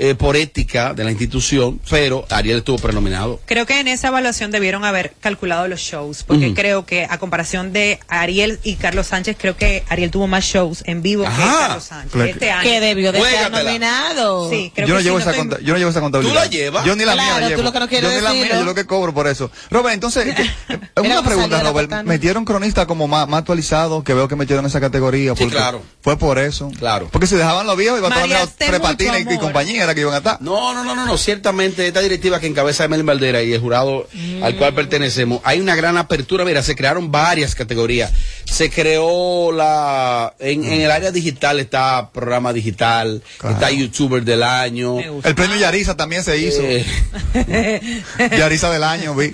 eh, 0.00 0.14
por 0.14 0.36
ética 0.36 0.94
de 0.94 1.02
la 1.04 1.10
institución, 1.10 1.80
pero 1.90 2.24
Ariel 2.30 2.58
estuvo 2.58 2.78
prenominado. 2.78 3.40
Creo 3.46 3.66
que 3.66 3.80
en 3.80 3.88
esa 3.88 4.08
evaluación 4.08 4.50
debieron 4.50 4.84
haber 4.84 5.12
calculado 5.20 5.66
los 5.68 5.80
shows, 5.80 6.22
porque 6.22 6.54
creo 6.54 6.86
que 6.86 7.04
a 7.04 7.18
comparación 7.18 7.72
de 7.72 7.98
Ariel 8.08 8.60
y 8.62 8.76
Carlos 8.76 9.08
Sánchez, 9.08 9.36
creo 9.38 9.56
que 9.56 9.84
Ariel 9.88 10.10
tuvo 10.10 10.26
más 10.28 10.44
shows 10.44 10.82
en 10.86 11.02
vivo 11.02 11.24
que. 11.24 11.30
Carlos 11.30 11.84
Sánchez 11.84 12.12
Claro. 12.12 12.30
este 12.30 12.50
año. 12.50 12.62
Que 12.62 12.80
debió 12.80 13.12
de 13.12 13.18
estar 13.18 13.50
nominado. 13.50 14.50
Sí, 14.50 14.72
creo 14.74 14.86
yo, 14.88 14.94
no 14.94 14.98
que 14.98 15.04
llevo 15.04 15.16
sí, 15.18 15.22
esa 15.22 15.30
estoy- 15.32 15.48
conta- 15.48 15.60
yo 15.64 15.72
no 15.72 15.78
llevo 15.78 15.90
esa 15.90 16.00
contabilidad. 16.00 16.34
¿Tú 16.34 16.38
la 16.40 16.46
llevas? 16.46 16.84
Yo 16.84 16.96
ni 16.96 17.04
la 17.04 17.12
Claro, 17.14 17.28
mía 17.28 17.40
la 17.40 17.46
tú 17.46 17.50
llevo. 17.50 17.62
lo 17.64 17.72
que 17.72 17.80
no 17.80 17.88
quieres 17.88 18.10
yo 18.10 18.16
ni 18.16 18.22
la 18.22 18.32
mía, 18.32 18.48
yo 18.60 18.64
lo 18.64 18.74
que 18.74 18.86
cobro 18.86 19.12
por 19.12 19.26
eso. 19.26 19.50
Robert, 19.70 19.94
entonces, 19.94 20.34
que- 20.34 20.42
eh, 20.42 20.78
una 20.96 21.22
pregunta, 21.22 21.60
Robert. 21.62 21.90
¿Metieron 22.04 22.44
cronista 22.44 22.86
como 22.86 23.08
más, 23.08 23.28
más 23.28 23.40
actualizado 23.40 24.04
que 24.04 24.14
veo 24.14 24.28
que 24.28 24.36
metieron 24.36 24.64
esa 24.66 24.80
categoría? 24.80 25.34
Sí, 25.36 25.46
claro. 25.48 25.82
Fue 26.02 26.16
por 26.16 26.38
eso. 26.38 26.70
Claro. 26.78 27.08
Porque 27.10 27.26
si 27.26 27.34
dejaban 27.34 27.66
los 27.66 27.76
viejos, 27.76 27.98
iban 27.98 28.12
a 28.12 28.16
María, 28.16 28.42
estar 28.42 28.56
ten 28.56 28.68
tres 28.68 28.80
patines 28.80 29.24
mucho 29.24 29.30
y, 29.32 29.34
y 29.34 29.38
compañía 29.38 29.86
era 29.88 29.94
que 29.94 30.02
iban 30.02 30.14
a 30.14 30.18
estar. 30.18 30.40
No, 30.40 30.72
no, 30.74 30.84
no, 30.84 30.94
no, 30.94 31.04
no. 31.06 31.18
Ciertamente 31.18 31.86
esta 31.86 32.00
directiva 32.00 32.38
que 32.40 32.46
encabeza 32.46 32.84
Emel 32.84 33.02
Valdera 33.02 33.42
y 33.42 33.52
el 33.52 33.60
jurado 33.60 34.06
al 34.42 34.56
cual 34.56 34.74
pertenecemos, 34.74 35.40
hay 35.44 35.60
una 35.60 35.74
gran 35.74 35.96
apertura. 35.96 36.44
Mira, 36.44 36.62
se 36.62 36.76
crearon 36.76 37.10
varias 37.10 37.54
categorías. 37.54 38.12
Se 38.44 38.70
creó 38.70 39.50
la 39.52 40.34
en, 40.38 40.64
en 40.64 40.80
el 40.80 40.90
área 40.90 41.10
digital 41.10 41.58
está 41.60 42.10
programa 42.12 42.52
digital, 42.52 43.22
Claro. 43.38 43.54
está 43.56 43.70
youtuber 43.70 44.22
del 44.24 44.42
año. 44.42 44.98
El 44.98 45.34
premio 45.34 45.56
Yarisa 45.56 45.96
también 45.96 46.22
se 46.24 46.38
hizo. 46.38 46.62
Eh, 46.62 48.02
Yarisa 48.38 48.70
del 48.70 48.84
año, 48.84 49.14
vi. 49.14 49.32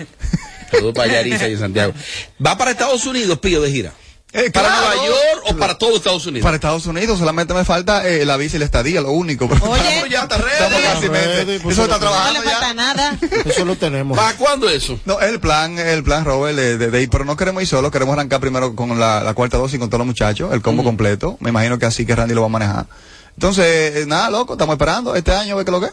saludos 0.71 0.93
para 0.95 1.11
Yarisa 1.11 1.47
y 1.47 1.53
en 1.53 1.59
Santiago. 1.59 1.93
Va 2.45 2.57
para 2.57 2.71
Estados 2.71 3.05
Unidos, 3.05 3.39
pillo 3.39 3.61
de 3.61 3.71
gira. 3.71 3.93
Eh, 4.37 4.51
¿Para 4.51 4.67
claro. 4.67 4.87
Nueva 4.87 5.05
York 5.07 5.43
o 5.45 5.55
para 5.57 5.77
todo 5.77 5.95
Estados 5.95 6.25
Unidos? 6.25 6.43
Para 6.43 6.55
Estados 6.55 6.85
Unidos 6.87 7.17
solamente 7.17 7.53
me 7.53 7.63
falta 7.63 8.05
eh, 8.05 8.25
la 8.25 8.35
visa 8.35 8.57
y 8.57 8.59
la 8.59 8.65
estadía, 8.65 8.99
lo 8.99 9.11
único. 9.11 9.45
Oye. 9.61 9.81
Estamos 9.87 10.09
ya, 10.09 10.23
está 10.23 10.37
ready. 10.37 10.51
Estamos 10.75 10.81
casi 10.81 11.07
Ready, 11.07 11.59
pues 11.59 11.73
Eso 11.77 11.83
está 11.85 11.95
solo- 11.99 12.09
No 12.09 12.11
trabajando 12.11 12.41
le 12.41 12.49
falta 12.49 12.67
ya. 12.67 12.73
nada. 12.73 13.17
Eso 13.45 13.63
lo 13.65 13.75
tenemos. 13.77 14.17
¿Para 14.17 14.35
cuándo 14.35 14.69
eso? 14.69 14.99
No, 15.05 15.19
el 15.21 15.39
plan, 15.39 15.79
el 15.79 16.03
plan, 16.03 16.25
Robert, 16.25 16.57
de, 16.57 16.77
de- 16.77 16.91
de 16.91 17.01
ir, 17.01 17.09
pero 17.09 17.23
no 17.23 17.37
queremos 17.37 17.61
ir 17.63 17.67
solo, 17.69 17.89
queremos 17.91 18.13
arrancar 18.13 18.41
primero 18.41 18.75
con 18.75 18.99
la, 18.99 19.23
la 19.23 19.33
cuarta 19.33 19.57
dosis 19.57 19.79
con 19.79 19.89
todos 19.89 19.99
los 19.99 20.07
muchachos, 20.07 20.51
el 20.53 20.61
combo 20.61 20.83
completo. 20.83 21.37
Me 21.39 21.49
imagino 21.51 21.79
que 21.79 21.85
así 21.85 22.05
que 22.05 22.13
Randy 22.15 22.33
lo 22.35 22.41
va 22.41 22.47
a 22.47 22.49
manejar. 22.49 22.85
Entonces, 23.35 23.95
eh, 23.95 24.05
nada, 24.05 24.29
loco, 24.29 24.53
estamos 24.53 24.73
esperando 24.73 25.15
este 25.15 25.31
año, 25.31 25.55
ve 25.55 25.63
que 25.65 25.71
lo 25.71 25.79
que. 25.81 25.87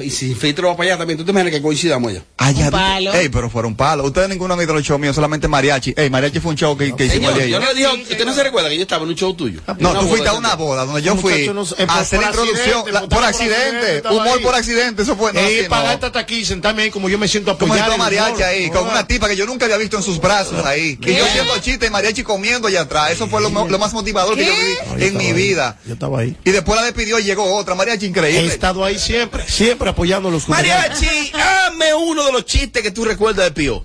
Y 0.00 0.10
si 0.10 0.34
Filtro 0.34 0.66
va 0.66 0.76
para 0.76 0.88
allá 0.90 0.98
también, 0.98 1.16
¿tú 1.16 1.24
te 1.24 1.30
imaginas 1.30 1.52
que 1.54 1.62
coincidamos 1.62 2.10
allá? 2.10 2.24
Ah, 2.38 2.50
ya. 2.50 2.64
Un 2.64 2.70
palo. 2.72 3.12
Ey, 3.14 3.28
pero 3.28 3.48
fuera 3.48 3.68
un 3.68 3.76
palo. 3.76 4.02
Ustedes 4.02 4.28
ninguno 4.28 4.54
han 4.54 4.58
visto 4.58 4.74
los 4.74 4.82
shows 4.82 5.00
míos, 5.00 5.14
solamente 5.14 5.46
mariachi. 5.46 5.94
Ey, 5.96 6.10
mariachi 6.10 6.40
fue 6.40 6.50
un 6.50 6.56
show 6.56 6.76
que, 6.76 6.96
que 6.96 7.04
hicimos 7.04 7.32
el 7.38 7.48
yo 7.48 7.60
no 7.60 7.66
le 7.68 7.74
dije, 7.74 7.86
usted 8.10 8.26
no 8.26 8.34
se 8.34 8.42
recuerda 8.42 8.68
que 8.70 8.74
yo 8.76 8.82
estaba 8.82 9.04
en 9.04 9.10
un 9.10 9.14
show 9.14 9.32
tuyo. 9.34 9.60
No, 9.78 9.90
Una 9.92 10.00
tú 10.00 10.08
fuiste 10.08 10.26
a 10.28 10.32
una 10.32 10.56
boda 10.56 10.84
donde 10.84 11.00
yo 11.00 11.14
fui 11.14 11.46
no 11.46 11.60
a 11.86 12.00
hacer 12.00 12.20
la 12.20 12.26
introducción, 12.26 12.82
por- 12.82 12.92
por 13.02 13.08
por 13.08 13.24
accidente, 13.24 14.02
humor 14.10 14.38
ahí. 14.38 14.42
por 14.42 14.54
accidente, 14.56 15.02
eso 15.02 15.14
fue. 15.14 15.32
No, 15.32 15.40
pagarte 15.68 16.00
no. 16.00 16.06
hasta 16.08 16.18
aquí, 16.18 16.44
sentarme 16.44 16.82
ahí 16.82 16.90
como 16.90 17.08
yo 17.08 17.16
me 17.16 17.28
siento 17.28 17.52
a 17.52 17.56
Como 17.56 17.72
mariachi 17.72 18.32
humor. 18.32 18.42
ahí, 18.42 18.70
con 18.70 18.88
Ah. 18.88 18.90
una 18.90 19.06
tipa 19.06 19.28
que 19.28 19.36
yo 19.36 19.46
nunca 19.46 19.66
había 19.66 19.76
visto 19.76 19.96
en 19.96 20.02
sus 20.02 20.20
brazos 20.20 20.66
ahí. 20.66 20.98
Y 21.06 21.14
yo 21.14 21.24
haciendo 21.24 21.56
chiste 21.60 21.86
y 21.86 21.90
mariachi 21.90 22.24
comiendo 22.24 22.66
allá 22.66 22.80
atrás. 22.80 23.12
Eso 23.12 23.28
fue 23.28 23.40
lo, 23.40 23.48
más 23.50 23.92
motivador 23.92 24.34
que 24.34 24.44
yo 24.44 24.52
No, 24.88 24.98
yo 24.98 25.06
en 25.06 25.16
mi 25.16 25.32
vida. 25.32 25.78
Yo 25.86 25.92
estaba 25.94 26.18
ahí. 26.18 26.36
Y 26.44 26.50
después 26.50 26.80
la 26.80 26.84
despidió 26.84 27.20
y 27.20 27.22
llegó 27.22 27.44
otra, 27.54 27.76
mariachi 27.76 28.06
He 28.06 28.08
increíble. 28.08 28.48
estado 28.52 28.84
ahí 28.84 28.98
siempre, 28.98 29.44
siempre 29.48 29.83
apoyando 29.88 30.28
a 30.28 30.32
los 30.32 30.44
comediantes. 30.44 31.00
Mariachi, 31.02 31.32
hazme 31.34 31.94
uno 31.94 32.24
de 32.24 32.32
los 32.32 32.44
chistes 32.44 32.82
que 32.82 32.90
tú 32.90 33.04
recuerdas 33.04 33.44
de 33.46 33.50
Pío. 33.52 33.84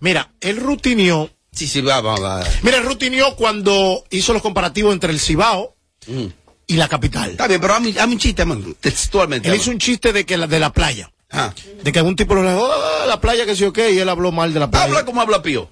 Mira, 0.00 0.30
él 0.40 0.56
rutineó. 0.58 1.30
Sí, 1.52 1.66
sí, 1.66 1.80
va, 1.80 2.00
va, 2.00 2.14
va. 2.20 2.44
Mira, 2.62 2.76
él 2.78 2.84
rutineó 2.84 3.34
cuando 3.36 4.04
hizo 4.10 4.32
los 4.32 4.42
comparativos 4.42 4.92
entre 4.92 5.12
el 5.12 5.18
Cibao 5.20 5.74
Mm. 6.06 6.26
y 6.68 6.74
la 6.76 6.88
capital. 6.88 7.30
Está 7.32 7.46
bien, 7.48 7.60
pero 7.60 7.74
hazme, 7.74 7.90
hazme 7.98 8.12
un 8.14 8.18
chiste, 8.18 8.44
man, 8.44 8.76
textualmente. 8.80 9.48
Él 9.48 9.56
hizo 9.56 9.70
un 9.70 9.78
chiste 9.78 10.12
de 10.12 10.24
que 10.24 10.36
la, 10.36 10.46
de 10.46 10.58
la 10.60 10.72
playa. 10.72 11.10
Ah. 11.30 11.52
De 11.82 11.92
que 11.92 11.98
algún 11.98 12.16
tipo 12.16 12.34
le 12.36 12.42
dijo, 12.52 12.70
"Ah, 12.72 13.04
la 13.06 13.20
playa 13.20 13.44
que 13.44 13.54
sí 13.56 13.64
o 13.64 13.72
qué, 13.72 13.90
y 13.90 13.98
él 13.98 14.08
habló 14.08 14.32
mal 14.32 14.54
de 14.54 14.60
la 14.60 14.70
playa. 14.70 14.84
Habla 14.86 15.04
como 15.04 15.20
habla 15.20 15.42
Pío. 15.42 15.68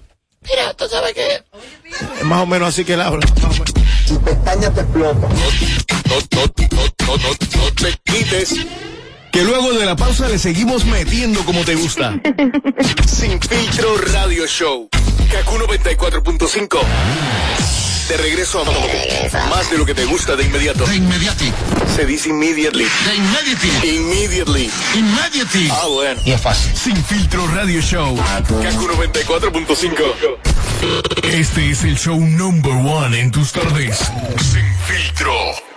Mira, 0.47 0.73
tú 0.75 0.85
sabes 0.87 1.13
que. 1.13 1.43
Es 2.19 2.23
más 2.25 2.41
o 2.43 2.45
menos 2.45 2.69
así 2.69 2.83
que 2.85 2.93
él 2.93 3.01
habla. 3.01 3.25
más 3.41 3.45
o 3.45 3.49
menos. 3.49 3.73
No, 4.07 4.55
no, 4.55 4.69
no, 4.69 5.11
no, 7.07 7.17
no, 7.17 7.17
no 7.17 7.73
te 7.75 7.99
quites. 8.05 8.55
Que 9.37 9.43
luego 9.43 9.71
de 9.71 9.85
la 9.85 9.95
pausa 9.95 10.27
le 10.27 10.39
seguimos 10.39 10.83
metiendo 10.85 11.45
como 11.45 11.63
te 11.63 11.75
gusta. 11.75 12.19
Sin 13.05 13.39
filtro 13.39 13.95
radio 14.11 14.47
show. 14.47 14.89
Kaku 15.31 15.59
94.5. 15.59 16.79
De 18.09 18.17
regreso 18.17 18.63
a 18.63 18.65
más 19.47 19.69
de 19.69 19.77
lo 19.77 19.85
que 19.85 19.93
te 19.93 20.05
gusta 20.05 20.35
de 20.35 20.43
inmediato. 20.43 20.87
De 20.87 20.95
inmediati. 20.95 21.53
Se 21.95 22.07
dice 22.07 22.29
immediately. 22.29 22.87
De 23.05 23.15
inmediati. 23.15 23.87
Immediately. 23.87 24.71
Immediati. 24.95 25.69
Ah, 25.71 25.85
bueno. 25.85 26.19
Y 26.25 26.31
es 26.31 26.41
fácil. 26.41 26.75
Sin 26.75 26.97
filtro 27.05 27.45
radio 27.49 27.79
show. 27.79 28.17
Kaku 28.17 28.87
94.5. 28.87 31.27
Este 31.31 31.69
es 31.69 31.83
el 31.83 31.95
show 31.95 32.19
number 32.19 32.73
one 32.73 33.19
en 33.19 33.29
tus 33.29 33.51
tardes. 33.51 33.99
Sin 34.39 34.65
filtro. 34.87 35.76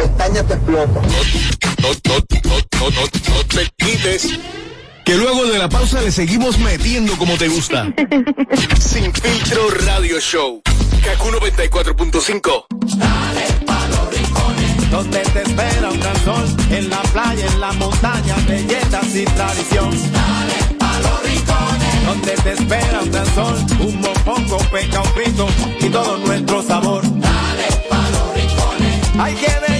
Tu 0.00 0.06
pestaña 0.06 0.42
te 0.42 0.54
explota. 0.54 1.00
No, 1.00 1.08
no, 1.82 1.90
no, 2.06 2.14
no, 2.44 2.90
no, 2.90 3.02
no 3.34 3.44
te 3.48 3.68
quites. 3.76 4.28
Que 5.04 5.14
luego 5.16 5.44
de 5.46 5.58
la 5.58 5.68
pausa 5.68 6.00
le 6.00 6.10
seguimos 6.10 6.58
metiendo 6.58 7.16
como 7.18 7.36
te 7.36 7.48
gusta. 7.48 7.92
Sin 8.80 9.12
filtro 9.12 9.68
radio 9.86 10.18
show. 10.20 10.62
Kaku 11.04 11.28
94.5. 11.28 12.66
Donde 14.90 15.20
te 15.20 15.42
espera 15.42 15.90
un 15.90 16.00
gran 16.00 16.24
sol, 16.24 16.44
en 16.70 16.90
la 16.90 17.02
playa, 17.02 17.46
en 17.46 17.60
la 17.60 17.72
montaña, 17.72 18.36
belletas 18.48 19.14
y 19.14 19.24
tradición. 19.24 19.90
Dale 20.12 20.54
a 20.80 21.00
los 21.00 21.22
rincones. 21.22 22.06
Donde 22.06 22.32
te 22.32 22.52
espera 22.52 23.00
un 23.02 23.12
gran 23.12 23.34
sol, 23.34 23.56
un 23.80 24.00
mopongo, 24.00 24.58
peca, 24.72 25.02
un 25.02 25.08
frito 25.14 25.46
y 25.80 25.88
todo 25.90 26.18
nuestro 26.18 26.62
sabor. 26.62 27.02
Dale 27.02 27.66
a 27.90 28.10
los 28.10 28.34
rincones. 28.34 29.10
Hay 29.18 29.34
que 29.34 29.52
bella 29.68 29.79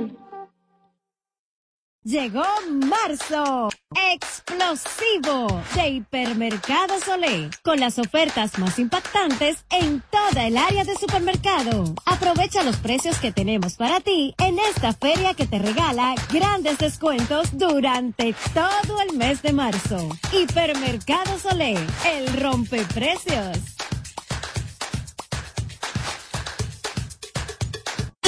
Llegó 2.03 2.43
marzo, 2.67 3.69
explosivo 4.11 5.61
de 5.75 5.89
Hipermercado 5.89 6.99
Solé, 6.99 7.51
con 7.61 7.79
las 7.79 7.99
ofertas 7.99 8.57
más 8.57 8.79
impactantes 8.79 9.63
en 9.69 10.01
toda 10.09 10.47
el 10.47 10.57
área 10.57 10.83
de 10.83 10.95
supermercado. 10.95 11.93
Aprovecha 12.07 12.63
los 12.63 12.77
precios 12.77 13.19
que 13.19 13.31
tenemos 13.31 13.75
para 13.75 13.99
ti 13.99 14.33
en 14.39 14.57
esta 14.57 14.93
feria 14.93 15.35
que 15.35 15.45
te 15.45 15.59
regala 15.59 16.15
grandes 16.33 16.79
descuentos 16.79 17.55
durante 17.55 18.33
todo 18.55 18.99
el 19.07 19.15
mes 19.15 19.43
de 19.43 19.53
marzo. 19.53 20.09
Hipermercado 20.31 21.37
Solé, 21.37 21.77
el 22.07 22.41
rompeprecios. 22.41 23.59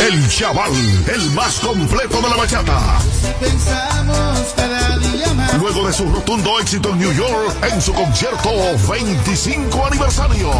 El 0.08 0.28
chaval, 0.28 0.74
el 1.16 1.32
más 1.32 1.60
completo 1.62 2.22
de 2.22 2.30
la 2.30 2.36
bachata. 2.36 3.00
Pensamos 3.40 4.54
cada 4.54 4.98
día 4.98 5.34
más. 5.34 5.54
Luego 5.54 5.88
de 5.88 5.94
su 5.94 6.12
rotundo 6.12 6.60
éxito 6.60 6.90
en 6.90 7.00
New 7.00 7.14
York 7.14 7.56
en 7.72 7.82
su 7.82 7.94
concierto 7.94 8.50
25 8.90 9.86
aniversario. 9.86 10.52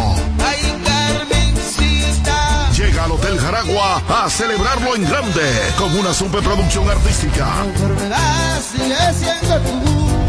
Ay, 0.42 0.82
Carmencita. 0.82 2.70
Llega 2.72 3.04
al 3.04 3.12
Hotel 3.12 3.38
Jaragua 3.38 4.02
a 4.08 4.30
celebrarlo 4.30 4.96
en 4.96 5.04
grande 5.04 5.60
con 5.76 5.94
una 5.94 6.14
superproducción 6.14 6.88
artística. 6.88 7.46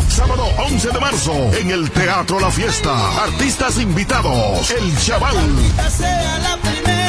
Sábado 0.09 0.45
11 0.57 0.89
de 0.89 0.99
marzo 0.99 1.33
en 1.57 1.71
el 1.71 1.89
Teatro 1.89 2.37
La 2.41 2.51
Fiesta. 2.51 3.23
Artistas 3.23 3.77
invitados. 3.77 4.69
El 4.71 4.97
Chaval. 4.99 5.37
Sea 5.89 6.37
la 6.39 6.57
primera. 6.57 7.04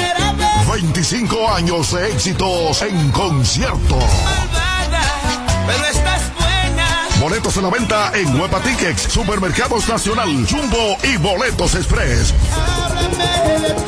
25 0.68 1.50
años 1.52 1.92
de 1.92 2.10
éxitos 2.10 2.82
en 2.82 3.10
concierto. 3.10 3.98
Pero 5.66 5.84
estás 5.86 6.22
buena. 6.34 7.08
Boletos 7.20 7.56
a 7.56 7.62
la 7.62 7.70
venta 7.70 8.12
en 8.14 8.36
Nueva 8.36 8.60
Tickets, 8.60 9.02
Supermercados 9.02 9.88
Nacional, 9.88 10.46
Jumbo 10.48 10.96
y 11.04 11.16
Boletos 11.18 11.74
Express. 11.74 12.34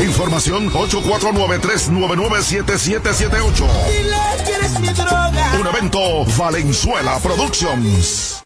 Información 0.01 0.73
849-399-7778. 0.73 3.69
Dile 3.89 4.17
que 4.45 4.53
eres 4.55 4.81
mi 4.81 4.89
droga. 4.89 5.53
Un 5.61 5.67
evento 5.67 6.25
Valenzuela 6.37 7.19
Productions. 7.19 8.38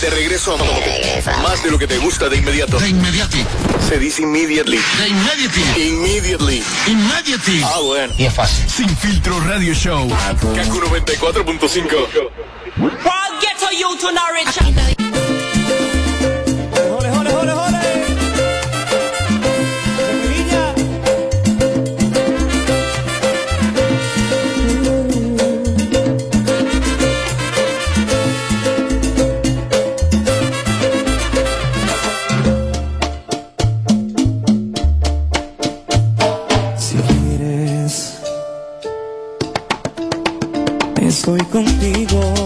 De 0.00 0.08
regreso 0.08 0.54
a 0.54 1.42
más 1.42 1.62
de 1.62 1.70
lo 1.70 1.78
que 1.78 1.86
te 1.86 1.98
gusta 1.98 2.30
de 2.30 2.38
inmediato. 2.38 2.78
De 2.78 2.88
inmediati. 2.88 3.44
Se 3.86 3.98
dice 3.98 4.22
immediately. 4.22 4.78
De 4.98 5.08
immediately. 5.08 5.88
Immediately. 5.88 6.62
Immediately. 6.86 7.62
Ah, 7.62 7.80
bueno. 7.82 8.14
Y 8.16 8.24
es 8.24 8.32
fácil. 8.32 8.66
Sin 8.70 8.88
filtro 8.96 9.38
radio 9.40 9.74
show. 9.74 10.08
Kaku 10.08 10.80
94.5. 10.80 12.30
Ghetto 13.40 13.70
youth 13.78 14.00
to 14.00 14.10
Norwich. 14.10 15.19
Estoy 41.36 41.46
contigo 41.46 42.39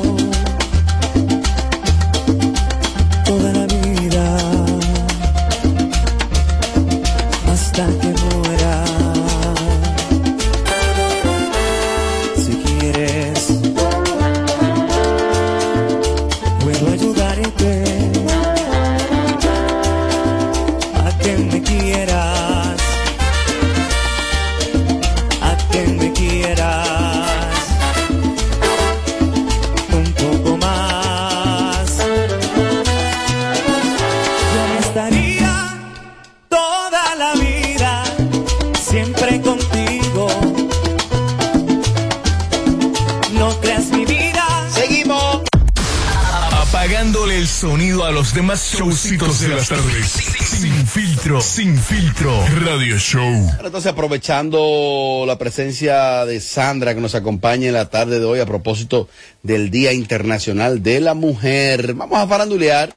demás 48.34 48.74
showcitos 48.74 49.40
de 49.40 49.48
las 49.48 49.68
tardes. 49.68 50.06
Sin 50.06 50.86
filtro. 50.86 51.40
Sin 51.40 51.78
filtro. 51.78 52.44
Radio 52.64 52.98
Show. 52.98 53.22
Ahora, 53.22 53.66
Entonces, 53.66 53.92
aprovechando 53.92 55.24
la 55.24 55.38
presencia 55.38 56.26
de 56.26 56.40
Sandra 56.40 56.94
que 56.94 57.00
nos 57.00 57.14
acompaña 57.14 57.68
en 57.68 57.74
la 57.74 57.90
tarde 57.90 58.18
de 58.18 58.24
hoy 58.24 58.40
a 58.40 58.46
propósito 58.46 59.08
del 59.44 59.70
Día 59.70 59.92
Internacional 59.92 60.82
de 60.82 61.00
la 61.00 61.14
Mujer, 61.14 61.94
vamos 61.94 62.18
a 62.18 62.26
farandulear. 62.26 62.96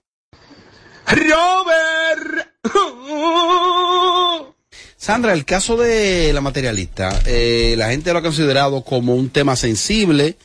Robert. 1.05 2.47
Sandra, 4.97 5.33
el 5.33 5.45
caso 5.45 5.77
de 5.77 6.33
la 6.33 6.41
materialista, 6.41 7.21
eh, 7.25 7.75
la 7.77 7.91
gente 7.91 8.11
lo 8.11 8.19
ha 8.19 8.23
considerado 8.23 8.83
como 8.83 9.13
un 9.15 9.29
tema 9.29 9.55
sensible 9.55 10.35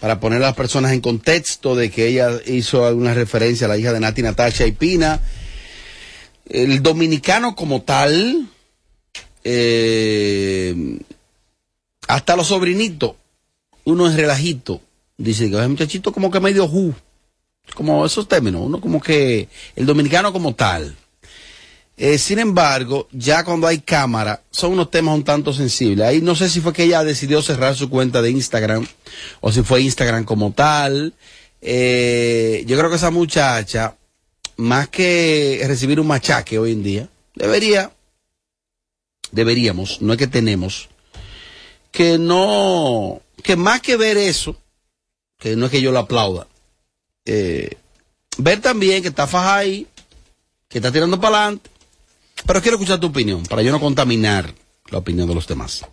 para 0.00 0.20
poner 0.20 0.42
a 0.42 0.46
las 0.46 0.54
personas 0.54 0.92
en 0.92 1.00
contexto 1.00 1.74
de 1.74 1.90
que 1.90 2.06
ella 2.06 2.30
hizo 2.46 2.86
alguna 2.86 3.14
referencia 3.14 3.66
a 3.66 3.68
la 3.68 3.78
hija 3.78 3.92
de 3.92 4.00
Nati 4.00 4.22
Natasha 4.22 4.66
y 4.66 4.72
Pina. 4.72 5.20
El 6.48 6.82
dominicano 6.82 7.54
como 7.54 7.82
tal, 7.82 8.48
eh, 9.44 10.98
hasta 12.06 12.36
los 12.36 12.46
sobrinitos, 12.46 13.16
uno 13.84 14.08
es 14.08 14.14
relajito, 14.14 14.80
dice 15.16 15.50
que 15.50 15.56
el 15.56 15.68
muchachito 15.68 16.12
como 16.12 16.30
que 16.30 16.40
medio 16.40 16.68
ju, 16.68 16.94
como 17.74 18.06
esos 18.06 18.28
términos, 18.28 18.62
uno 18.64 18.80
como 18.80 19.00
que 19.00 19.48
el 19.76 19.86
dominicano 19.86 20.32
como 20.32 20.54
tal. 20.54 20.96
Eh, 22.00 22.16
sin 22.16 22.38
embargo, 22.38 23.08
ya 23.10 23.44
cuando 23.44 23.66
hay 23.66 23.80
cámara, 23.80 24.40
son 24.52 24.72
unos 24.72 24.88
temas 24.88 25.16
un 25.16 25.24
tanto 25.24 25.52
sensibles. 25.52 26.06
Ahí 26.06 26.20
no 26.22 26.36
sé 26.36 26.48
si 26.48 26.60
fue 26.60 26.72
que 26.72 26.84
ella 26.84 27.02
decidió 27.02 27.42
cerrar 27.42 27.74
su 27.74 27.90
cuenta 27.90 28.22
de 28.22 28.30
Instagram 28.30 28.86
o 29.40 29.50
si 29.50 29.62
fue 29.62 29.82
Instagram 29.82 30.24
como 30.24 30.52
tal. 30.52 31.12
eh, 31.60 32.62
yo 32.68 32.78
creo 32.78 32.88
que 32.88 32.96
esa 32.96 33.10
muchacha, 33.10 33.96
más 34.56 34.88
que 34.88 35.60
recibir 35.66 35.98
un 35.98 36.06
machaque 36.06 36.56
hoy 36.58 36.70
en 36.72 36.84
día, 36.84 37.08
debería, 37.34 37.90
deberíamos, 39.32 40.00
no 40.00 40.12
es 40.12 40.18
que 40.20 40.28
tenemos, 40.28 40.88
que 41.90 42.16
no, 42.16 43.22
que 43.42 43.56
más 43.56 43.80
que 43.80 43.96
ver 43.96 44.16
eso, 44.18 44.56
que 45.36 45.56
no 45.56 45.66
es 45.66 45.72
que 45.72 45.82
yo 45.82 45.90
lo 45.90 45.98
aplauda, 45.98 46.46
eh, 47.24 47.76
ver 48.36 48.60
también 48.60 49.02
que 49.02 49.08
está 49.08 49.26
faja 49.26 49.56
ahí, 49.56 49.88
que 50.68 50.78
está 50.78 50.92
tirando 50.92 51.20
para 51.20 51.42
adelante, 51.42 51.70
pero 52.48 52.62
quiero 52.62 52.78
escuchar 52.78 52.98
tu 52.98 53.08
opinión, 53.08 53.44
para 53.44 53.60
yo 53.60 53.70
no 53.70 53.78
contaminar 53.78 54.54
la 54.90 54.96
opinión 54.96 55.28
de 55.28 55.34
los 55.34 55.46
demás. 55.46 55.84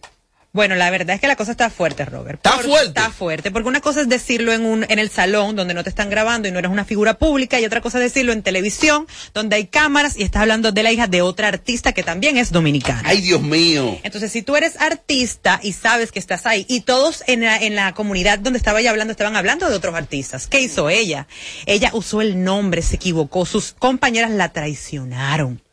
Bueno, 0.54 0.76
la 0.76 0.90
verdad 0.90 1.16
es 1.16 1.20
que 1.20 1.28
la 1.28 1.36
cosa 1.36 1.52
está 1.52 1.70
fuerte, 1.70 2.06
Robert. 2.06 2.38
¿Está 2.38 2.58
fuerte? 2.60 2.88
Está 2.88 3.12
fuerte, 3.12 3.52
porque 3.52 3.68
una 3.68 3.82
cosa 3.82 4.00
es 4.00 4.08
decirlo 4.08 4.54
en 4.54 4.64
un 4.64 4.86
en 4.88 5.00
el 5.00 5.10
salón 5.10 5.58
donde 5.58 5.74
no 5.74 5.84
te 5.84 5.90
están 5.90 6.10
grabando 6.10 6.48
y 6.48 6.52
no 6.54 6.60
eres 6.60 6.72
una 6.72 6.86
figura 6.86 7.16
pública 7.16 7.60
y 7.60 7.66
otra 7.66 7.82
cosa 7.82 7.98
es 7.98 8.06
decirlo 8.06 8.32
en 8.32 8.42
televisión 8.42 9.06
donde 9.34 9.58
hay 9.58 9.68
cámaras 9.68 10.16
y 10.16 10.24
estás 10.24 10.44
hablando 10.44 10.72
de 10.72 10.82
la 10.82 10.94
hija 10.94 11.08
de 11.08 11.22
otra 11.22 11.50
artista 11.50 11.92
que 11.92 12.04
también 12.04 12.38
es 12.38 12.54
dominicana. 12.54 13.04
Ay, 13.04 13.20
Dios 13.20 13.42
mío. 13.42 14.00
Entonces, 14.04 14.32
si 14.32 14.44
tú 14.44 14.56
eres 14.56 14.80
artista 14.80 15.60
y 15.62 15.74
sabes 15.74 16.14
que 16.14 16.20
estás 16.20 16.46
ahí, 16.46 16.66
y 16.70 16.80
todos 16.80 17.26
en 17.28 17.42
la, 17.42 17.58
en 17.58 17.76
la 17.76 17.94
comunidad 17.94 18.40
donde 18.40 18.60
estaba 18.60 18.80
ella 18.80 18.92
hablando 18.92 19.12
estaban 19.12 19.36
hablando 19.36 19.70
de 19.70 19.76
otros 19.76 19.94
artistas, 19.94 20.48
¿qué 20.48 20.62
hizo 20.62 20.90
ella? 20.90 21.28
Ella 21.66 21.90
usó 21.92 22.22
el 22.22 22.42
nombre, 22.46 22.82
se 22.82 22.96
equivocó, 22.96 23.46
sus 23.46 23.74
compañeras 23.74 24.32
la 24.32 24.54
traicionaron. 24.54 25.65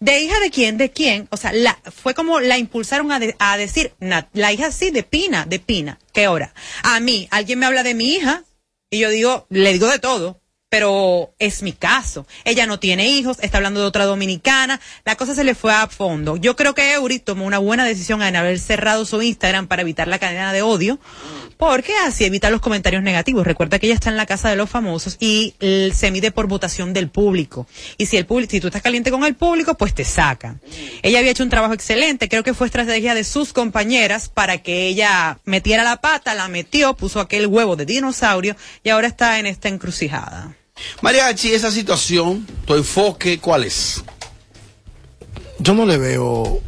¿De 0.00 0.20
hija 0.20 0.38
de 0.40 0.50
quién? 0.50 0.76
¿De 0.78 0.90
quién? 0.90 1.28
O 1.30 1.36
sea, 1.36 1.52
la, 1.52 1.78
fue 1.94 2.14
como 2.14 2.40
la 2.40 2.58
impulsaron 2.58 3.10
a, 3.12 3.18
de- 3.18 3.36
a 3.38 3.56
decir, 3.56 3.92
la 4.32 4.52
hija 4.52 4.70
sí, 4.72 4.90
de 4.90 5.02
Pina, 5.02 5.44
de 5.46 5.58
Pina. 5.58 5.98
¿Qué 6.12 6.28
hora? 6.28 6.54
A 6.82 7.00
mí, 7.00 7.28
alguien 7.30 7.58
me 7.58 7.66
habla 7.66 7.82
de 7.82 7.94
mi 7.94 8.14
hija 8.14 8.44
y 8.90 8.98
yo 9.00 9.10
digo, 9.10 9.46
le 9.50 9.72
digo 9.72 9.88
de 9.88 9.98
todo. 9.98 10.40
Pero 10.74 11.32
es 11.38 11.62
mi 11.62 11.70
caso. 11.70 12.26
Ella 12.42 12.66
no 12.66 12.80
tiene 12.80 13.06
hijos, 13.06 13.36
está 13.40 13.58
hablando 13.58 13.78
de 13.78 13.86
otra 13.86 14.06
dominicana. 14.06 14.80
La 15.04 15.14
cosa 15.14 15.32
se 15.32 15.44
le 15.44 15.54
fue 15.54 15.72
a 15.72 15.86
fondo. 15.86 16.36
Yo 16.36 16.56
creo 16.56 16.74
que 16.74 16.94
Eury 16.94 17.20
tomó 17.20 17.46
una 17.46 17.58
buena 17.58 17.84
decisión 17.84 18.24
en 18.24 18.34
haber 18.34 18.58
cerrado 18.58 19.04
su 19.04 19.22
Instagram 19.22 19.68
para 19.68 19.82
evitar 19.82 20.08
la 20.08 20.18
cadena 20.18 20.52
de 20.52 20.62
odio. 20.62 20.98
Porque 21.58 21.92
así 22.04 22.24
evita 22.24 22.50
los 22.50 22.60
comentarios 22.60 23.04
negativos. 23.04 23.46
Recuerda 23.46 23.78
que 23.78 23.86
ella 23.86 23.94
está 23.94 24.10
en 24.10 24.16
la 24.16 24.26
casa 24.26 24.50
de 24.50 24.56
los 24.56 24.68
famosos 24.68 25.16
y 25.20 25.54
se 25.60 26.10
mide 26.10 26.32
por 26.32 26.48
votación 26.48 26.92
del 26.92 27.08
público. 27.08 27.68
Y 27.96 28.06
si 28.06 28.16
el 28.16 28.26
público, 28.26 28.50
si 28.50 28.58
tú 28.58 28.66
estás 28.66 28.82
caliente 28.82 29.12
con 29.12 29.24
el 29.24 29.36
público, 29.36 29.74
pues 29.74 29.94
te 29.94 30.04
sacan. 30.04 30.60
Ella 31.02 31.20
había 31.20 31.30
hecho 31.30 31.44
un 31.44 31.50
trabajo 31.50 31.74
excelente. 31.74 32.28
Creo 32.28 32.42
que 32.42 32.52
fue 32.52 32.66
estrategia 32.66 33.14
de 33.14 33.22
sus 33.22 33.52
compañeras 33.52 34.28
para 34.28 34.58
que 34.58 34.88
ella 34.88 35.38
metiera 35.44 35.84
la 35.84 36.00
pata, 36.00 36.34
la 36.34 36.48
metió, 36.48 36.94
puso 36.94 37.20
aquel 37.20 37.46
huevo 37.46 37.76
de 37.76 37.86
dinosaurio 37.86 38.56
y 38.82 38.88
ahora 38.88 39.06
está 39.06 39.38
en 39.38 39.46
esta 39.46 39.68
encrucijada. 39.68 40.56
Mariachi, 41.02 41.52
esa 41.52 41.70
situación, 41.70 42.46
tu 42.66 42.74
enfoque, 42.74 43.38
¿cuál 43.38 43.64
es? 43.64 44.02
Yo 45.58 45.74
no 45.74 45.86
le 45.86 45.98
veo. 45.98 46.60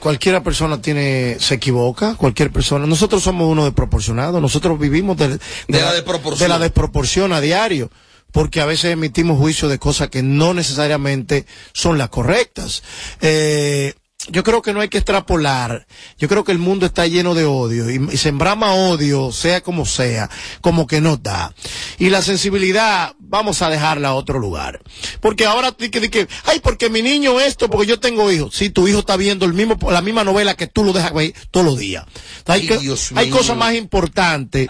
Cualquiera 0.00 0.42
persona 0.42 0.80
tiene, 0.80 1.36
se 1.40 1.54
equivoca, 1.54 2.14
cualquier 2.14 2.50
persona. 2.50 2.86
Nosotros 2.86 3.22
somos 3.22 3.46
uno 3.50 3.64
desproporcionado, 3.64 4.40
nosotros 4.40 4.78
vivimos 4.78 5.18
de, 5.18 5.28
De 5.68 5.80
la 5.80 5.92
desproporción. 5.92 6.38
de 6.38 6.48
la 6.48 6.58
desproporción 6.58 7.32
a 7.34 7.42
diario, 7.42 7.90
porque 8.32 8.62
a 8.62 8.64
veces 8.64 8.92
emitimos 8.92 9.38
juicios 9.38 9.70
de 9.70 9.78
cosas 9.78 10.08
que 10.08 10.22
no 10.22 10.54
necesariamente 10.54 11.44
son 11.74 11.98
las 11.98 12.08
correctas. 12.08 12.82
Eh, 13.20 13.92
yo 14.28 14.42
creo 14.42 14.62
que 14.62 14.72
no 14.72 14.80
hay 14.80 14.88
que 14.88 14.98
extrapolar. 14.98 15.86
Yo 16.18 16.28
creo 16.28 16.44
que 16.44 16.52
el 16.52 16.58
mundo 16.58 16.86
está 16.86 17.06
lleno 17.06 17.34
de 17.34 17.44
odio 17.44 17.90
y, 17.90 18.08
y 18.12 18.16
se 18.16 18.28
embrama 18.28 18.74
odio, 18.74 19.32
sea 19.32 19.60
como 19.62 19.86
sea, 19.86 20.28
como 20.60 20.86
que 20.86 21.00
no 21.00 21.16
da. 21.16 21.54
Y 21.98 22.10
la 22.10 22.22
sensibilidad, 22.22 23.14
vamos 23.18 23.62
a 23.62 23.70
dejarla 23.70 24.08
a 24.08 24.14
otro 24.14 24.38
lugar. 24.38 24.80
Porque 25.20 25.46
ahora, 25.46 25.74
di 25.78 25.88
que, 25.90 26.00
di 26.00 26.08
que, 26.08 26.28
ay, 26.44 26.60
porque 26.60 26.90
mi 26.90 27.02
niño 27.02 27.40
esto, 27.40 27.68
porque 27.70 27.86
yo 27.86 28.00
tengo 28.00 28.30
hijos. 28.30 28.54
Si 28.54 28.70
tu 28.70 28.88
hijo 28.88 29.00
está 29.00 29.16
viendo 29.16 29.46
el 29.46 29.54
mismo, 29.54 29.76
la 29.90 30.02
misma 30.02 30.24
novela 30.24 30.54
que 30.54 30.66
tú 30.66 30.84
lo 30.84 30.92
dejas 30.92 31.12
ver 31.14 31.32
todos 31.50 31.64
los 31.66 31.78
días. 31.78 32.04
Hay, 32.46 32.62
Ay, 32.62 32.66
que- 32.68 32.78
hay 33.16 33.30
cosas 33.30 33.56
más 33.56 33.74
importantes. 33.74 34.68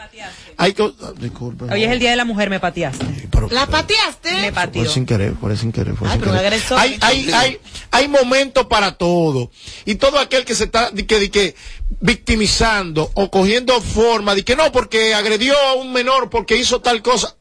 Hay 0.61 0.75
ah, 0.79 1.13
disculpe. 1.19 1.65
Hoy 1.73 1.85
es 1.85 1.91
el 1.91 1.99
Día 1.99 2.11
de 2.11 2.17
la 2.17 2.27
Mujer, 2.27 2.51
me 2.51 2.61
pateaste. 2.61 3.07
¿La 3.51 3.67
pateaste? 3.67 4.43
Me 4.43 4.53
pateó. 4.53 4.85
Fue 4.85 4.93
sin 4.93 5.07
querer, 5.07 5.33
fue 5.41 5.57
sin 5.57 5.73
querer. 5.73 5.97
Fue 5.97 6.07
Ay, 6.07 6.13
sin 6.13 6.21
pero 6.21 6.33
un 6.33 6.37
querer. 6.37 6.53
agresor. 6.53 6.79
Hay, 6.79 6.99
hay, 7.01 7.31
hay, 7.33 7.59
hay 7.91 8.09
momentos 8.09 8.67
para 8.67 8.93
todo. 8.99 9.51
Y 9.87 9.95
todo 9.95 10.19
aquel 10.19 10.45
que 10.45 10.55
se 10.55 10.65
está 10.65 10.91
di 10.91 11.05
que, 11.05 11.19
di 11.19 11.31
que, 11.31 11.55
victimizando 12.01 13.11
o 13.15 13.31
cogiendo 13.31 13.81
forma 13.81 14.35
de 14.35 14.45
que 14.45 14.55
no, 14.55 14.71
porque 14.71 15.15
agredió 15.15 15.57
a 15.57 15.75
un 15.77 15.95
menor, 15.95 16.29
porque 16.29 16.59
hizo 16.59 16.83
tal 16.83 17.01
cosa. 17.01 17.35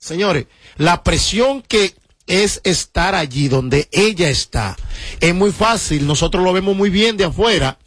Señores, 0.00 0.46
la 0.78 1.04
presión 1.04 1.62
que 1.62 1.94
es 2.26 2.60
estar 2.64 3.14
allí 3.14 3.46
donde 3.46 3.88
ella 3.92 4.30
está 4.30 4.76
es 5.20 5.32
muy 5.32 5.52
fácil. 5.52 6.08
Nosotros 6.08 6.42
lo 6.42 6.52
vemos 6.52 6.74
muy 6.74 6.90
bien 6.90 7.16
de 7.16 7.26
afuera. 7.26 7.78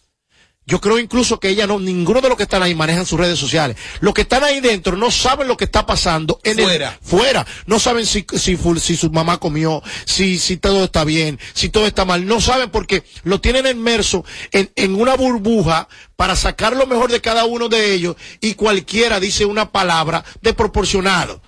Yo 0.67 0.79
creo 0.79 0.99
incluso 0.99 1.39
que 1.39 1.49
ella 1.49 1.65
no, 1.65 1.79
ninguno 1.79 2.21
de 2.21 2.29
los 2.29 2.37
que 2.37 2.43
están 2.43 2.61
ahí 2.61 2.75
manejan 2.75 3.05
sus 3.05 3.19
redes 3.19 3.39
sociales. 3.39 3.75
Los 3.99 4.13
que 4.13 4.21
están 4.21 4.43
ahí 4.43 4.59
dentro 4.61 4.95
no 4.95 5.09
saben 5.09 5.47
lo 5.47 5.57
que 5.57 5.65
está 5.65 5.85
pasando 5.87 6.39
en 6.43 6.59
el- 6.59 6.65
Fuera. 6.65 6.99
fuera. 7.01 7.47
No 7.65 7.79
saben 7.79 8.05
si, 8.05 8.25
si, 8.37 8.57
si 8.79 8.95
su 8.95 9.09
mamá 9.09 9.37
comió, 9.39 9.81
si, 10.05 10.37
si 10.37 10.57
todo 10.57 10.83
está 10.83 11.03
bien, 11.03 11.39
si 11.53 11.69
todo 11.69 11.87
está 11.87 12.05
mal. 12.05 12.25
No 12.27 12.39
saben 12.39 12.69
porque 12.69 13.03
lo 13.23 13.41
tienen 13.41 13.65
inmerso 13.65 14.23
en, 14.51 14.71
en 14.75 14.93
una 14.95 15.15
burbuja 15.15 15.87
para 16.15 16.35
sacar 16.35 16.75
lo 16.75 16.85
mejor 16.85 17.11
de 17.11 17.21
cada 17.21 17.45
uno 17.45 17.67
de 17.67 17.93
ellos 17.93 18.15
y 18.39 18.53
cualquiera 18.53 19.19
dice 19.19 19.45
una 19.45 19.71
palabra 19.71 20.23
desproporcionado. 20.41 21.41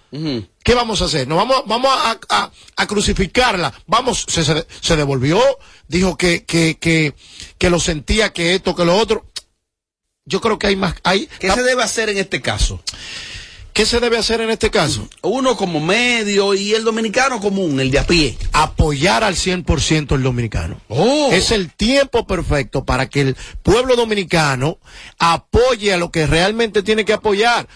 ¿Qué 0.63 0.73
vamos 0.75 1.01
a 1.01 1.05
hacer? 1.05 1.27
No 1.27 1.35
vamos, 1.35 1.63
vamos 1.65 1.91
a, 1.93 2.17
a- 2.29 2.51
a 2.77 2.87
crucificarla. 2.87 3.73
Vamos, 3.85 4.25
se, 4.29 4.43
se, 4.45 4.65
se 4.81 4.95
devolvió, 4.95 5.41
dijo 5.87 6.15
que, 6.17 6.45
que, 6.45 6.77
que, 6.79 7.13
que 7.57 7.69
lo 7.69 7.79
sentía, 7.79 8.31
que 8.31 8.55
esto, 8.55 8.75
que 8.75 8.85
lo 8.85 8.95
otro. 8.97 9.25
Yo 10.25 10.39
creo 10.39 10.57
que 10.57 10.67
hay 10.67 10.75
más, 10.77 10.95
hay, 11.03 11.27
¿Qué 11.39 11.51
se 11.51 11.63
debe 11.63 11.83
hacer 11.83 12.09
en 12.09 12.17
este 12.17 12.41
caso? 12.41 12.81
¿qué 13.73 13.87
se 13.87 13.99
debe 13.99 14.19
hacer 14.19 14.39
en 14.39 14.51
este 14.51 14.69
caso? 14.69 15.09
Uno 15.23 15.57
como 15.57 15.79
medio 15.79 16.53
y 16.53 16.73
el 16.75 16.83
dominicano 16.83 17.39
común, 17.41 17.79
el 17.79 17.89
de 17.89 17.97
a 17.97 18.05
pie. 18.05 18.37
apoyar 18.51 19.23
al 19.23 19.33
100% 19.35 20.13
el 20.15 20.21
dominicano. 20.21 20.79
Oh. 20.89 21.29
Es 21.31 21.49
el 21.51 21.73
tiempo 21.73 22.27
perfecto 22.27 22.85
para 22.85 23.09
que 23.09 23.21
el 23.21 23.35
pueblo 23.63 23.95
dominicano 23.95 24.77
apoye 25.17 25.91
a 25.91 25.97
lo 25.97 26.11
que 26.11 26.27
realmente 26.27 26.83
tiene 26.83 27.03
que 27.03 27.13
apoyar. 27.13 27.67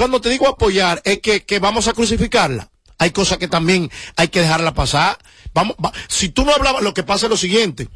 Cuando 0.00 0.18
te 0.22 0.30
digo 0.30 0.48
apoyar, 0.48 1.02
es 1.04 1.18
que, 1.20 1.44
que 1.44 1.58
vamos 1.58 1.86
a 1.86 1.92
crucificarla. 1.92 2.70
Hay 2.96 3.10
cosas 3.10 3.36
que 3.36 3.48
también 3.48 3.90
hay 4.16 4.28
que 4.28 4.40
dejarla 4.40 4.72
pasar. 4.72 5.18
Vamos, 5.52 5.76
va- 5.76 5.92
si 6.08 6.30
tú 6.30 6.42
no 6.46 6.54
hablabas, 6.54 6.82
lo 6.82 6.94
que 6.94 7.02
pasa 7.02 7.26
es 7.26 7.30
lo 7.30 7.36
siguiente. 7.36 7.86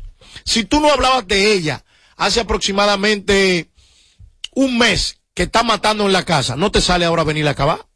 Si 0.44 0.64
tú 0.64 0.80
no 0.80 0.92
hablabas 0.92 1.26
de 1.26 1.54
ella 1.54 1.82
hace 2.18 2.40
aproximadamente 2.40 3.70
un 4.54 4.76
mes 4.76 5.22
que 5.32 5.44
está 5.44 5.62
matando 5.62 6.04
en 6.04 6.12
la 6.12 6.26
casa, 6.26 6.56
no 6.56 6.70
te 6.70 6.82
sale 6.82 7.06
ahora 7.06 7.24
venir 7.24 7.48
a 7.48 7.52
acabar 7.52 7.86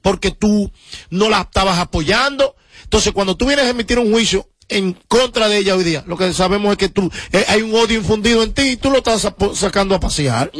porque 0.00 0.30
tú 0.30 0.72
no 1.10 1.28
la 1.28 1.42
estabas 1.42 1.78
apoyando. 1.78 2.56
Entonces, 2.84 3.12
cuando 3.12 3.36
tú 3.36 3.44
vienes 3.44 3.66
a 3.66 3.70
emitir 3.70 3.98
un 3.98 4.10
juicio 4.10 4.48
en 4.68 4.94
contra 5.08 5.48
de 5.48 5.58
ella 5.58 5.74
hoy 5.76 5.84
día, 5.84 6.02
lo 6.06 6.16
que 6.16 6.32
sabemos 6.32 6.72
es 6.72 6.78
que 6.78 6.88
tú 6.88 7.10
eh, 7.32 7.44
hay 7.48 7.62
un 7.62 7.74
odio 7.74 7.98
infundido 7.98 8.42
en 8.42 8.52
ti 8.54 8.62
y 8.62 8.76
tú 8.76 8.90
lo 8.90 8.98
estás 8.98 9.28
sacando 9.54 9.94
a 9.94 10.00
pasear. 10.00 10.50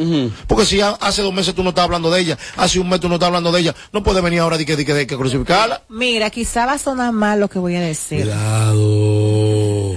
Porque 0.46 0.66
si 0.66 0.80
ha- 0.80 0.90
hace 1.00 1.22
dos 1.22 1.32
meses 1.32 1.54
tú 1.54 1.62
no 1.62 1.70
estás 1.70 1.84
hablando 1.84 2.10
de 2.10 2.20
ella, 2.20 2.38
hace 2.56 2.78
un 2.80 2.88
mes 2.88 3.00
tú 3.00 3.08
no 3.08 3.14
estás 3.14 3.28
hablando 3.28 3.50
de 3.52 3.60
ella, 3.60 3.74
no 3.92 4.02
puede 4.02 4.20
venir 4.20 4.40
ahora 4.40 4.58
de 4.58 4.66
que, 4.66 4.76
de 4.76 4.84
que, 4.84 4.94
de 4.94 5.06
que 5.06 5.16
crucificarla. 5.16 5.82
Mira, 5.88 6.30
quizá 6.30 6.66
va 6.66 6.72
a 6.74 6.78
sonar 6.78 7.12
mal 7.12 7.40
lo 7.40 7.48
que 7.48 7.58
voy 7.58 7.76
a 7.76 7.80
decir. 7.80 8.22
Cuidado. 8.22 9.96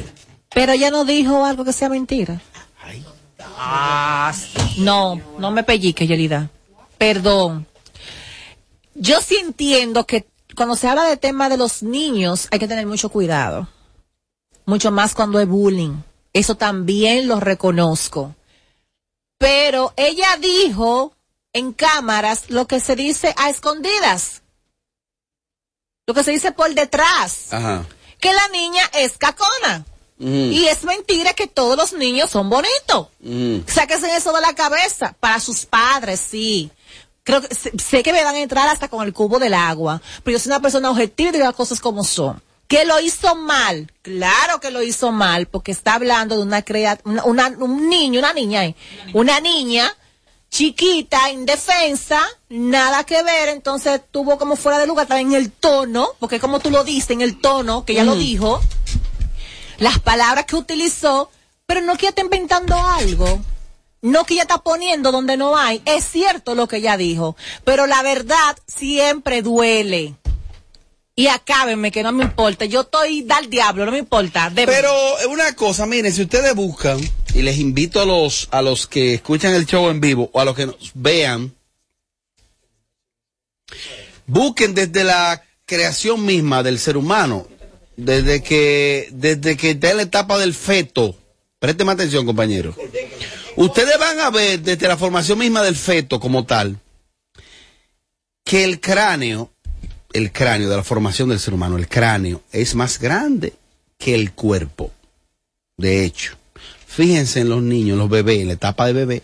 Pero 0.53 0.71
ella 0.71 0.89
no 0.91 1.05
dijo 1.05 1.45
algo 1.45 1.63
que 1.65 1.73
sea 1.73 1.89
mentira. 1.89 2.41
Ah, 3.59 4.33
no, 4.77 5.19
no 5.39 5.51
me 5.51 5.63
pellique, 5.63 6.07
Yelida. 6.07 6.49
Perdón. 6.97 7.67
Yo 8.95 9.19
sí 9.21 9.35
entiendo 9.41 10.05
que 10.05 10.27
cuando 10.55 10.75
se 10.75 10.87
habla 10.87 11.03
de 11.05 11.17
tema 11.17 11.49
de 11.49 11.57
los 11.57 11.83
niños 11.83 12.47
hay 12.51 12.59
que 12.59 12.67
tener 12.67 12.85
mucho 12.87 13.09
cuidado. 13.09 13.67
Mucho 14.67 14.91
más 14.91 15.15
cuando 15.15 15.39
es 15.39 15.47
bullying. 15.47 15.95
Eso 16.33 16.55
también 16.55 17.29
lo 17.29 17.39
reconozco. 17.39 18.35
Pero 19.37 19.93
ella 19.95 20.35
dijo 20.41 21.13
en 21.53 21.71
cámaras 21.71 22.49
lo 22.49 22.67
que 22.67 22.81
se 22.81 22.97
dice 22.97 23.33
a 23.37 23.49
escondidas. 23.49 24.41
Lo 26.05 26.13
que 26.13 26.25
se 26.25 26.31
dice 26.31 26.51
por 26.51 26.73
detrás. 26.73 27.53
Ajá. 27.53 27.85
Que 28.19 28.33
la 28.33 28.45
niña 28.49 28.83
es 28.93 29.17
cacona. 29.17 29.85
Ujú. 30.19 30.29
Y 30.29 30.67
es 30.67 30.83
mentira 30.83 31.33
que 31.33 31.47
todos 31.47 31.77
los 31.77 31.93
niños 31.93 32.29
son 32.29 32.49
bonitos. 32.49 33.07
Ujú. 33.23 33.63
Sáquense 33.67 34.13
eso 34.17 34.33
de 34.33 34.41
la 34.41 34.53
cabeza. 34.53 35.15
Para 35.17 35.39
sus 35.39 35.65
padres, 35.65 36.19
sí. 36.19 36.69
Creo 37.23 37.41
que 37.41 37.55
sé, 37.55 37.71
sé 37.77 38.03
que 38.03 38.11
me 38.11 38.23
van 38.23 38.35
a 38.35 38.39
entrar 38.39 38.67
hasta 38.67 38.89
con 38.89 39.07
el 39.07 39.13
cubo 39.13 39.39
del 39.39 39.53
agua. 39.53 40.01
Pero 40.25 40.37
yo 40.37 40.43
soy 40.43 40.49
una 40.49 40.61
persona 40.61 40.91
objetiva 40.91 41.29
y 41.29 41.31
digo 41.33 41.45
las 41.45 41.55
cosas 41.55 41.79
como 41.79 42.03
son. 42.03 42.41
Que 42.67 42.83
lo 42.85 42.99
hizo 42.99 43.35
mal. 43.35 43.91
Claro 44.01 44.59
que 44.59 44.71
lo 44.71 44.81
hizo 44.83 45.11
mal, 45.11 45.47
porque 45.47 45.71
está 45.71 45.93
hablando 45.95 46.35
de 46.35 46.43
una 46.43 46.61
crea 46.63 46.99
una, 47.05 47.23
una- 47.23 47.47
un 47.49 47.89
niño, 47.89 48.19
una 48.19 48.33
niña, 48.33 48.65
eh, 48.65 48.75
una 49.13 49.39
niña 49.39 49.89
chiquita, 50.49 51.29
indefensa, 51.29 52.21
nada 52.49 53.03
que 53.03 53.21
ver, 53.21 53.49
entonces 53.49 54.01
tuvo 54.11 54.37
como 54.37 54.55
fuera 54.55 54.79
de 54.79 54.87
lugar 54.87 55.05
también 55.07 55.33
el 55.33 55.51
tono, 55.51 56.09
porque 56.19 56.39
como 56.39 56.59
tú 56.59 56.69
lo 56.71 56.83
dices, 56.85 57.11
en 57.11 57.21
el 57.21 57.39
tono, 57.39 57.83
que 57.85 57.93
ella 57.93 58.03
lo 58.05 58.13
Ujú. 58.13 58.19
dijo, 58.21 58.61
las 59.77 59.99
palabras 59.99 60.45
que 60.45 60.55
utilizó, 60.55 61.29
pero 61.65 61.81
no 61.81 61.93
que 61.97 62.05
ella 62.05 62.09
está 62.09 62.21
inventando 62.21 62.75
algo. 62.75 63.41
No 64.01 64.23
que 64.25 64.35
ella 64.35 64.43
está 64.43 64.59
poniendo 64.59 65.11
donde 65.11 65.37
no 65.37 65.57
hay. 65.57 65.81
Es 65.85 66.05
cierto 66.05 66.55
lo 66.55 66.67
que 66.67 66.77
ella 66.77 66.97
dijo. 66.97 67.35
Pero 67.65 67.87
la 67.87 68.01
verdad 68.03 68.55
siempre 68.67 69.41
duele. 69.41 70.15
Y 71.19 71.29
acábenme, 71.29 71.91
que 71.91 72.03
no 72.03 72.11
me 72.11 72.23
importa. 72.25 72.65
Yo 72.65 72.81
estoy 72.81 73.23
del 73.23 73.49
diablo, 73.49 73.87
no 73.87 73.91
me 73.91 73.97
importa. 73.97 74.51
De- 74.51 74.67
Pero 74.67 74.91
eh, 75.19 75.25
una 75.25 75.55
cosa, 75.55 75.87
miren, 75.87 76.13
si 76.13 76.21
ustedes 76.21 76.53
buscan, 76.53 76.99
y 77.33 77.41
les 77.41 77.57
invito 77.57 77.99
a 77.99 78.05
los, 78.05 78.47
a 78.51 78.61
los 78.61 78.85
que 78.85 79.15
escuchan 79.15 79.55
el 79.55 79.65
show 79.65 79.89
en 79.89 79.99
vivo 79.99 80.29
o 80.31 80.39
a 80.39 80.45
los 80.45 80.55
que 80.55 80.67
nos 80.67 80.91
vean, 80.93 81.55
busquen 84.27 84.75
desde 84.75 85.03
la 85.03 85.43
creación 85.65 86.23
misma 86.23 86.61
del 86.61 86.77
ser 86.77 86.97
humano, 86.97 87.47
desde 87.95 88.43
que, 88.43 89.09
desde 89.11 89.57
que 89.57 89.71
está 89.71 89.89
en 89.89 89.97
la 89.97 90.03
etapa 90.03 90.37
del 90.37 90.53
feto. 90.53 91.15
Présteme 91.57 91.93
atención, 91.93 92.27
compañero. 92.27 92.75
Ustedes 93.55 93.97
van 93.97 94.19
a 94.19 94.29
ver 94.29 94.59
desde 94.59 94.87
la 94.87 94.97
formación 94.97 95.39
misma 95.39 95.63
del 95.63 95.75
feto 95.75 96.19
como 96.19 96.45
tal, 96.45 96.77
que 98.45 98.63
el 98.63 98.79
cráneo, 98.79 99.51
el 100.13 100.31
cráneo 100.31 100.69
de 100.69 100.77
la 100.77 100.83
formación 100.83 101.29
del 101.29 101.39
ser 101.39 101.53
humano, 101.53 101.77
el 101.77 101.87
cráneo 101.87 102.41
es 102.51 102.75
más 102.75 102.99
grande 102.99 103.53
que 103.97 104.15
el 104.15 104.33
cuerpo. 104.33 104.91
De 105.77 106.03
hecho, 106.03 106.35
fíjense 106.85 107.41
en 107.41 107.49
los 107.49 107.61
niños, 107.61 107.97
los 107.97 108.09
bebés, 108.09 108.41
en 108.41 108.47
la 108.47 108.53
etapa 108.53 108.87
de 108.87 108.93
bebé, 108.93 109.23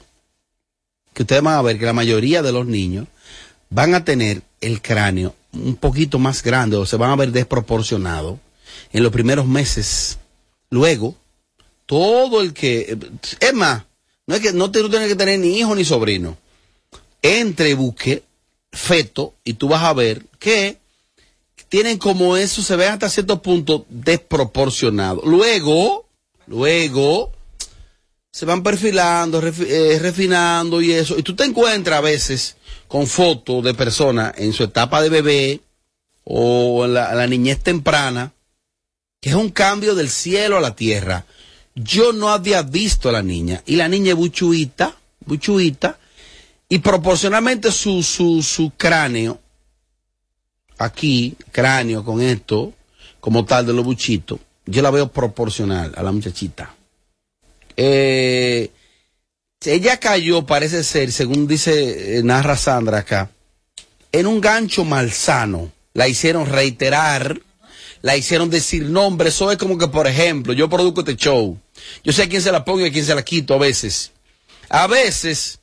que 1.13 1.23
ustedes 1.23 1.41
van 1.41 1.55
a 1.55 1.61
ver 1.61 1.79
que 1.79 1.85
la 1.85 1.93
mayoría 1.93 2.41
de 2.41 2.51
los 2.51 2.65
niños 2.65 3.07
van 3.69 3.95
a 3.95 4.03
tener 4.03 4.41
el 4.61 4.81
cráneo 4.81 5.35
un 5.51 5.75
poquito 5.75 6.19
más 6.19 6.43
grande 6.43 6.77
o 6.77 6.85
se 6.85 6.97
van 6.97 7.11
a 7.11 7.15
ver 7.15 7.31
desproporcionado 7.31 8.39
en 8.91 9.03
los 9.03 9.11
primeros 9.11 9.47
meses. 9.47 10.17
Luego, 10.69 11.15
todo 11.85 12.41
el 12.41 12.53
que, 12.53 12.97
es 13.39 13.53
más, 13.53 13.83
no 14.25 14.35
es 14.35 14.41
que 14.41 14.53
no 14.53 14.71
tienes 14.71 15.07
que 15.07 15.15
tener 15.15 15.39
ni 15.39 15.59
hijo 15.59 15.75
ni 15.75 15.85
sobrino. 15.85 16.37
Entre 17.21 17.69
y 17.69 17.73
busque 17.73 18.23
feto 18.73 19.35
y 19.43 19.53
tú 19.53 19.69
vas 19.69 19.83
a 19.83 19.93
ver 19.93 20.25
que 20.39 20.79
tienen 21.69 21.97
como 21.97 22.35
eso, 22.37 22.61
se 22.61 22.75
ve 22.75 22.87
hasta 22.87 23.09
cierto 23.09 23.41
punto 23.41 23.85
desproporcionado. 23.89 25.21
Luego, 25.25 26.05
luego, 26.45 27.31
se 28.31 28.45
van 28.45 28.61
perfilando, 28.61 29.41
eh, 29.41 29.99
refinando 29.99 30.81
y 30.81 30.91
eso. 30.91 31.17
Y 31.17 31.23
tú 31.23 31.35
te 31.35 31.45
encuentras 31.45 31.97
a 31.97 32.01
veces 32.01 32.57
con 32.87 33.07
fotos 33.07 33.63
de 33.63 33.73
personas 33.73 34.33
en 34.37 34.53
su 34.53 34.63
etapa 34.63 35.01
de 35.01 35.09
bebé 35.09 35.61
o 36.23 36.85
en 36.85 36.93
la, 36.93 37.13
la 37.15 37.27
niñez 37.27 37.61
temprana, 37.61 38.33
que 39.19 39.29
es 39.29 39.35
un 39.35 39.49
cambio 39.49 39.95
del 39.95 40.09
cielo 40.09 40.57
a 40.57 40.61
la 40.61 40.75
tierra. 40.75 41.25
Yo 41.75 42.13
no 42.13 42.29
había 42.29 42.61
visto 42.61 43.09
a 43.09 43.13
la 43.13 43.23
niña 43.23 43.63
y 43.65 43.77
la 43.77 43.87
niña 43.87 44.11
es 44.11 44.17
buchuita, 44.17 44.95
buchuita, 45.25 45.97
y 46.73 46.79
proporcionalmente 46.79 47.71
su, 47.71 48.01
su, 48.01 48.41
su 48.41 48.71
cráneo, 48.75 49.39
aquí, 50.79 51.35
cráneo 51.51 52.03
con 52.03 52.19
esto, 52.19 52.73
como 53.19 53.45
tal 53.45 53.67
de 53.67 53.73
los 53.73 53.85
buchitos, 53.85 54.39
yo 54.65 54.81
la 54.81 54.89
veo 54.89 55.11
proporcional 55.11 55.93
a 55.95 56.01
la 56.01 56.11
muchachita. 56.11 56.75
Eh, 57.77 58.71
ella 59.63 59.99
cayó, 59.99 60.47
parece 60.47 60.83
ser, 60.83 61.11
según 61.11 61.45
dice, 61.45 62.17
eh, 62.17 62.23
narra 62.23 62.57
Sandra 62.57 62.97
acá, 62.97 63.29
en 64.11 64.25
un 64.25 64.41
gancho 64.41 64.83
malsano. 64.83 65.71
La 65.93 66.07
hicieron 66.07 66.47
reiterar, 66.47 67.39
la 68.01 68.17
hicieron 68.17 68.49
decir 68.49 68.85
nombres. 68.85 69.35
Eso 69.35 69.51
es 69.51 69.59
como 69.59 69.77
que, 69.77 69.89
por 69.89 70.07
ejemplo, 70.07 70.53
yo 70.53 70.67
produzco 70.71 71.01
este 71.01 71.17
show. 71.17 71.55
Yo 72.03 72.11
sé 72.11 72.23
a 72.23 72.29
quién 72.29 72.41
se 72.41 72.51
la 72.51 72.65
pongo 72.65 72.79
y 72.79 72.85
a 72.85 72.91
quién 72.91 73.05
se 73.05 73.13
la 73.13 73.21
quito 73.21 73.53
a 73.53 73.59
veces. 73.59 74.11
A 74.69 74.87
veces, 74.87 75.59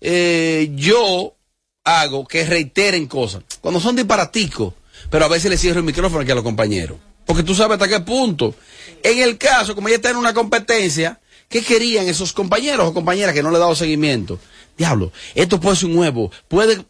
eh, 0.00 0.70
yo 0.74 1.36
hago 1.84 2.26
que 2.26 2.44
reiteren 2.44 3.06
cosas. 3.06 3.42
Cuando 3.60 3.80
son 3.80 3.96
disparaticos, 3.96 4.74
pero 5.10 5.24
a 5.24 5.28
veces 5.28 5.50
le 5.50 5.58
cierro 5.58 5.80
el 5.80 5.86
micrófono 5.86 6.22
aquí 6.22 6.30
a 6.30 6.34
los 6.34 6.44
compañeros. 6.44 6.98
Porque 7.26 7.42
tú 7.42 7.54
sabes 7.54 7.74
hasta 7.74 7.88
qué 7.88 8.00
punto. 8.00 8.54
En 9.02 9.18
el 9.18 9.38
caso, 9.38 9.74
como 9.74 9.88
ella 9.88 9.96
está 9.96 10.10
en 10.10 10.16
una 10.16 10.34
competencia, 10.34 11.20
¿qué 11.48 11.62
querían 11.62 12.08
esos 12.08 12.32
compañeros 12.32 12.88
o 12.88 12.94
compañeras 12.94 13.34
que 13.34 13.42
no 13.42 13.50
le 13.50 13.56
he 13.56 13.60
dado 13.60 13.74
seguimiento? 13.74 14.38
Diablo, 14.76 15.12
esto 15.34 15.60
puede 15.60 15.76
ser 15.76 15.86
un 15.86 15.96
nuevo, 15.96 16.30
puede, 16.48 16.84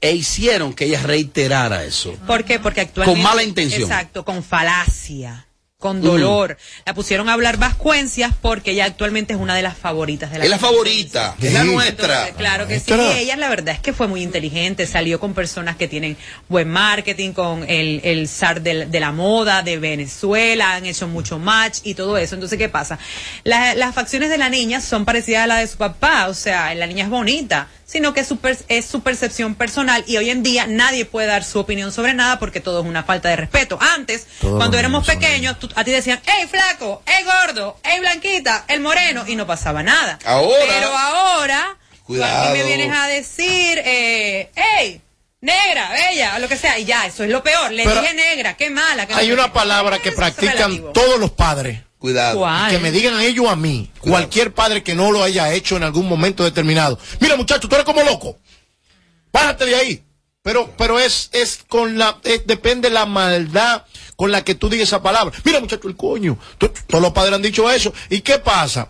e 0.00 0.12
hicieron 0.12 0.74
que 0.74 0.86
ella 0.86 1.02
reiterara 1.02 1.84
eso. 1.84 2.12
¿Por 2.26 2.44
qué? 2.44 2.58
Porque 2.58 2.82
actualmente. 2.82 3.20
Con 3.20 3.22
mala 3.22 3.42
intención. 3.42 3.82
Exacto, 3.82 4.24
con 4.24 4.42
falacia, 4.42 5.45
con 5.78 6.00
dolor. 6.00 6.56
La 6.86 6.94
pusieron 6.94 7.28
a 7.28 7.34
hablar 7.34 7.58
vascuencias 7.58 8.32
porque 8.40 8.70
ella 8.70 8.86
actualmente 8.86 9.34
es 9.34 9.38
una 9.38 9.54
de 9.54 9.60
las 9.60 9.76
favoritas 9.76 10.30
de 10.30 10.38
la 10.38 10.44
Es 10.44 10.50
la 10.50 10.58
favorita, 10.58 11.34
es 11.40 11.52
la 11.52 11.64
nuestra. 11.64 12.14
Entonces, 12.14 12.34
claro 12.36 12.66
que 12.66 12.80
sí. 12.80 12.90
Nuestra. 12.94 13.18
Y 13.18 13.24
ella 13.24 13.36
la 13.36 13.48
verdad 13.50 13.74
es 13.74 13.80
que 13.80 13.92
fue 13.92 14.06
muy 14.08 14.22
inteligente, 14.22 14.86
salió 14.86 15.20
con 15.20 15.34
personas 15.34 15.76
que 15.76 15.86
tienen 15.86 16.16
buen 16.48 16.68
marketing, 16.70 17.32
con 17.32 17.68
el, 17.68 18.00
el 18.04 18.26
zar 18.26 18.62
de, 18.62 18.86
la 18.98 19.12
moda 19.12 19.62
de 19.62 19.76
Venezuela, 19.78 20.74
han 20.76 20.86
hecho 20.86 21.08
mucho 21.08 21.38
match 21.38 21.80
y 21.82 21.92
todo 21.94 22.16
eso. 22.16 22.34
Entonces, 22.36 22.58
¿qué 22.58 22.70
pasa? 22.70 22.98
La- 23.44 23.74
las 23.74 23.94
facciones 23.94 24.30
de 24.30 24.38
la 24.38 24.48
niña 24.48 24.80
son 24.80 25.04
parecidas 25.04 25.44
a 25.44 25.46
las 25.46 25.60
de 25.60 25.66
su 25.66 25.76
papá, 25.76 26.28
o 26.28 26.34
sea, 26.34 26.74
la 26.74 26.86
niña 26.86 27.04
es 27.04 27.10
bonita, 27.10 27.68
sino 27.86 28.12
que 28.12 28.20
es 28.20 28.26
su, 28.26 28.38
es 28.68 28.84
su 28.84 29.00
percepción 29.02 29.54
personal 29.54 30.04
y 30.06 30.16
hoy 30.16 30.28
en 30.30 30.42
día 30.42 30.66
nadie 30.66 31.04
puede 31.06 31.28
dar 31.28 31.44
su 31.44 31.58
opinión 31.60 31.92
sobre 31.92 32.12
nada 32.14 32.38
porque 32.38 32.60
todo 32.60 32.80
es 32.80 32.86
una 32.86 33.04
falta 33.04 33.28
de 33.28 33.36
respeto. 33.36 33.78
Antes, 33.80 34.26
cuando 34.40 34.76
éramos 34.78 35.06
pequeños, 35.06 35.58
tú- 35.58 35.70
a 35.76 35.84
ti 35.84 35.92
decían, 35.92 36.20
hey 36.26 36.46
flaco, 36.50 37.02
hey 37.06 37.24
gordo, 37.24 37.78
hey 37.84 38.00
blanquita, 38.00 38.64
el 38.68 38.80
moreno, 38.80 39.24
y 39.26 39.36
no 39.36 39.46
pasaba 39.46 39.82
nada. 39.82 40.18
Ahora- 40.24 40.64
Pero 40.68 40.88
ahora, 40.98 41.76
Cuidado. 42.04 42.54
me 42.54 42.64
vienes 42.64 42.92
a 42.92 43.06
decir, 43.06 43.80
eh, 43.84 44.50
hey, 44.56 45.00
negra, 45.40 45.90
bella, 45.92 46.34
o 46.36 46.38
lo 46.40 46.48
que 46.48 46.56
sea, 46.56 46.78
y 46.78 46.84
ya, 46.84 47.06
eso 47.06 47.22
es 47.24 47.30
lo 47.30 47.42
peor. 47.42 47.70
Le 47.70 47.84
Pero 47.84 48.00
dije 48.00 48.14
negra, 48.14 48.54
qué 48.56 48.68
mala. 48.70 49.06
qué 49.06 49.14
Hay 49.14 49.30
una 49.30 49.52
palabra 49.52 50.00
que 50.00 50.10
practican 50.12 50.56
relativo. 50.56 50.90
todos 50.90 51.18
los 51.20 51.30
padres. 51.30 51.80
Cuidado. 51.98 52.38
¿Cuál? 52.38 52.70
Que 52.70 52.78
me 52.78 52.90
digan 52.92 53.14
a 53.14 53.24
ellos 53.24 53.46
a 53.48 53.56
mí. 53.56 53.90
Cualquier 54.00 54.52
padre 54.52 54.82
que 54.82 54.94
no 54.94 55.10
lo 55.12 55.22
haya 55.22 55.52
hecho 55.54 55.76
en 55.76 55.82
algún 55.82 56.08
momento 56.08 56.44
determinado. 56.44 56.98
Mira, 57.20 57.36
muchacho, 57.36 57.68
tú 57.68 57.74
eres 57.74 57.84
como 57.86 58.02
loco. 58.02 58.38
Bájate 59.32 59.66
de 59.66 59.74
ahí. 59.76 60.02
Pero, 60.42 60.72
pero 60.78 61.00
es, 61.00 61.28
es 61.32 61.60
con 61.66 61.98
la, 61.98 62.18
es- 62.22 62.46
depende 62.46 62.88
la 62.90 63.04
maldad 63.06 63.82
con 64.14 64.30
la 64.30 64.44
que 64.44 64.54
tú 64.54 64.68
digas 64.68 64.88
esa 64.88 65.02
palabra. 65.02 65.36
Mira, 65.44 65.58
muchacho, 65.60 65.88
el 65.88 65.96
coño. 65.96 66.38
Tú- 66.58 66.70
Todos 66.86 67.02
los 67.02 67.12
padres 67.12 67.34
han 67.34 67.42
dicho 67.42 67.68
eso. 67.70 67.92
¿Y 68.10 68.20
qué 68.20 68.38
pasa? 68.38 68.88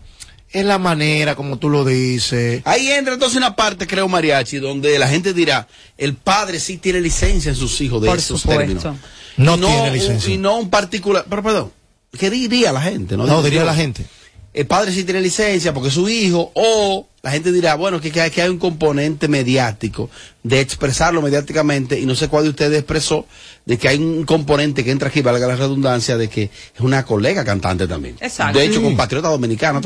Es 0.50 0.64
la 0.64 0.78
manera 0.78 1.34
como 1.34 1.58
tú 1.58 1.70
lo 1.70 1.84
dices. 1.84 2.60
Ahí 2.66 2.88
entra 2.90 3.14
entonces 3.14 3.36
una 3.36 3.56
parte, 3.56 3.86
creo, 3.86 4.06
mariachi, 4.08 4.58
donde 4.58 4.98
la 4.98 5.08
gente 5.08 5.32
dirá, 5.32 5.66
el 5.96 6.14
padre 6.14 6.60
sí 6.60 6.76
tiene 6.76 7.00
licencia 7.00 7.48
en 7.50 7.56
sus 7.56 7.80
hijos 7.80 8.02
de 8.02 8.08
Por 8.08 8.18
esos 8.18 8.40
supuesto. 8.42 8.60
términos. 8.60 9.00
No 9.38 9.56
Y 9.56 9.60
tiene 9.60 9.90
licencia. 9.92 10.32
Y 10.34 10.38
no 10.38 10.56
un 10.58 10.70
particular, 10.70 11.24
pero 11.28 11.42
perdón, 11.42 11.72
¿qué 12.16 12.30
diría 12.30 12.72
la 12.72 12.80
gente? 12.82 13.16
No, 13.16 13.26
No, 13.26 13.42
diría 13.42 13.64
la 13.64 13.74
gente. 13.74 14.04
El 14.52 14.66
padre 14.66 14.90
sí 14.90 15.04
tiene 15.04 15.20
licencia 15.20 15.74
porque 15.74 15.88
es 15.88 15.94
su 15.94 16.08
hijo, 16.08 16.50
o 16.54 17.06
la 17.22 17.30
gente 17.30 17.52
dirá, 17.52 17.74
bueno, 17.74 18.00
que, 18.00 18.10
que 18.10 18.22
hay- 18.22 18.48
un 18.48 18.56
componente 18.58 19.28
mediático 19.28 20.08
de 20.42 20.60
expresarlo 20.60 21.20
mediáticamente, 21.20 22.00
y 22.00 22.06
no 22.06 22.14
sé 22.14 22.28
cuál 22.28 22.44
de 22.44 22.50
ustedes 22.50 22.78
expresó, 22.78 23.26
de 23.66 23.76
que 23.76 23.88
hay 23.88 23.98
un 23.98 24.24
componente 24.24 24.82
que 24.82 24.92
entra 24.92 25.08
aquí, 25.10 25.20
valga 25.20 25.46
la 25.46 25.56
redundancia, 25.56 26.16
de 26.16 26.28
que 26.30 26.44
es 26.44 26.80
una 26.80 27.04
colega 27.04 27.44
cantante 27.44 27.86
también. 27.86 28.16
Exacto. 28.18 28.58
De 28.58 28.64
hecho, 28.64 28.80
compatriota 28.80 29.28
dominicana. 29.28 29.82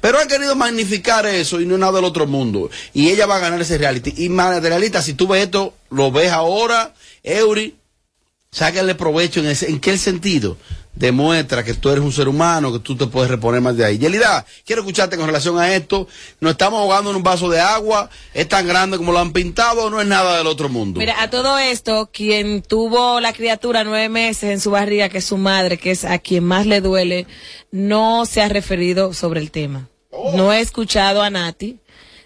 Pero 0.00 0.18
han 0.18 0.26
querido 0.28 0.56
magnificar 0.56 1.26
eso 1.26 1.60
y 1.60 1.66
no 1.66 1.74
es 1.74 1.80
nada 1.80 1.92
del 1.96 2.04
otro 2.04 2.26
mundo. 2.26 2.70
Y 2.94 3.10
ella 3.10 3.26
va 3.26 3.36
a 3.36 3.40
ganar 3.40 3.60
ese 3.60 3.76
reality. 3.76 4.14
Y 4.24 4.30
materialista, 4.30 5.02
si 5.02 5.12
tú 5.12 5.26
ves 5.28 5.42
esto, 5.44 5.74
lo 5.90 6.10
ves 6.10 6.30
ahora, 6.32 6.94
Eury, 7.22 7.74
sácale 8.50 8.94
provecho 8.94 9.40
en, 9.40 9.46
ese, 9.48 9.68
en 9.68 9.80
qué 9.80 9.98
sentido. 9.98 10.56
Demuestra 10.96 11.64
que 11.64 11.74
tú 11.74 11.90
eres 11.90 12.04
un 12.04 12.12
ser 12.12 12.28
humano, 12.28 12.72
que 12.72 12.78
tú 12.78 12.96
te 12.96 13.06
puedes 13.06 13.28
reponer 13.28 13.60
más 13.60 13.76
de 13.76 13.84
ahí. 13.84 13.98
Yelida, 13.98 14.46
quiero 14.64 14.82
escucharte 14.82 15.16
con 15.16 15.26
relación 15.26 15.58
a 15.58 15.74
esto. 15.74 16.06
Nos 16.40 16.52
estamos 16.52 16.80
ahogando 16.80 17.10
en 17.10 17.16
un 17.16 17.22
vaso 17.22 17.48
de 17.48 17.60
agua. 17.60 18.08
¿Es 18.32 18.48
tan 18.48 18.68
grande 18.68 18.96
como 18.96 19.10
lo 19.10 19.18
han 19.18 19.32
pintado 19.32 19.86
o 19.86 19.90
no 19.90 20.00
es 20.00 20.06
nada 20.06 20.38
del 20.38 20.46
otro 20.46 20.68
mundo? 20.68 21.00
Mira, 21.00 21.20
a 21.20 21.30
todo 21.30 21.58
esto, 21.58 22.10
quien 22.12 22.62
tuvo 22.62 23.20
la 23.20 23.32
criatura 23.32 23.82
nueve 23.82 24.08
meses 24.08 24.50
en 24.50 24.60
su 24.60 24.70
barriga, 24.70 25.08
que 25.08 25.18
es 25.18 25.24
su 25.24 25.36
madre, 25.36 25.78
que 25.78 25.90
es 25.90 26.04
a 26.04 26.18
quien 26.18 26.44
más 26.44 26.66
le 26.66 26.80
duele, 26.80 27.26
no 27.72 28.24
se 28.24 28.42
ha 28.42 28.48
referido 28.48 29.12
sobre 29.14 29.40
el 29.40 29.50
tema. 29.50 29.88
No 30.34 30.52
he 30.52 30.60
escuchado 30.60 31.22
a 31.22 31.30
Nati 31.30 31.80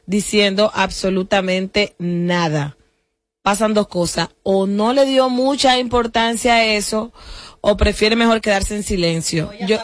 diciendo 0.04 0.70
absolutamente 0.74 1.94
nada. 1.98 2.76
Pasan 3.42 3.72
dos 3.72 3.88
cosas. 3.88 4.28
O 4.42 4.66
no 4.66 4.92
le 4.92 5.06
dio 5.06 5.30
mucha 5.30 5.78
importancia 5.78 6.54
a 6.54 6.64
eso, 6.64 7.12
o 7.68 7.76
prefiere 7.76 8.16
mejor 8.16 8.40
quedarse 8.40 8.74
en 8.74 8.82
silencio. 8.82 9.52
Yo, 9.66 9.78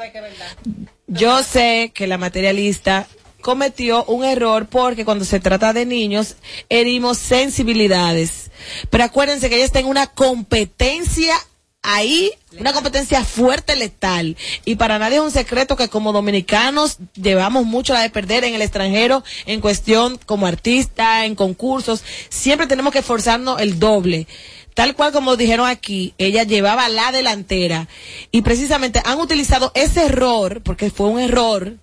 yo 1.06 1.42
sé 1.42 1.92
que 1.94 2.06
la 2.06 2.16
materialista 2.16 3.06
cometió 3.42 4.04
un 4.06 4.24
error 4.24 4.66
porque 4.68 5.04
cuando 5.04 5.26
se 5.26 5.38
trata 5.38 5.74
de 5.74 5.84
niños 5.84 6.36
herimos 6.70 7.18
sensibilidades. 7.18 8.50
Pero 8.88 9.04
acuérdense 9.04 9.50
que 9.50 9.56
ella 9.56 9.66
está 9.66 9.80
en 9.80 9.86
una 9.86 10.06
competencia 10.06 11.34
ahí, 11.82 12.32
una 12.58 12.72
competencia 12.72 13.22
fuerte, 13.22 13.76
letal. 13.76 14.38
Y 14.64 14.76
para 14.76 14.98
nadie 14.98 15.16
es 15.16 15.22
un 15.22 15.30
secreto 15.30 15.76
que 15.76 15.90
como 15.90 16.14
dominicanos 16.14 16.96
llevamos 17.14 17.66
mucho 17.66 17.92
la 17.92 18.00
de 18.00 18.08
perder 18.08 18.44
en 18.44 18.54
el 18.54 18.62
extranjero, 18.62 19.22
en 19.44 19.60
cuestión 19.60 20.18
como 20.24 20.46
artista, 20.46 21.26
en 21.26 21.34
concursos. 21.34 22.02
Siempre 22.30 22.66
tenemos 22.66 22.94
que 22.94 23.00
esforzarnos 23.00 23.60
el 23.60 23.78
doble. 23.78 24.26
Tal 24.74 24.94
cual 24.96 25.12
como 25.12 25.36
dijeron 25.36 25.68
aquí, 25.68 26.14
ella 26.18 26.42
llevaba 26.42 26.88
la 26.88 27.12
delantera. 27.12 27.86
Y 28.32 28.42
precisamente 28.42 29.00
han 29.04 29.20
utilizado 29.20 29.70
ese 29.74 30.06
error, 30.06 30.62
porque 30.62 30.90
fue 30.90 31.06
un 31.08 31.20
error, 31.20 31.76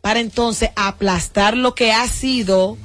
para 0.00 0.20
entonces 0.20 0.70
aplastar 0.76 1.56
lo 1.56 1.74
que 1.74 1.92
ha 1.92 2.06
sido 2.08 2.76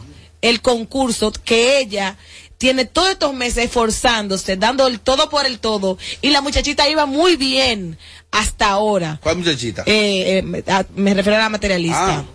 el 0.42 0.62
concurso 0.62 1.32
que 1.32 1.80
ella 1.80 2.18
tiene 2.58 2.86
todos 2.86 3.10
estos 3.10 3.34
meses 3.34 3.66
esforzándose, 3.66 4.56
dando 4.56 4.86
el 4.88 5.00
todo 5.00 5.30
por 5.30 5.46
el 5.48 5.60
todo, 5.60 5.98
y 6.22 6.30
la 6.30 6.42
muchachita 6.42 6.88
iba 6.90 7.08
muy 7.08 7.36
bien 7.36 7.98
hasta 8.30 8.70
ahora. 8.70 9.20
¿Cuál 9.24 9.38
muchachita? 9.38 9.82
Eh, 9.88 10.38
eh, 10.38 10.42
me, 10.44 10.64
a- 10.68 10.86
me 10.96 11.14
refiero 11.16 11.38
a 11.38 11.42
la 11.42 11.50
materialista. 11.50 12.20
Ah. 12.20 12.26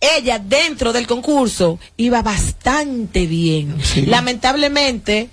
Ella 0.00 0.38
dentro 0.38 0.92
del 0.92 1.06
concurso 1.06 1.78
iba 1.96 2.22
bastante 2.22 3.26
bien. 3.26 3.76
Lamentablemente, 4.06 5.28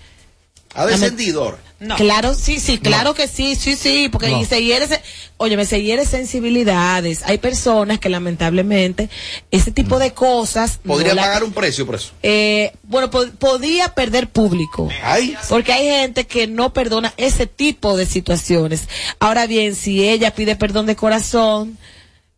¿Ha 0.75 0.85
descendido? 0.85 1.57
Claro, 1.97 2.33
sí, 2.33 2.59
sí, 2.61 2.77
claro 2.77 3.13
que 3.13 3.27
sí, 3.27 3.55
sí, 3.55 3.75
sí, 3.75 4.07
porque 4.09 4.29
No. 4.29 4.39
y 4.41 4.45
se 4.45 4.63
hiere, 4.63 4.87
se- 4.87 5.01
óyeme, 5.35 5.65
se 5.65 5.83
hiere 5.83 6.05
sensibilidades. 6.05 7.23
Hay 7.25 7.37
personas 7.39 7.99
que 7.99 8.07
lamentablemente 8.07 9.09
ese 9.51 9.71
tipo 9.71 9.99
de 9.99 10.13
cosas 10.13 10.79
no 10.85 10.93
¿Podría 10.93 11.13
la- 11.13 11.23
pagar 11.23 11.43
un 11.43 11.51
precio 11.51 11.85
por 11.85 11.95
eso? 11.95 12.13
eh, 12.23 12.71
bueno, 12.83 13.09
po- 13.11 13.27
podía 13.37 13.89
perder 13.93 14.29
público. 14.29 14.89
Ay. 15.03 15.35
Porque 15.49 15.73
hay 15.73 15.85
gente 15.87 16.25
que 16.25 16.47
no 16.47 16.71
perdona 16.71 17.13
ese 17.17 17.47
tipo 17.47 17.97
de 17.97 18.05
situaciones. 18.05 18.83
Ahora 19.19 19.45
bien, 19.45 19.75
si 19.75 20.07
ella 20.07 20.33
pide 20.33 20.55
perdón 20.55 20.85
de 20.85 20.95
corazón, 20.95 21.77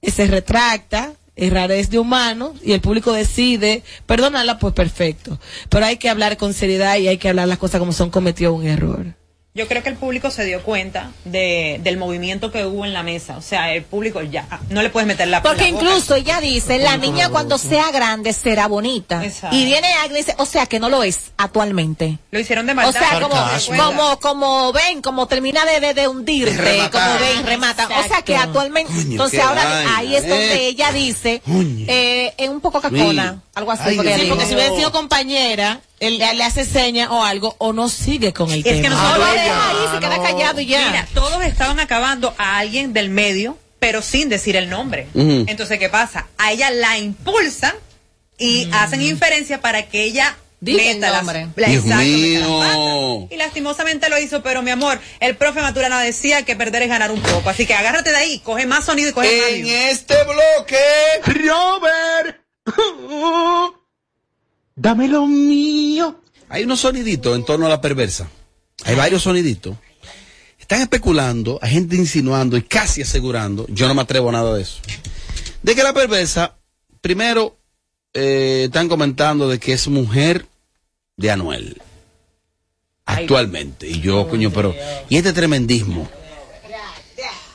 eh, 0.02 0.10
se 0.12 0.26
retracta, 0.26 1.14
errarez 1.36 1.90
de 1.90 2.00
humano, 2.00 2.54
y 2.64 2.74
el 2.74 2.82
público 2.82 3.12
decide 3.14 3.84
perdonarla, 4.06 4.60
pues 4.60 4.74
perfecto. 4.74 5.40
Pero 5.70 5.86
hay 5.86 5.98
que 5.98 6.10
hablar 6.10 6.38
con 6.38 6.54
seriedad 6.54 6.98
y 6.98 7.08
hay 7.08 7.18
que 7.18 7.30
hablar 7.30 7.48
las 7.48 7.58
cosas 7.58 7.80
como 7.80 7.92
son, 7.92 8.10
cometió 8.10 8.54
un 8.54 8.66
error. 8.66 9.16
Yo 9.58 9.70
creo 9.70 9.82
que 9.82 9.88
el 9.88 9.96
público 9.96 10.30
se 10.32 10.44
dio 10.44 10.62
cuenta 10.64 11.12
de, 11.24 11.80
del 11.82 11.96
movimiento 11.96 12.52
que 12.52 12.66
hubo 12.66 12.84
en 12.84 12.92
la 12.92 13.04
mesa. 13.04 13.38
O 13.38 13.42
sea, 13.42 13.74
el 13.74 13.84
público 13.84 14.22
ya 14.22 14.46
ah, 14.52 14.60
no 14.70 14.82
le 14.82 14.90
puedes 14.90 15.08
meter 15.08 15.30
la 15.30 15.42
Porque 15.42 15.64
la 15.64 15.72
boca. 15.72 15.86
incluso 15.86 16.16
ella 16.16 16.42
dice, 16.42 16.78
la 16.78 16.98
niña 16.98 17.30
cuando 17.30 17.58
sea 17.58 17.90
grande 17.92 18.34
será 18.34 18.68
bonita. 18.68 19.24
Exacto. 19.24 19.56
Y 19.56 19.64
viene 19.64 19.88
Agnes 20.04 20.12
y 20.12 20.32
dice, 20.32 20.36
o 20.40 20.46
sea 20.46 20.66
que 20.66 20.78
no 20.78 20.90
lo 20.90 21.04
es 21.04 21.32
actualmente. 21.38 22.20
Lo 22.32 22.40
hicieron 22.42 22.66
de 22.66 22.74
O 22.74 22.76
maldad. 22.76 23.00
sea, 23.00 23.22
como, 23.22 23.36
como, 23.78 24.20
como 24.20 24.74
ven, 24.74 25.02
como 25.02 25.26
termina 25.28 25.64
de, 25.64 25.80
de, 25.80 25.94
de 25.94 26.08
hundirte, 26.10 26.52
rematar. 26.52 26.92
como 26.92 27.20
ven, 27.26 27.46
remata. 27.46 27.88
O 27.98 28.08
sea 28.10 28.22
que 28.24 28.36
actualmente, 28.36 28.92
Coño, 28.92 29.12
entonces 29.12 29.40
ahora 29.40 29.96
ahí 29.96 30.18
es 30.18 30.28
donde 30.28 30.54
eh. 30.54 30.68
ella 30.68 30.92
dice, 30.92 31.42
eh, 31.48 32.34
es 32.38 32.50
un 32.50 32.60
poco 32.60 32.82
cacona, 32.82 33.34
Sí. 33.36 33.50
algo 33.56 33.72
así. 33.72 33.84
Ay, 33.86 33.96
porque 33.96 34.16
Sí, 34.20 34.26
porque 34.28 34.46
si 34.48 34.54
hubiera 34.54 34.76
sido 34.76 34.92
compañera, 34.92 35.80
él 36.00 36.18
le, 36.18 36.44
hace 36.44 36.66
seña 36.66 37.12
o 37.12 37.24
algo, 37.24 37.56
o 37.60 37.74
no 37.74 37.90
sigue 37.90 38.34
con 38.34 38.52
el 38.52 38.60
Es 38.60 38.64
tema. 38.66 38.82
que 38.82 38.90
No 38.90 38.96
nosotros 39.02 39.28
lo 39.28 39.34
deja 39.34 39.70
ahí, 39.70 39.76
se 39.94 40.00
queda 40.00 40.22
callado 40.24 40.60
y 40.62 40.66
ya. 40.66 40.88
Mira, 40.88 41.08
todos 41.14 41.44
estaban 41.44 41.80
acabando 41.80 42.34
a 42.38 42.58
alguien 42.58 42.94
del 42.94 43.10
medio, 43.10 43.58
pero 43.80 44.02
sin 44.02 44.30
decir 44.30 44.56
el 44.56 44.70
nombre. 44.70 45.08
Entonces, 45.16 45.80
¿qué 45.80 45.90
pasa? 45.90 46.28
A 46.38 46.52
ella 46.52 46.70
la 46.72 46.98
impulsan 46.98 47.74
y 48.38 48.68
hacen 48.74 49.02
inferencia 49.02 49.62
para 49.62 49.88
que 49.88 50.04
ella 50.04 50.36
el 50.66 50.76
meta 50.76 51.10
las- 51.12 51.24
nombre. 51.24 51.48
la- 51.56 51.68
Dios 51.70 51.84
exacto, 51.86 52.04
meta 52.04 52.40
las 52.48 52.76
mío. 52.78 53.28
Y 53.30 53.36
lastimosamente 53.38 54.10
lo 54.10 54.18
hizo, 54.20 54.42
pero 54.42 54.62
mi 54.64 54.72
amor, 54.72 55.00
el 55.20 55.36
profe 55.38 55.62
Maturana 55.62 56.02
decía 56.02 56.44
que 56.44 56.56
perder 56.56 56.82
es 56.84 56.90
ganar 56.90 57.12
un 57.12 57.22
poco. 57.22 57.50
Así 57.50 57.66
que 57.68 57.74
agárrate 57.76 58.10
de 58.10 58.18
ahí, 58.18 58.40
coge 58.40 58.66
más 58.66 58.84
sonido 58.86 59.10
y 59.12 59.14
coge 59.14 59.40
más 59.42 59.50
En 59.52 59.68
este 59.68 60.16
bloque, 60.24 60.78
Robert, 61.46 62.42
dame 64.76 65.08
lo 65.08 65.26
mío. 65.26 66.22
hay 66.50 66.64
unos 66.64 66.82
soniditos 66.82 67.36
en 67.36 67.46
torno 67.46 67.66
a 67.66 67.70
la 67.70 67.82
perversa. 67.82 68.30
Hay 68.84 68.96
varios 68.96 69.24
soniditos. 69.24 69.76
Están 70.60 70.82
especulando, 70.82 71.60
hay 71.62 71.72
gente 71.72 71.96
insinuando 71.96 72.58
y 72.58 72.64
casi 72.64 73.02
asegurando, 73.02 73.66
yo 73.70 73.88
no 73.88 73.94
me 73.94 74.02
atrevo 74.02 74.30
a 74.30 74.32
nada 74.34 74.56
de 74.56 74.64
eso, 74.64 74.80
de 75.62 75.76
que 75.76 75.84
la 75.84 75.94
perversa, 75.94 76.58
primero, 77.02 77.58
eh, 78.14 78.64
están 78.66 78.90
comentando 78.90 79.48
de 79.48 79.60
que 79.60 79.74
es 79.74 79.88
mujer 79.88 80.46
de 81.18 81.32
Anuel. 81.32 81.82
Actualmente. 83.06 83.88
Y 83.88 84.02
yo, 84.02 84.28
coño, 84.28 84.52
pero. 84.52 84.76
Y 85.10 85.18
este 85.18 85.34
tremendismo. 85.34 86.10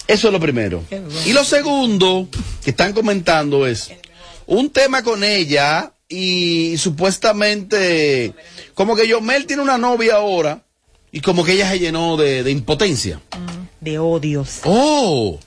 Eso 0.06 0.26
es 0.28 0.32
lo 0.32 0.40
primero. 0.40 0.84
Y 1.24 1.32
lo 1.32 1.44
segundo 1.44 2.28
que 2.62 2.70
están 2.70 2.92
comentando 2.92 3.66
es 3.66 3.90
un 4.46 4.70
tema 4.70 5.02
con 5.02 5.22
ella 5.24 5.92
y 6.10 6.76
supuestamente 6.76 8.34
como 8.74 8.96
que 8.96 9.08
Yomel 9.08 9.46
tiene 9.46 9.62
una 9.62 9.78
novia 9.78 10.16
ahora 10.16 10.64
y 11.12 11.20
como 11.20 11.44
que 11.44 11.52
ella 11.52 11.70
se 11.70 11.78
llenó 11.78 12.16
de, 12.16 12.42
de 12.42 12.50
impotencia. 12.50 13.20
De 13.80 13.98
odios. 13.98 14.60
Oh, 14.64 15.38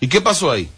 ¿y 0.00 0.08
qué 0.08 0.20
pasó 0.22 0.50
ahí? 0.50 0.70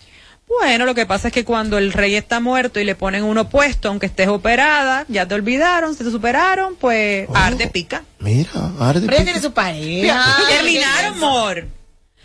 Bueno, 0.49 0.87
lo 0.87 0.95
que 0.95 1.07
pasa 1.07 1.29
es 1.29 1.35
que 1.35 1.45
cuando 1.45 1.77
el 1.77 1.93
rey 1.93 2.15
está 2.15 2.41
muerto 2.41 2.81
y 2.81 2.85
le 2.85 2.95
ponen 2.95 3.25
uno 3.25 3.49
puesto, 3.49 3.89
aunque 3.89 4.07
estés 4.07 4.29
operada, 4.29 5.05
ya 5.09 5.27
te 5.27 5.35
olvidaron, 5.35 5.95
se 5.95 6.05
te 6.05 6.11
superaron, 6.11 6.77
pues 6.77 7.29
arde 7.35 7.67
pica. 7.67 8.05
Mira, 8.21 8.73
arde. 8.79 9.07
Tiene 9.09 9.41
su 9.41 9.53
pareja. 9.53 10.37
Terminaron, 10.49 11.15
amor. 11.15 11.67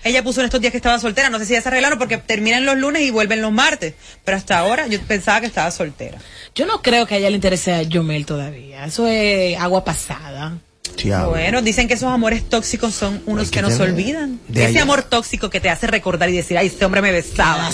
Ella 0.04 0.24
puso 0.24 0.42
en 0.42 0.46
estos 0.46 0.62
días 0.62 0.72
que 0.72 0.78
estaba 0.78 0.98
soltera, 1.00 1.30
no 1.30 1.38
sé 1.40 1.46
si 1.46 1.54
ya 1.54 1.62
se 1.62 1.70
arreglaron 1.70 2.00
porque 2.00 2.18
terminan 2.18 2.66
los 2.66 2.78
lunes 2.78 3.04
y 3.04 3.12
vuelven 3.12 3.42
los 3.42 3.52
martes. 3.52 3.94
Pero 4.26 4.38
hasta 4.38 4.58
ahora 4.58 4.88
yo 4.88 5.00
pensaba 5.02 5.42
que 5.42 5.48
estaba 5.48 5.70
soltera. 5.72 6.18
Yo 6.56 6.66
no 6.66 6.82
creo 6.82 7.06
que 7.06 7.16
a 7.16 7.18
ella 7.18 7.30
le 7.30 7.36
interese 7.36 7.74
a 7.74 7.84
Yomel 7.84 8.26
todavía. 8.26 8.86
Eso 8.86 9.08
es 9.08 9.58
agua 9.60 9.84
pasada. 9.84 10.58
Bueno, 11.30 11.62
dicen 11.62 11.88
que 11.88 11.96
esos 11.96 12.10
amores 12.12 12.48
tóxicos 12.48 12.94
son 12.94 13.24
unos 13.26 13.50
que, 13.50 13.56
que 13.56 13.62
no 13.64 13.70
se 13.72 13.78
tener- 13.78 13.92
olvidan. 13.94 14.40
de 14.48 14.62
Ese 14.62 14.70
allá. 14.74 14.82
amor 14.84 15.02
tóxico 15.04 15.50
que 15.50 15.60
te 15.60 15.70
hace 15.70 15.88
recordar 15.88 16.30
y 16.30 16.34
decir, 16.34 16.58
ay, 16.58 16.68
este 16.68 16.86
hombre 16.86 17.02
me 17.02 17.12
besaba. 17.12 17.72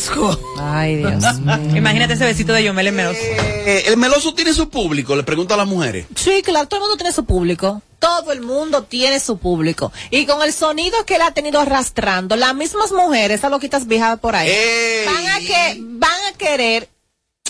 Ay, 0.59 0.95
Dios. 0.97 1.11
Imagínate 1.75 2.13
ese 2.13 2.25
besito 2.25 2.53
de 2.53 2.63
Yomel 2.63 2.87
en 2.87 2.95
Meloso. 2.95 3.19
Eh, 3.21 3.83
el 3.87 3.97
meloso 3.97 4.33
tiene 4.33 4.53
su 4.53 4.69
público, 4.69 5.15
le 5.15 5.23
pregunta 5.23 5.55
a 5.55 5.57
las 5.57 5.67
mujeres. 5.67 6.05
Sí, 6.15 6.41
claro, 6.41 6.67
todo 6.69 6.77
el 6.79 6.81
mundo 6.83 6.95
tiene 6.97 7.11
su 7.11 7.25
público. 7.25 7.81
Todo 7.99 8.31
el 8.31 8.41
mundo 8.41 8.83
tiene 8.83 9.19
su 9.19 9.37
público. 9.39 9.91
Y 10.11 10.25
con 10.25 10.41
el 10.43 10.53
sonido 10.53 11.03
que 11.05 11.15
él 11.15 11.21
ha 11.23 11.31
tenido 11.31 11.59
arrastrando, 11.59 12.35
las 12.35 12.55
mismas 12.55 12.91
mujeres, 12.91 13.39
esas 13.39 13.51
loquitas 13.51 13.87
viejas 13.87 14.19
por 14.19 14.35
ahí, 14.35 14.49
¡Ey! 14.49 15.05
van 15.05 15.27
a 15.27 15.39
que, 15.39 15.77
van 15.81 16.11
a 16.33 16.37
querer. 16.37 16.89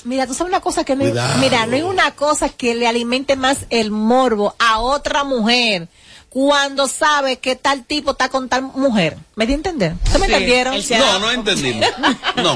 Mira, 0.08 0.26
tú 0.26 0.34
sabes 0.34 0.50
una 0.52 0.62
cosa 0.62 0.84
que 0.84 0.96
no, 0.96 1.04
Cuidado. 1.04 1.38
mira, 1.40 1.66
no 1.66 1.76
hay 1.76 1.82
una 1.84 2.12
cosa 2.16 2.50
que 2.50 2.74
le 2.76 2.88
alimente 2.88 3.36
más 3.36 3.60
el 3.70 3.92
morbo 3.92 4.56
a 4.60 4.80
otra 4.80 5.24
mujer 5.24 5.88
cuando 6.30 6.88
sabe 6.88 7.38
que 7.40 7.56
tal 7.56 7.84
tipo 7.86 8.12
está 8.12 8.30
con 8.30 8.48
tal 8.50 8.62
mujer. 8.62 9.18
¿Me 9.36 9.46
di 9.48 9.54
a 9.54 9.56
entender? 9.56 9.96
¿Se 10.12 10.20
me 10.20 10.28
Sí, 10.28 10.34
entendieron? 10.34 10.76
No, 11.00 11.20
no 11.20 11.32
entendimos. 11.32 11.86
No. 12.36 12.54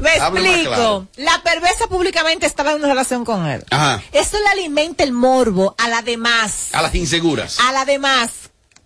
Me 0.00 0.16
explico. 0.16 0.68
claro. 0.68 1.06
La 1.16 1.42
perversa 1.42 1.86
públicamente 1.86 2.44
estaba 2.46 2.72
en 2.72 2.78
una 2.78 2.88
relación 2.88 3.24
con 3.24 3.46
él. 3.46 3.64
Ajá. 3.70 4.02
Eso 4.12 4.36
le 4.38 4.48
alimenta 4.48 5.02
el 5.04 5.12
morbo 5.12 5.74
a 5.78 5.88
la 5.88 6.02
demás. 6.02 6.68
A 6.72 6.82
las 6.82 6.94
inseguras. 6.94 7.58
A 7.60 7.72
la 7.72 7.84
demás. 7.86 8.30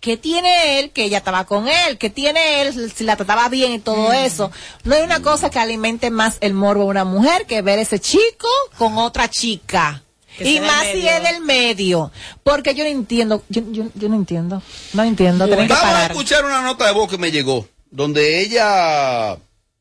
¿Qué 0.00 0.16
tiene 0.16 0.78
él? 0.78 0.90
Que 0.90 1.04
ella 1.04 1.18
estaba 1.18 1.44
con 1.44 1.66
él. 1.68 1.98
¿Qué 1.98 2.08
tiene 2.10 2.62
él? 2.62 2.92
Si 2.94 3.04
la 3.04 3.16
trataba 3.16 3.48
bien 3.48 3.72
y 3.72 3.78
Mm. 3.78 3.82
todo 3.82 4.12
eso. 4.12 4.50
No 4.84 4.94
hay 4.94 5.02
una 5.02 5.20
cosa 5.22 5.50
que 5.50 5.58
alimente 5.58 6.10
más 6.10 6.38
el 6.40 6.54
morbo 6.54 6.82
a 6.82 6.86
una 6.86 7.04
mujer 7.04 7.46
que 7.46 7.62
ver 7.62 7.78
ese 7.78 7.98
chico 7.98 8.48
con 8.76 8.96
otra 8.98 9.28
chica. 9.28 10.02
Y 10.40 10.60
más 10.60 10.86
si 10.92 11.06
es 11.08 11.20
del 11.24 11.40
medio. 11.42 12.12
Porque 12.44 12.74
yo 12.76 12.84
no 12.84 12.90
entiendo. 12.90 13.42
Yo, 13.48 13.62
yo, 13.72 13.84
yo 13.94 14.08
no 14.08 14.14
entiendo. 14.14 14.62
No 14.92 15.02
entiendo. 15.02 15.46
Que 15.46 15.56
Vamos 15.56 15.72
a 15.82 16.06
escuchar 16.06 16.44
una 16.44 16.62
nota 16.62 16.86
de 16.86 16.92
voz 16.92 17.10
que 17.10 17.18
me 17.18 17.32
llegó, 17.32 17.66
donde 17.90 18.40
ella, 18.40 19.30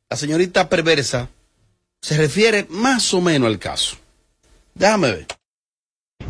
la 0.09 0.17
señorita 0.17 0.67
perversa, 0.67 1.29
se 2.01 2.17
refiere 2.17 2.65
más 2.69 3.13
o 3.13 3.21
menos 3.21 3.47
al 3.47 3.59
caso. 3.59 3.97
Déjame 4.73 5.11
ver. 5.11 5.27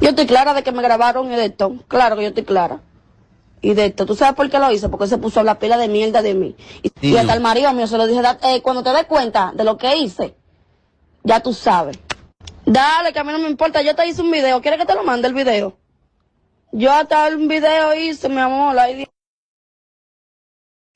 Yo 0.02 0.10
estoy 0.10 0.26
clara 0.28 0.54
de 0.54 0.62
que 0.64 0.74
me 0.74 0.82
grabaron 0.84 1.32
y 1.32 1.36
de 1.38 1.46
esto. 1.46 1.76
Claro 1.88 2.18
que 2.18 2.24
yo 2.24 2.28
estoy 2.30 2.44
clara. 2.44 2.82
Y 3.62 3.74
de 3.74 3.86
esto, 3.88 4.06
¿tú 4.06 4.16
sabes 4.16 4.36
por 4.36 4.50
qué 4.50 4.60
lo 4.60 4.72
hice? 4.72 4.88
Porque 4.90 5.08
se 5.08 5.18
puso 5.18 5.40
a 5.40 5.42
hablar 5.42 5.58
pila 5.60 5.78
de 5.78 5.88
mierda 5.88 6.22
de 6.22 6.34
mí. 6.36 6.56
Y, 7.02 7.18
hasta 7.18 7.34
el 7.34 7.42
marido 7.42 7.74
mío 7.74 7.88
se 7.88 7.98
lo 7.98 8.06
dije, 8.06 8.22
"Da- 8.22 8.38
eh, 8.44 8.62
cuando 8.62 8.84
te 8.84 8.92
des 8.92 9.06
cuenta 9.06 9.52
de 9.56 9.64
lo 9.64 9.78
que 9.78 9.96
hice, 9.98 10.36
ya 11.24 11.40
tú 11.42 11.54
sabes. 11.54 11.98
Dale, 12.66 13.14
que 13.14 13.20
a 13.20 13.24
mí 13.24 13.32
no 13.32 13.40
me 13.40 13.50
importa, 13.50 13.82
yo 13.82 13.96
te 13.96 14.08
hice 14.08 14.22
un 14.22 14.30
video, 14.32 14.62
¿quieres 14.62 14.80
que 14.80 14.86
te 14.86 14.94
lo 14.94 15.04
mande 15.04 15.28
el 15.28 15.34
video? 15.34 15.78
Yo 16.72 16.92
hasta 16.92 17.28
un 17.30 17.48
video 17.48 17.96
hice, 17.96 18.30
mi 18.30 18.40
amor, 18.40 18.76
la 18.76 18.92
idea. 18.92 19.08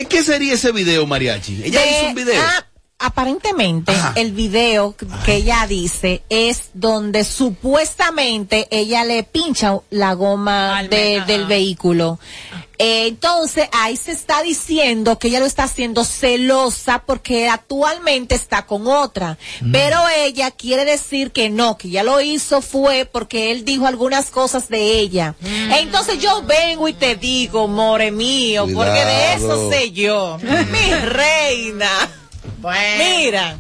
¿Qué 0.10 0.24
sería 0.24 0.54
ese 0.54 0.72
video, 0.72 1.06
Mariachi? 1.06 1.64
Ella 1.64 1.82
De- 1.82 1.90
hizo 1.92 2.06
un 2.08 2.16
video. 2.16 2.42
ah, 2.44 2.66
aparentemente 3.02 3.92
el 4.16 4.32
video 4.32 4.96
que 5.26 5.36
ella 5.36 5.66
dice 5.68 6.24
es 6.30 6.70
donde 6.74 7.24
supuestamente 7.24 8.68
ella 8.72 9.04
le 9.04 9.24
pincha 9.24 9.78
la 9.90 10.14
goma 10.14 10.84
de- 10.90 11.22
del 11.28 11.46
vehículo. 11.48 12.20
Eh, 12.84 13.06
entonces 13.08 13.70
ahí 13.74 13.96
se 13.96 14.12
está 14.12 14.42
diciendo 14.42 15.20
que 15.20 15.28
ella 15.28 15.40
lo 15.40 15.46
está 15.46 15.64
haciendo 15.66 16.04
celosa 16.04 17.04
porque 17.06 17.48
actualmente 17.48 18.34
está 18.34 18.66
con 18.66 18.88
otra. 18.88 19.38
Pero 19.72 20.00
ella 20.18 20.50
quiere 20.50 20.84
decir 20.84 21.32
que 21.32 21.52
no, 21.52 21.78
que 21.78 21.90
ya 21.92 22.02
lo 22.02 22.20
hizo 22.22 22.62
fue 22.62 23.06
porque 23.06 23.52
él 23.52 23.66
dijo 23.66 23.86
algunas 23.86 24.32
cosas 24.32 24.68
de 24.68 24.98
ella. 25.00 25.36
Entonces 25.80 26.20
yo 26.20 26.42
vengo 26.44 26.88
y 26.88 26.94
te 26.94 27.16
digo, 27.16 27.68
more 27.68 28.10
mío, 28.12 28.66
porque 28.74 29.06
de 29.06 29.34
eso 29.36 29.70
sé 29.70 29.92
yo. 29.92 30.40
Mi 30.40 30.92
reina. 31.06 31.88
Mira. 32.98 33.58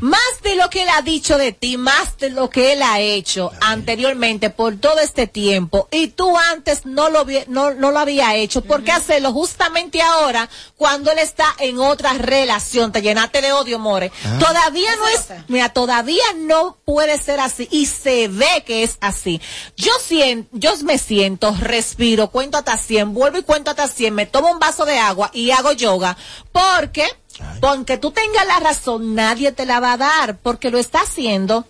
Más 0.00 0.18
de 0.42 0.56
lo 0.56 0.70
que 0.70 0.82
él 0.84 0.88
ha 0.88 1.02
dicho 1.02 1.36
de 1.36 1.52
ti, 1.52 1.76
más 1.76 2.16
de 2.16 2.30
lo 2.30 2.48
que 2.48 2.72
él 2.72 2.80
ha 2.82 3.00
hecho 3.00 3.52
anteriormente 3.60 4.48
por 4.48 4.76
todo 4.78 4.98
este 4.98 5.26
tiempo, 5.26 5.88
y 5.92 6.06
tú 6.08 6.38
antes 6.38 6.86
no 6.86 7.10
lo, 7.10 7.26
vi- 7.26 7.44
no, 7.48 7.74
no 7.74 7.90
lo 7.90 7.98
había 7.98 8.34
hecho, 8.34 8.62
¿por 8.62 8.82
qué 8.82 8.92
hacerlo 8.92 9.30
justamente 9.34 10.00
ahora 10.00 10.48
cuando 10.78 11.10
él 11.12 11.18
está 11.18 11.44
en 11.58 11.78
otra 11.78 12.14
relación? 12.14 12.92
Te 12.92 13.02
llenaste 13.02 13.42
de 13.42 13.52
odio, 13.52 13.78
More. 13.78 14.10
Ah. 14.24 14.38
Todavía 14.38 14.90
no 14.96 15.06
es, 15.08 15.26
mira, 15.48 15.68
todavía 15.68 16.24
no 16.34 16.78
puede 16.86 17.18
ser 17.18 17.38
así, 17.38 17.68
y 17.70 17.84
se 17.84 18.28
ve 18.28 18.64
que 18.64 18.82
es 18.82 18.96
así. 19.02 19.38
Yo 19.76 19.92
siento, 20.02 20.48
yo 20.54 20.74
me 20.78 20.96
siento, 20.96 21.54
respiro, 21.60 22.30
cuento 22.30 22.56
hasta 22.56 22.78
100, 22.78 23.12
vuelvo 23.12 23.36
y 23.36 23.42
cuento 23.42 23.70
hasta 23.70 23.86
100, 23.86 24.14
me 24.14 24.24
tomo 24.24 24.50
un 24.50 24.58
vaso 24.58 24.86
de 24.86 24.98
agua 24.98 25.30
y 25.34 25.50
hago 25.50 25.72
yoga, 25.72 26.16
porque 26.52 27.06
porque 27.60 27.98
tú 27.98 28.10
tengas 28.10 28.46
la 28.46 28.60
razón, 28.60 29.14
nadie 29.14 29.52
te 29.52 29.66
la 29.66 29.80
va 29.80 29.94
a 29.94 29.96
dar, 29.96 30.38
porque 30.38 30.70
lo 30.70 30.78
está 30.78 31.00
haciendo 31.00 31.66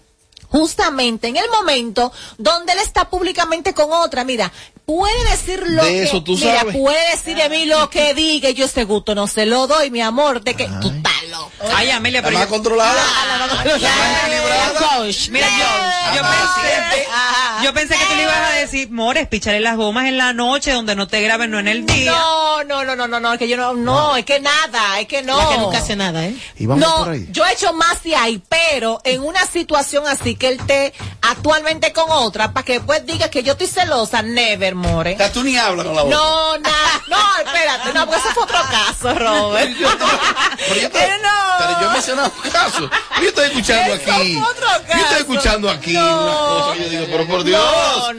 justamente 0.48 1.28
en 1.28 1.36
el 1.36 1.48
momento 1.48 2.12
donde 2.36 2.72
él 2.72 2.78
está 2.80 3.08
públicamente 3.08 3.72
con 3.72 3.92
otra. 3.92 4.24
Mira, 4.24 4.52
puede 4.84 5.30
decir 5.30 5.62
lo 5.66 5.84
De 5.84 6.08
que 6.10 6.22
mira, 6.32 6.64
puede 6.64 7.10
decir 7.12 7.36
de 7.36 7.48
mí 7.48 7.66
lo 7.66 7.88
que 7.88 8.14
diga, 8.14 8.50
yo 8.50 8.64
ese 8.64 8.84
gusto 8.84 9.14
no 9.14 9.26
se 9.26 9.46
lo 9.46 9.66
doy, 9.66 9.90
mi 9.90 10.00
amor, 10.00 10.42
de 10.42 10.54
que 10.54 10.68
tú 10.80 10.88
estás 10.88 11.19
Ay, 11.74 11.90
Amelia, 11.90 12.22
pero 12.22 12.34
más 12.34 12.44
yo- 12.46 12.50
controlada. 12.50 13.02
Coach, 14.78 15.28
Mira, 15.30 15.46
yo, 15.48 16.16
yo 16.16 16.22
pensé, 16.22 17.06
yo 17.64 17.74
pensé 17.74 17.94
que 17.96 18.04
tú 18.06 18.14
le 18.16 18.22
ibas 18.22 18.36
a 18.50 18.52
decir, 18.54 18.90
Mores, 18.90 19.28
picharle 19.28 19.60
las 19.60 19.76
gomas 19.76 20.06
en 20.06 20.16
la 20.18 20.32
noche 20.32 20.72
donde 20.72 20.94
no 20.96 21.06
te 21.08 21.20
graben, 21.20 21.50
no 21.50 21.58
en 21.58 21.68
el 21.68 21.86
día. 21.86 22.12
No, 22.12 22.64
no, 22.64 22.84
no, 22.84 22.96
no, 22.96 23.08
no, 23.08 23.20
no, 23.20 23.32
es 23.32 23.38
que 23.38 23.48
yo 23.48 23.56
no, 23.56 23.74
no, 23.74 24.16
es 24.16 24.24
que 24.24 24.40
nada, 24.40 25.00
es 25.00 25.06
que 25.06 25.22
no. 25.22 25.36
La 25.36 25.48
que 25.48 25.58
nunca 25.58 25.78
hace 25.78 25.96
nada, 25.96 26.24
¿eh? 26.26 26.36
Y 26.58 26.66
vamos 26.66 26.86
no, 26.86 26.96
por 27.04 27.12
ahí. 27.14 27.26
yo 27.30 27.44
he 27.46 27.52
hecho 27.52 27.72
más 27.74 28.02
de 28.02 28.16
ahí, 28.16 28.42
pero 28.48 29.00
en 29.04 29.22
una 29.22 29.44
situación 29.46 30.06
así 30.06 30.36
que 30.36 30.48
él 30.48 30.60
esté 30.60 30.92
actualmente 31.22 31.92
con 31.92 32.06
otra, 32.10 32.52
para 32.52 32.64
que 32.64 32.74
después 32.74 33.04
diga 33.06 33.28
que 33.30 33.42
yo 33.42 33.52
estoy 33.52 33.66
celosa, 33.66 34.22
never 34.22 34.74
more. 34.74 35.14
O 35.14 35.16
sea, 35.16 35.32
tú 35.32 35.42
ni 35.42 35.56
hablas 35.56 35.86
con 35.86 35.96
la 35.96 36.02
boca. 36.02 36.14
No, 36.16 36.58
nada, 36.58 37.02
no, 37.08 37.18
espérate, 37.44 37.92
no, 37.92 38.06
porque 38.06 38.20
ese 38.20 38.34
fue 38.34 38.42
otro 38.44 38.58
caso, 38.70 39.14
Robert. 39.18 39.70
Pero 40.68 40.80
yo, 40.80 40.90
te- 40.90 40.98
no. 41.22 41.54
pero 41.58 41.80
yo 41.80 41.88
he 41.88 41.92
mencionado 41.92 42.32
un 42.44 42.50
caso. 42.50 42.90
Yo 43.20 43.28
estoy 43.28 43.46
escuchando 43.46 43.94
aquí. 43.94 44.34
Yo 44.34 44.96
estoy 45.02 45.18
escuchando 45.18 45.70
aquí 45.70 45.92
No. 45.92 46.22
una 46.22 46.32
cosa 46.32 46.72
que 46.74 46.84
yo 46.84 46.88
digo, 46.90 47.06
pero 47.10 47.26
por 47.26 47.44
Dios. 47.44 47.60
No, 47.62 48.12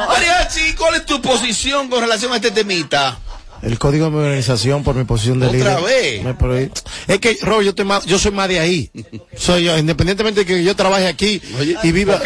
no. 0.00 0.06
Mariachi, 0.08 0.74
¿cuál 0.74 0.94
es 0.96 1.06
tu 1.06 1.20
posición 1.22 1.88
con 1.88 2.00
relación 2.00 2.32
a 2.32 2.36
este 2.36 2.50
temita? 2.50 3.18
El 3.62 3.78
código 3.78 4.06
de 4.06 4.10
mi 4.12 4.18
organización 4.18 4.84
por 4.84 4.94
mi 4.94 5.04
posición 5.04 5.40
de 5.40 5.46
¿Otra 5.46 5.58
líder. 5.58 5.82
vez? 5.82 6.22
Me 6.24 6.34
prohí- 6.36 6.70
Es 7.06 7.18
que, 7.18 7.36
Rob, 7.42 7.62
yo, 7.62 7.70
estoy 7.70 7.84
más, 7.84 8.04
yo 8.06 8.18
soy 8.18 8.30
más 8.32 8.48
de 8.48 8.60
ahí. 8.60 8.90
Soy 9.36 9.64
yo, 9.64 9.76
independientemente 9.78 10.40
de 10.40 10.46
que 10.46 10.62
yo 10.64 10.74
trabaje 10.76 11.06
aquí 11.06 11.40
y 11.82 11.92
viva. 11.92 12.20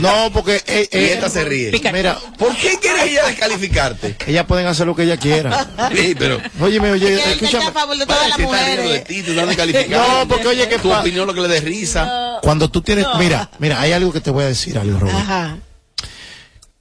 No, 0.00 0.30
porque. 0.32 0.62
eh, 0.66 0.88
Y 0.92 0.96
eh, 0.96 1.12
esta 1.14 1.28
se 1.28 1.44
ríe. 1.44 1.70
Mira, 1.92 2.18
¿Por 2.38 2.54
qué 2.56 2.78
quieres 2.80 3.02
ella 3.04 3.26
descalificarte? 3.26 4.16
ellas 4.26 4.46
pueden 4.46 4.66
hacer 4.66 4.86
lo 4.86 4.94
que 4.94 5.02
ellas 5.04 5.18
quieran. 5.18 5.52
Sí, 5.94 6.14
pero. 6.18 6.40
Oye, 6.60 6.76
está 7.16 7.30
escúchame. 7.32 7.64
a 7.66 7.72
favor 7.72 7.96
de 7.96 8.06
todas 8.06 8.28
las 8.28 8.38
de 8.38 8.44
mujeres. 8.44 9.04
ti. 9.04 9.24
No, 9.88 10.28
porque 10.28 10.46
oye, 10.48 10.68
que 10.68 10.78
Tu 10.78 10.92
opinión 10.92 11.26
lo 11.26 11.34
que 11.34 11.40
le 11.40 11.48
dé 11.48 11.60
risa. 11.60 12.38
Cuando 12.42 12.70
tú 12.70 12.82
tienes. 12.82 13.06
Mira, 13.18 13.50
mira, 13.58 13.80
hay 13.80 13.92
algo 13.92 14.12
que 14.12 14.20
te 14.20 14.30
voy 14.30 14.44
a 14.44 14.48
decir, 14.48 14.78
algo, 14.78 14.98
Robert. 14.98 15.16
Ajá. 15.18 15.58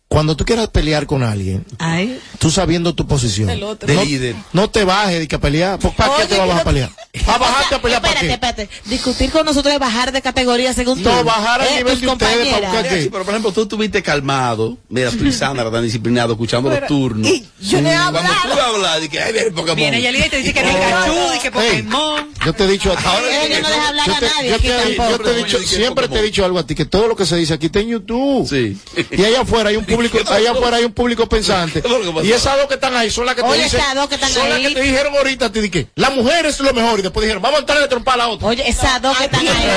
Cuando 0.10 0.38
tú 0.38 0.45
quieras 0.45 0.70
pelear 0.70 1.05
con 1.05 1.22
alguien, 1.22 1.66
Ay. 1.80 2.18
tú 2.39 2.49
sabiendo 2.49 2.95
tu 2.95 3.05
posición. 3.05 3.49
El 3.49 3.62
otro. 3.64 3.88
De 3.88 3.93
no, 3.93 4.05
líder. 4.05 4.36
no 4.53 4.70
te 4.70 4.86
bajes 4.86 5.20
de 5.20 5.28
que 5.28 5.36
a 5.36 5.39
pelear. 5.39 5.78
¿Por- 5.80 5.93
¿Para 5.93 6.16
qué 6.16 6.22
Oye, 6.24 6.28
te 6.36 6.38
vas 6.39 6.62
a 6.62 6.64
pelear? 6.64 6.89
¿Para 7.26 7.38
bajarte 7.39 7.76
a 7.76 7.82
pelear 7.82 8.01
para 8.01 8.14
Espérate, 8.14 8.28
qué? 8.28 8.34
espérate. 8.68 8.89
Discutir 8.89 9.32
con 9.32 9.45
nosotros 9.45 9.74
es 9.74 9.80
bajar 9.82 10.14
de 10.14 10.22
categoría 10.22 10.74
según 10.74 11.03
tú. 11.03 11.10
No, 11.10 11.24
bajar 11.26 11.60
al 11.62 11.68
Eh, 11.68 11.76
nivel 11.80 11.99
de 11.99 12.08
ustedes 12.08 12.47
para 12.47 12.68
buscar 12.70 12.88
qué. 12.89 13.10
pero 13.12 13.24
por 13.26 13.30
ejemplo, 13.34 13.51
tú 13.51 13.62
estuviste 13.64 14.01
calmado. 14.01 14.78
Mira, 14.88 15.12
tú 15.12 15.26
y 15.26 15.32
Sandra 15.34 15.70
tan 15.70 15.84
disciplinado, 15.84 16.34
escuchando 16.34 16.70
los 16.70 16.88
turnos. 16.88 17.28
y 17.30 17.45
yo 17.60 17.82
no 17.82 17.89
he 17.91 17.95
Cuando 17.95 18.20
hablado. 18.20 18.53
tú 18.53 18.60
hablas, 18.62 19.10
que 19.10 19.20
ay, 19.20 19.34
viene 19.34 19.51
Pokémon. 19.51 19.76
Viene 19.76 20.01
Yelida 20.01 20.28
y 20.28 20.30
te 20.30 20.38
dice 20.38 20.53
que 20.53 20.62
Pikachu 20.62 21.14
y 21.36 21.39
que 21.39 21.51
Pokémon. 21.51 22.28
Yo 22.45 22.53
te 22.53 22.64
he 22.64 22.68
dicho 22.68 22.93
a 22.93 22.95
ti. 22.95 23.03
Ahora 23.05 23.45
Ella 23.45 23.60
no 23.60 23.68
deja 23.68 23.88
hablar 23.89 24.05
yo 24.08 24.14
a 24.16 24.22
nadie 24.22 24.49
yo 24.49 24.55
aquí 24.55 24.68
yo 24.97 25.20
te 25.20 25.32
he 25.32 25.36
dicho, 25.43 25.60
siempre 25.60 26.08
te 26.08 26.20
he 26.20 26.22
dicho 26.22 26.45
algo 26.45 26.60
a 26.60 26.66
ti, 26.66 26.76
que 26.76 26.86
todo 26.86 27.08
lo 27.10 27.16
que 27.18 27.26
se 27.26 27.36
dice 27.36 27.53
aquí 27.53 27.66
está 27.66 27.80
en 27.82 27.89
YouTube. 27.89 28.47
Sí. 28.47 28.78
Y 29.18 29.24
allá 29.26 29.41
afuera 29.41 29.70
hay 29.70 29.76
un 29.76 29.86
público, 29.98 30.32
allá 30.34 30.52
afuera 30.52 30.78
hay 30.78 30.86
un 30.86 30.93
público 30.93 31.28
pensante. 31.28 31.84
Y 32.24 32.32
esas 32.32 32.58
dos 32.58 32.68
que 32.68 32.76
están 32.76 32.95
ahí 32.95 33.10
son 33.10 33.26
las 33.26 33.36
que 33.36 33.41
te 33.41 33.48
Oye, 33.48 33.64
dicen, 33.64 33.80
esas 33.80 33.95
dos 33.95 34.08
que 34.08 34.16
están 34.16 34.30
son 34.32 34.48
las 34.50 34.58
ahí. 34.58 34.68
que 34.68 34.74
te 34.76 34.82
dijeron 34.82 35.16
ahorita 35.16 35.45
a 35.45 35.52
ti, 35.52 35.70
que 35.70 35.88
la 35.95 36.10
mujer 36.12 36.45
es 36.45 36.60
lo 36.60 36.74
mejor. 36.74 37.00
Y 37.00 37.02
después 37.02 37.24
dijeron, 37.24 37.41
vamos 37.41 37.58
a 37.58 37.62
entrar 37.62 37.82
a 37.82 37.89
trompar 37.89 38.16
a 38.16 38.18
la 38.18 38.28
otra. 38.30 38.48
Oye, 38.48 38.68
esas 38.70 39.02
dos 39.02 39.18
que 39.18 39.26
están 39.26 39.48
ahí. 39.48 39.68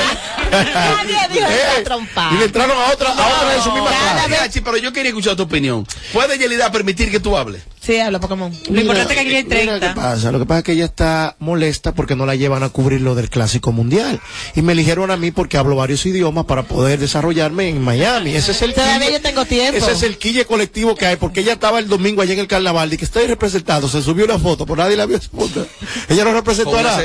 Nadie 0.51 1.17
dijo 1.33 1.47
Eh, 1.47 1.59
esa 1.73 1.83
trompa. 1.83 2.29
Y 2.33 2.37
le 2.37 2.45
entraron 2.45 2.77
a 2.77 2.91
otra, 2.91 3.09
a 3.09 3.27
otra 3.27 3.49
de 3.55 3.61
su 3.61 3.71
misma. 3.71 3.91
Mariachi, 3.91 4.61
pero 4.61 4.77
yo 4.77 4.93
quería 4.93 5.09
escuchar 5.09 5.35
tu 5.35 5.43
opinión. 5.43 5.85
¿Puede 6.13 6.37
Yelida 6.37 6.71
permitir 6.71 7.09
que 7.11 7.19
tú 7.19 7.35
hables? 7.37 7.61
Sí, 7.83 7.97
habla 7.99 8.19
Pokémon. 8.19 8.51
Lo 8.69 8.79
importante 8.79 9.13
es 9.13 9.19
que 9.19 9.25
aquí 9.27 9.35
hay 9.37 9.43
Mira, 9.43 9.55
¿qué 9.73 9.79
30. 9.79 9.95
pasa? 9.95 10.31
Lo 10.31 10.37
que 10.37 10.45
pasa 10.45 10.59
es 10.59 10.63
que 10.65 10.71
ella 10.73 10.85
está 10.85 11.35
molesta 11.39 11.95
porque 11.95 12.15
no 12.15 12.27
la 12.27 12.35
llevan 12.35 12.61
a 12.61 12.69
cubrir 12.69 13.01
lo 13.01 13.15
del 13.15 13.31
clásico 13.31 13.71
mundial. 13.71 14.21
Y 14.55 14.61
me 14.61 14.73
eligieron 14.73 15.09
a 15.09 15.17
mí 15.17 15.31
porque 15.31 15.57
hablo 15.57 15.75
varios 15.75 16.05
idiomas 16.05 16.45
para 16.45 16.61
poder 16.61 16.99
desarrollarme 16.99 17.69
en 17.69 17.81
Miami. 17.81 18.35
Ese 18.35 18.51
es 18.51 18.61
el 18.61 18.75
Todavía 18.75 19.07
quille- 19.07 19.13
yo 19.13 19.21
tengo 19.21 19.45
tiempo. 19.45 19.77
Ese 19.79 19.93
es 19.93 20.03
el 20.03 20.19
quille 20.19 20.45
colectivo 20.45 20.93
que 20.95 21.07
hay, 21.07 21.15
porque 21.15 21.39
ella 21.39 21.53
estaba 21.53 21.79
el 21.79 21.87
domingo 21.87 22.21
allá 22.21 22.33
en 22.33 22.39
el 22.41 22.47
carnaval 22.47 22.93
y 22.93 22.97
que 22.97 23.05
estoy 23.05 23.25
representado. 23.25 23.87
Se 23.89 24.03
subió 24.03 24.25
una 24.25 24.37
foto, 24.37 24.67
por 24.67 24.77
nadie 24.77 24.95
la 24.95 25.07
vio 25.07 25.17
esa 25.17 25.29
foto. 25.35 25.65
Ella 26.07 26.23
no 26.23 26.33
representó 26.33 26.77
a 26.77 26.83
nada. 26.83 27.01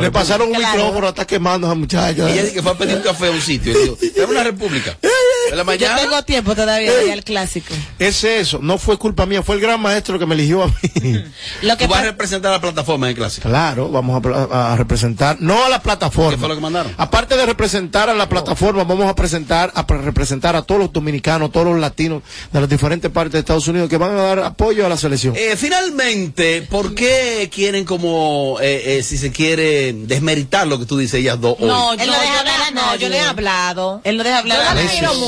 Le 0.00 0.10
pasaron 0.10 0.48
un 0.48 0.54
Claro. 0.54 0.76
micrófono, 0.78 1.08
está 1.08 1.26
quemando 1.26 1.66
a 1.66 1.70
esa 1.70 1.78
muchacha. 1.78 2.30
Ella 2.30 2.42
dice 2.44 2.54
que 2.54 2.62
fue 2.62 2.72
a 2.72 2.78
pedir 2.78 2.96
un 2.96 3.02
café 3.02 3.26
a 3.26 3.30
un 3.30 3.42
sitio. 3.42 3.72
Y 3.72 3.82
dijo, 3.82 3.98
es 4.00 4.26
una 4.26 4.42
república. 4.42 4.96
En 5.50 5.56
la 5.56 5.62
Yo 5.62 5.64
mañana. 5.64 5.96
tengo 5.96 6.22
tiempo 6.24 6.54
todavía 6.54 6.92
de 6.92 7.06
ir 7.06 7.12
al 7.12 7.24
clásico. 7.24 7.74
Es 7.98 8.24
eso, 8.24 8.58
no 8.62 8.78
fue 8.78 8.98
culpa 8.98 9.26
mía, 9.26 9.42
fue 9.42 9.56
el 9.56 9.60
gran 9.60 9.80
maestro 9.80 10.18
que 10.18 10.26
me 10.26 10.34
eligió 10.34 10.62
a 10.64 10.66
mí. 10.68 11.22
Lo 11.62 11.76
que 11.76 11.84
Tú 11.86 11.90
vas 11.90 12.00
a 12.00 12.04
representar 12.04 12.50
a 12.52 12.56
la 12.56 12.60
plataforma 12.60 13.06
en 13.06 13.10
el 13.10 13.16
clásico. 13.16 13.48
Claro, 13.48 13.90
vamos 13.90 14.20
a, 14.50 14.76
representar, 14.76 15.36
no 15.40 15.64
a 15.64 15.68
la 15.68 15.82
plataforma. 15.82 16.30
¿Qué 16.32 16.38
fue 16.38 16.48
lo 16.48 16.54
que 16.54 16.60
mandaron? 16.60 16.92
Aparte 16.96 17.36
de 17.36 17.46
representar 17.46 18.08
a 18.10 18.14
la 18.14 18.28
plataforma, 18.28 18.84
vamos 18.84 19.06
a 19.08 19.14
presentar 19.14 19.70
a 19.74 19.86
pre- 19.86 19.98
representar 20.02 20.56
a 20.56 20.62
todos 20.62 20.80
los 20.80 20.92
dominicanos, 20.92 21.52
todos 21.52 21.66
los 21.66 21.78
latinos 21.78 22.22
de 22.52 22.60
las 22.60 22.68
diferentes 22.68 23.10
partes 23.10 23.32
de 23.32 23.38
Estados 23.40 23.68
Unidos 23.68 23.88
que 23.88 23.96
van 23.98 24.10
a 24.12 24.22
dar 24.22 24.38
apoyo 24.40 24.86
a 24.86 24.88
la 24.88 24.96
selección. 24.96 25.34
Eh, 25.36 25.56
finalmente, 25.56 26.62
¿por 26.62 26.94
qué 26.94 27.50
quieren 27.52 27.84
como, 27.84 28.58
eh, 28.60 28.98
eh, 28.98 29.02
si 29.02 29.18
se 29.18 29.30
quiere, 29.30 29.92
desmeritar 29.92 30.66
lo 30.66 30.78
que 30.78 30.86
tú 30.86 30.96
dices 30.98 31.20
ellas 31.20 31.40
dos 31.40 31.56
hoy? 31.60 31.66
No, 31.68 31.92
Él 31.92 32.00
yo, 32.00 32.06
no 32.06 32.12
deja 32.12 32.24
yo 32.34 32.38
hablar 32.40 32.54
no, 32.74 32.96
yo 32.96 33.08
le 33.08 33.16
he 33.16 33.20
hablado. 33.20 34.00
Él 34.04 34.16
no 34.16 34.24
deja 34.24 34.38
hablar 34.38 34.58
Yo 34.58 34.64
la 34.64 34.70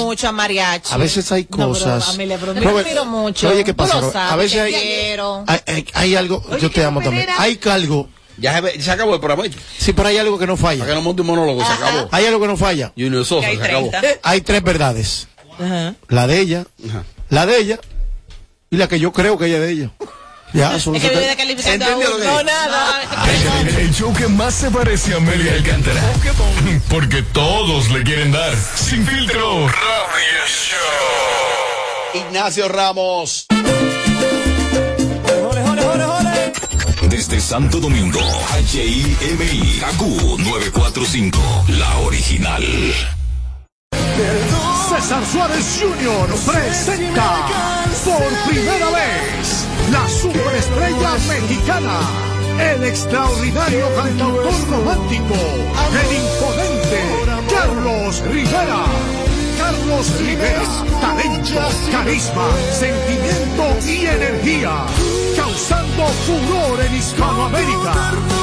mucho 0.06 0.28
a 0.28 0.32
Mariachi. 0.32 0.92
A 0.94 0.96
veces 0.96 1.30
hay 1.32 1.42
No, 1.50 1.56
pero, 1.56 1.68
cosas. 1.68 2.14
Pero 2.16 2.36
Yo 2.54 2.58
mira, 2.58 2.72
la 2.72 2.80
admiro 2.80 3.04
mucho. 3.04 3.48
Oye, 3.48 3.64
¿qué 3.64 3.74
pasa? 3.74 3.94
Robert? 4.00 4.12
sabes, 4.12 4.32
a 4.32 4.36
veces 4.36 4.60
hay, 4.60 4.74
hay, 4.74 5.60
hay- 5.66 5.86
hay 5.94 6.14
algo, 6.16 6.42
yo 6.58 6.70
te 6.70 6.84
amo 6.84 7.00
también. 7.00 7.26
Hay 7.38 7.58
algo, 7.70 8.08
Ya 8.38 8.60
se, 8.62 8.80
se 8.82 8.90
acabó 8.90 9.14
el 9.14 9.20
programa. 9.20 9.44
sí, 9.78 9.92
pero 9.92 10.08
hay 10.08 10.18
algo 10.18 10.38
que 10.38 10.46
no 10.46 10.56
Para 10.56 10.74
que 10.74 10.80
falla. 10.82 10.94
no 10.94 11.02
monte 11.02 11.22
un 11.22 11.28
monólogo, 11.28 11.64
se 11.64 11.72
acabó. 11.72 12.08
Hay 12.12 12.26
algo 12.26 12.40
que 12.40 12.46
no 12.46 12.56
falla. 12.56 12.92
Junior 12.96 13.24
Sosa, 13.24 13.40
Que 13.46 13.52
hay 13.52 13.56
se 13.58 13.64
acabó. 13.64 13.90
30. 13.90 14.08
Hay 14.28 14.40
tres 14.42 14.62
verdades. 14.62 15.28
Ajá. 15.58 15.94
La 16.08 16.26
de 16.26 16.40
ella, 16.40 16.64
Ajá. 16.88 17.04
la 17.30 17.46
de 17.46 17.58
ella 17.58 17.78
y 18.70 18.76
la 18.76 18.88
que 18.88 18.98
yo 19.00 19.12
creo 19.12 19.38
que 19.38 19.46
ella 19.46 19.56
es 19.56 19.62
de 19.62 19.70
ella. 19.72 19.90
Ya, 20.52 20.78
solo 20.78 20.96
Es 20.96 21.02
que 21.02 21.08
se 21.08 21.14
vive 21.14 21.32
¿Entendió 21.32 22.10
lo 22.10 22.18
que 22.18 22.24
No, 22.24 22.42
nada. 22.42 23.02
El, 23.60 23.76
el 23.76 23.94
show 23.94 24.12
que 24.14 24.28
más 24.28 24.54
se 24.54 24.70
parece 24.70 25.14
a 25.14 25.16
Amelia 25.16 25.52
Alcántara. 25.54 26.00
Porque 26.88 27.22
todos 27.22 27.90
le 27.90 28.02
quieren 28.02 28.32
dar. 28.32 28.54
Sin 28.74 29.06
filtro. 29.06 29.66
Radio 29.66 30.46
Show. 30.46 32.22
Ignacio 32.28 32.68
Ramos. 32.68 33.46
Desde 37.08 37.40
Santo 37.40 37.78
Domingo, 37.78 38.20
HIMI, 38.72 39.80
KQ 39.80 40.38
945, 40.38 41.38
la 41.68 41.98
original. 41.98 42.64
César 44.88 45.22
Suárez 45.30 45.78
Jr. 45.80 46.28
presenta 46.46 47.46
por 48.04 48.50
primera 48.50 48.90
vez 48.90 49.65
la 49.90 50.08
superestrella 50.08 51.12
mexicana 51.28 52.26
el 52.58 52.84
extraordinario 52.84 53.86
cantautor 53.96 54.70
romántico, 54.70 55.34
el 55.34 56.16
imponente 56.16 57.00
Carlos 57.54 58.22
Rivera. 58.30 58.84
Carlos 59.58 60.20
Rivera, 60.20 60.62
talento, 61.00 61.60
carisma, 61.90 62.48
sentimiento 62.72 63.64
y 63.86 64.06
energía, 64.06 64.86
causando 65.56 66.04
furor 66.26 66.84
en 66.84 66.94
Hispanoamérica, 66.96 67.94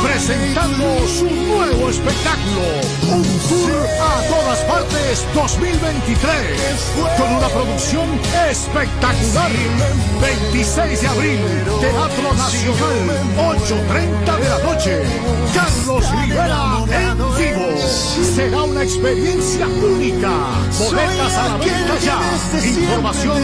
presentando 0.02 1.08
su 1.08 1.30
nuevo 1.30 1.90
espectáculo, 1.90 2.64
un 3.12 3.24
tour 3.48 3.88
a 4.02 4.22
todas 4.30 4.60
partes 4.62 5.24
2023, 5.36 6.94
con 7.20 7.36
una 7.36 7.48
producción 7.50 8.10
espectacular. 8.50 9.52
26 10.22 11.02
de 11.02 11.08
abril, 11.08 11.40
Teatro 11.82 12.34
Nacional, 12.34 12.98
8.30 13.38 14.40
de 14.40 14.50
la 14.50 14.60
noche. 14.60 15.04
Carlos 15.54 16.12
Rivera 16.20 16.78
en 16.90 17.18
vivo. 17.18 17.78
Será 18.36 18.64
una 18.64 18.82
experiencia 18.82 19.68
única. 19.68 20.32
Boletas 20.80 21.38
a 21.38 21.48
la 21.50 21.58
venta 21.58 21.98
ya. 22.00 22.20
Información 22.66 23.44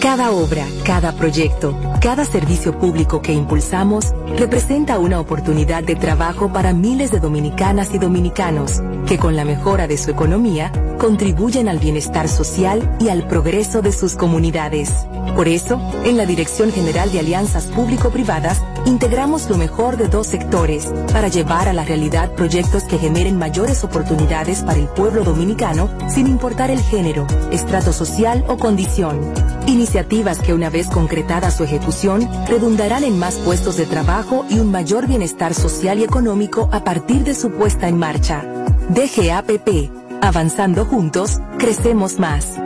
Cada 0.00 0.30
obra, 0.30 0.66
cada 0.84 1.12
proyecto, 1.12 1.74
cada 2.00 2.24
servicio 2.24 2.78
público 2.78 3.22
que 3.22 3.32
impulsamos 3.32 4.14
representa 4.38 4.98
una 4.98 5.18
oportunidad 5.18 5.82
de 5.82 5.96
trabajo 5.96 6.52
para 6.52 6.72
miles 6.72 7.10
de 7.10 7.18
dominicanas 7.18 7.92
y 7.94 7.98
dominicanos 7.98 8.82
que 9.06 9.18
con 9.18 9.36
la 9.36 9.44
mejora 9.44 9.86
de 9.86 9.96
su 9.96 10.10
economía 10.10 10.70
contribuyen 10.98 11.68
al 11.68 11.78
bienestar 11.78 12.28
social 12.28 12.96
y 13.00 13.08
al 13.08 13.26
progreso 13.26 13.80
de 13.82 13.92
sus 13.92 14.16
comunidades. 14.16 14.92
Por 15.34 15.48
eso, 15.48 15.80
en 16.04 16.16
la 16.16 16.26
Dirección 16.26 16.72
General 16.72 17.10
de 17.10 17.20
Alianzas 17.20 17.66
Público-Privadas, 17.66 18.62
integramos 18.86 19.50
lo 19.50 19.58
mejor 19.58 19.96
de 19.96 20.08
dos 20.08 20.26
sectores 20.28 20.86
para 21.12 21.28
llevar 21.28 21.68
a 21.68 21.72
la 21.72 21.84
realidad 21.84 22.32
proyectos 22.32 22.84
que 22.84 22.98
generen 22.98 23.36
mayores 23.36 23.84
oportunidades 23.84 24.62
para 24.62 24.78
el 24.78 24.88
pueblo 24.88 25.24
dominicano 25.24 25.90
sin 26.08 26.26
importar 26.26 26.70
el 26.70 26.80
género, 26.80 27.26
estrato 27.50 27.92
social 27.92 28.44
o 28.48 28.56
condición. 28.56 29.20
Iniciativas 29.66 30.38
que 30.38 30.54
una 30.54 30.70
vez 30.70 30.86
concretada 30.88 31.50
su 31.50 31.64
ejecución 31.64 32.28
redundarán 32.48 33.04
en 33.04 33.18
más 33.18 33.34
puestos 33.36 33.76
de 33.76 33.86
trabajo 33.86 34.46
y 34.48 34.60
un 34.60 34.70
mayor 34.70 35.06
bienestar 35.06 35.52
social 35.54 35.98
y 35.98 36.04
económico 36.04 36.68
a 36.72 36.84
partir 36.84 37.24
de 37.24 37.34
su 37.34 37.50
puesta 37.50 37.88
en 37.88 37.98
marcha. 37.98 38.44
DGAPP. 38.88 39.90
Avanzando 40.22 40.84
juntos, 40.84 41.38
crecemos 41.58 42.18
más. 42.18 42.65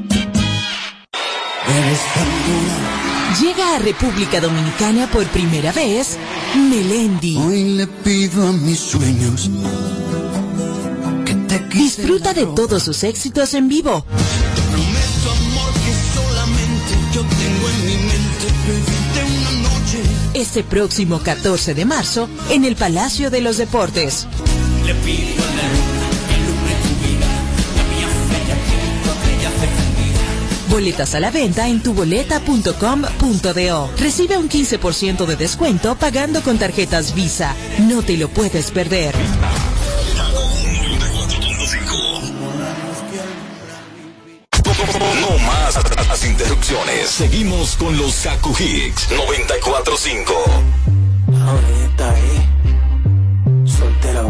Llega 3.41 3.75
a 3.75 3.79
República 3.79 4.39
Dominicana 4.39 5.07
por 5.07 5.25
primera 5.27 5.71
vez 5.71 6.17
Melendi. 6.55 7.37
Hoy 7.37 7.63
le 7.75 7.87
pido 7.87 8.47
a 8.47 8.51
mis 8.51 8.79
sueños 8.79 9.49
Disfruta 11.73 12.33
de 12.33 12.45
todos 12.45 12.83
sus 12.83 13.03
éxitos 13.03 13.53
en 13.53 13.69
vivo. 13.69 14.05
prometo 14.05 15.31
amor 15.31 15.73
que 15.73 15.93
solamente 16.13 16.95
yo 17.13 17.21
tengo 17.21 17.69
en 17.69 17.85
mi 17.85 17.95
mente 17.95 18.47
vivirte 18.67 19.23
una 19.39 19.69
noche. 19.69 20.01
Este 20.33 20.63
próximo 20.63 21.19
14 21.19 21.73
de 21.73 21.85
marzo 21.85 22.29
en 22.49 22.65
el 22.65 22.75
Palacio 22.75 23.29
de 23.29 23.41
los 23.41 23.57
Deportes. 23.57 24.27
Le 24.85 24.95
pido 24.95 25.43
a 25.43 25.55
la 25.55 25.90
Boletas 30.71 31.13
a 31.15 31.19
la 31.19 31.31
venta 31.31 31.67
en 31.67 31.83
tuboleta.com.do. 31.83 33.91
Recibe 33.97 34.37
un 34.37 34.47
15% 34.47 35.25
de 35.25 35.35
descuento 35.35 35.95
pagando 35.95 36.41
con 36.41 36.57
tarjetas 36.57 37.13
Visa. 37.13 37.53
No 37.79 38.03
te 38.03 38.15
lo 38.15 38.29
puedes 38.29 38.71
perder. 38.71 39.13
No 45.19 45.37
más 45.39 45.77
las 46.07 46.25
interrupciones. 46.25 47.09
Seguimos 47.09 47.75
con 47.75 47.97
los 47.97 48.15
Kaku 48.21 48.55
Hicks 48.57 49.09
945. 49.11 50.33
Ahora 51.41 51.67
ella 51.67 51.85
está 51.85 52.11
ahí. 52.11 52.47
Soltera 53.65 54.21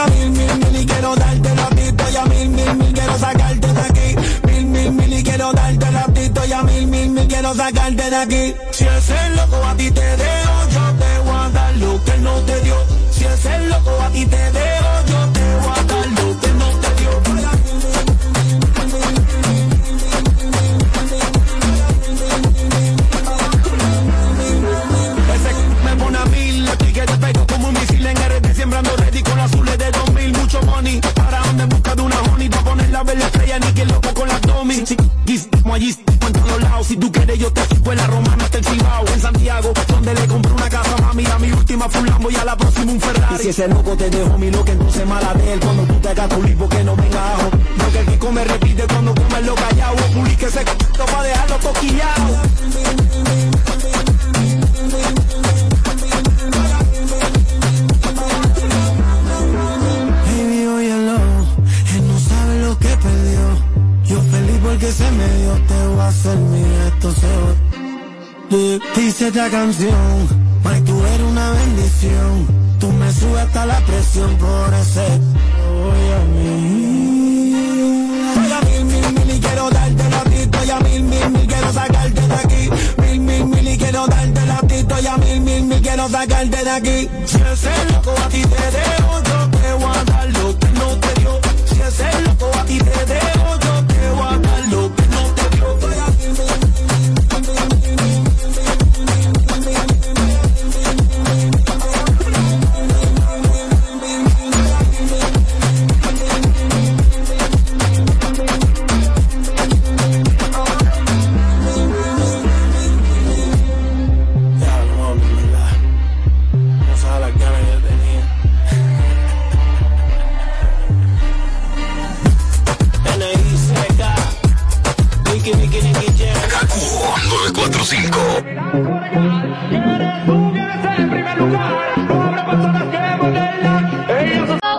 Estoy 0.00 0.14
a 0.14 0.24
mil, 0.24 0.30
mil, 0.30 0.56
mil 0.56 0.80
y 0.80 0.86
quiero 0.86 1.14
darte 1.14 1.54
la 1.54 1.68
ti. 1.68 1.82
Estoy 1.82 2.16
a 2.16 2.24
mil, 2.24 2.48
mil, 2.48 2.74
mil, 2.74 2.92
quiero 2.94 3.18
sacarte 3.18 3.72
de 3.72 3.80
aquí. 3.80 4.16
Mil, 4.46 4.64
mil, 4.64 4.92
mil 4.92 5.12
y 5.12 5.22
quiero 5.22 5.52
darte 5.52 5.90
la 5.90 6.04
ti. 6.04 6.20
Estoy 6.20 6.52
a 6.52 6.62
mil, 6.62 6.86
mil, 6.86 7.10
mil, 7.10 7.28
quiero 7.28 7.54
sacarte 7.54 8.08
de 8.08 8.16
aquí. 8.16 8.54
Si 8.70 8.84
ese 8.84 9.30
loco 9.36 9.56
a 9.62 9.74
ti 9.76 9.90
te 9.90 10.16
dejo, 10.16 10.68
yo 10.70 10.94
te 10.98 11.18
voy 11.18 11.36
a 11.36 11.50
dar 11.50 11.76
lo 11.76 12.02
que 12.02 12.12
él 12.12 12.22
no 12.22 12.34
te 12.40 12.60
dio. 12.62 12.99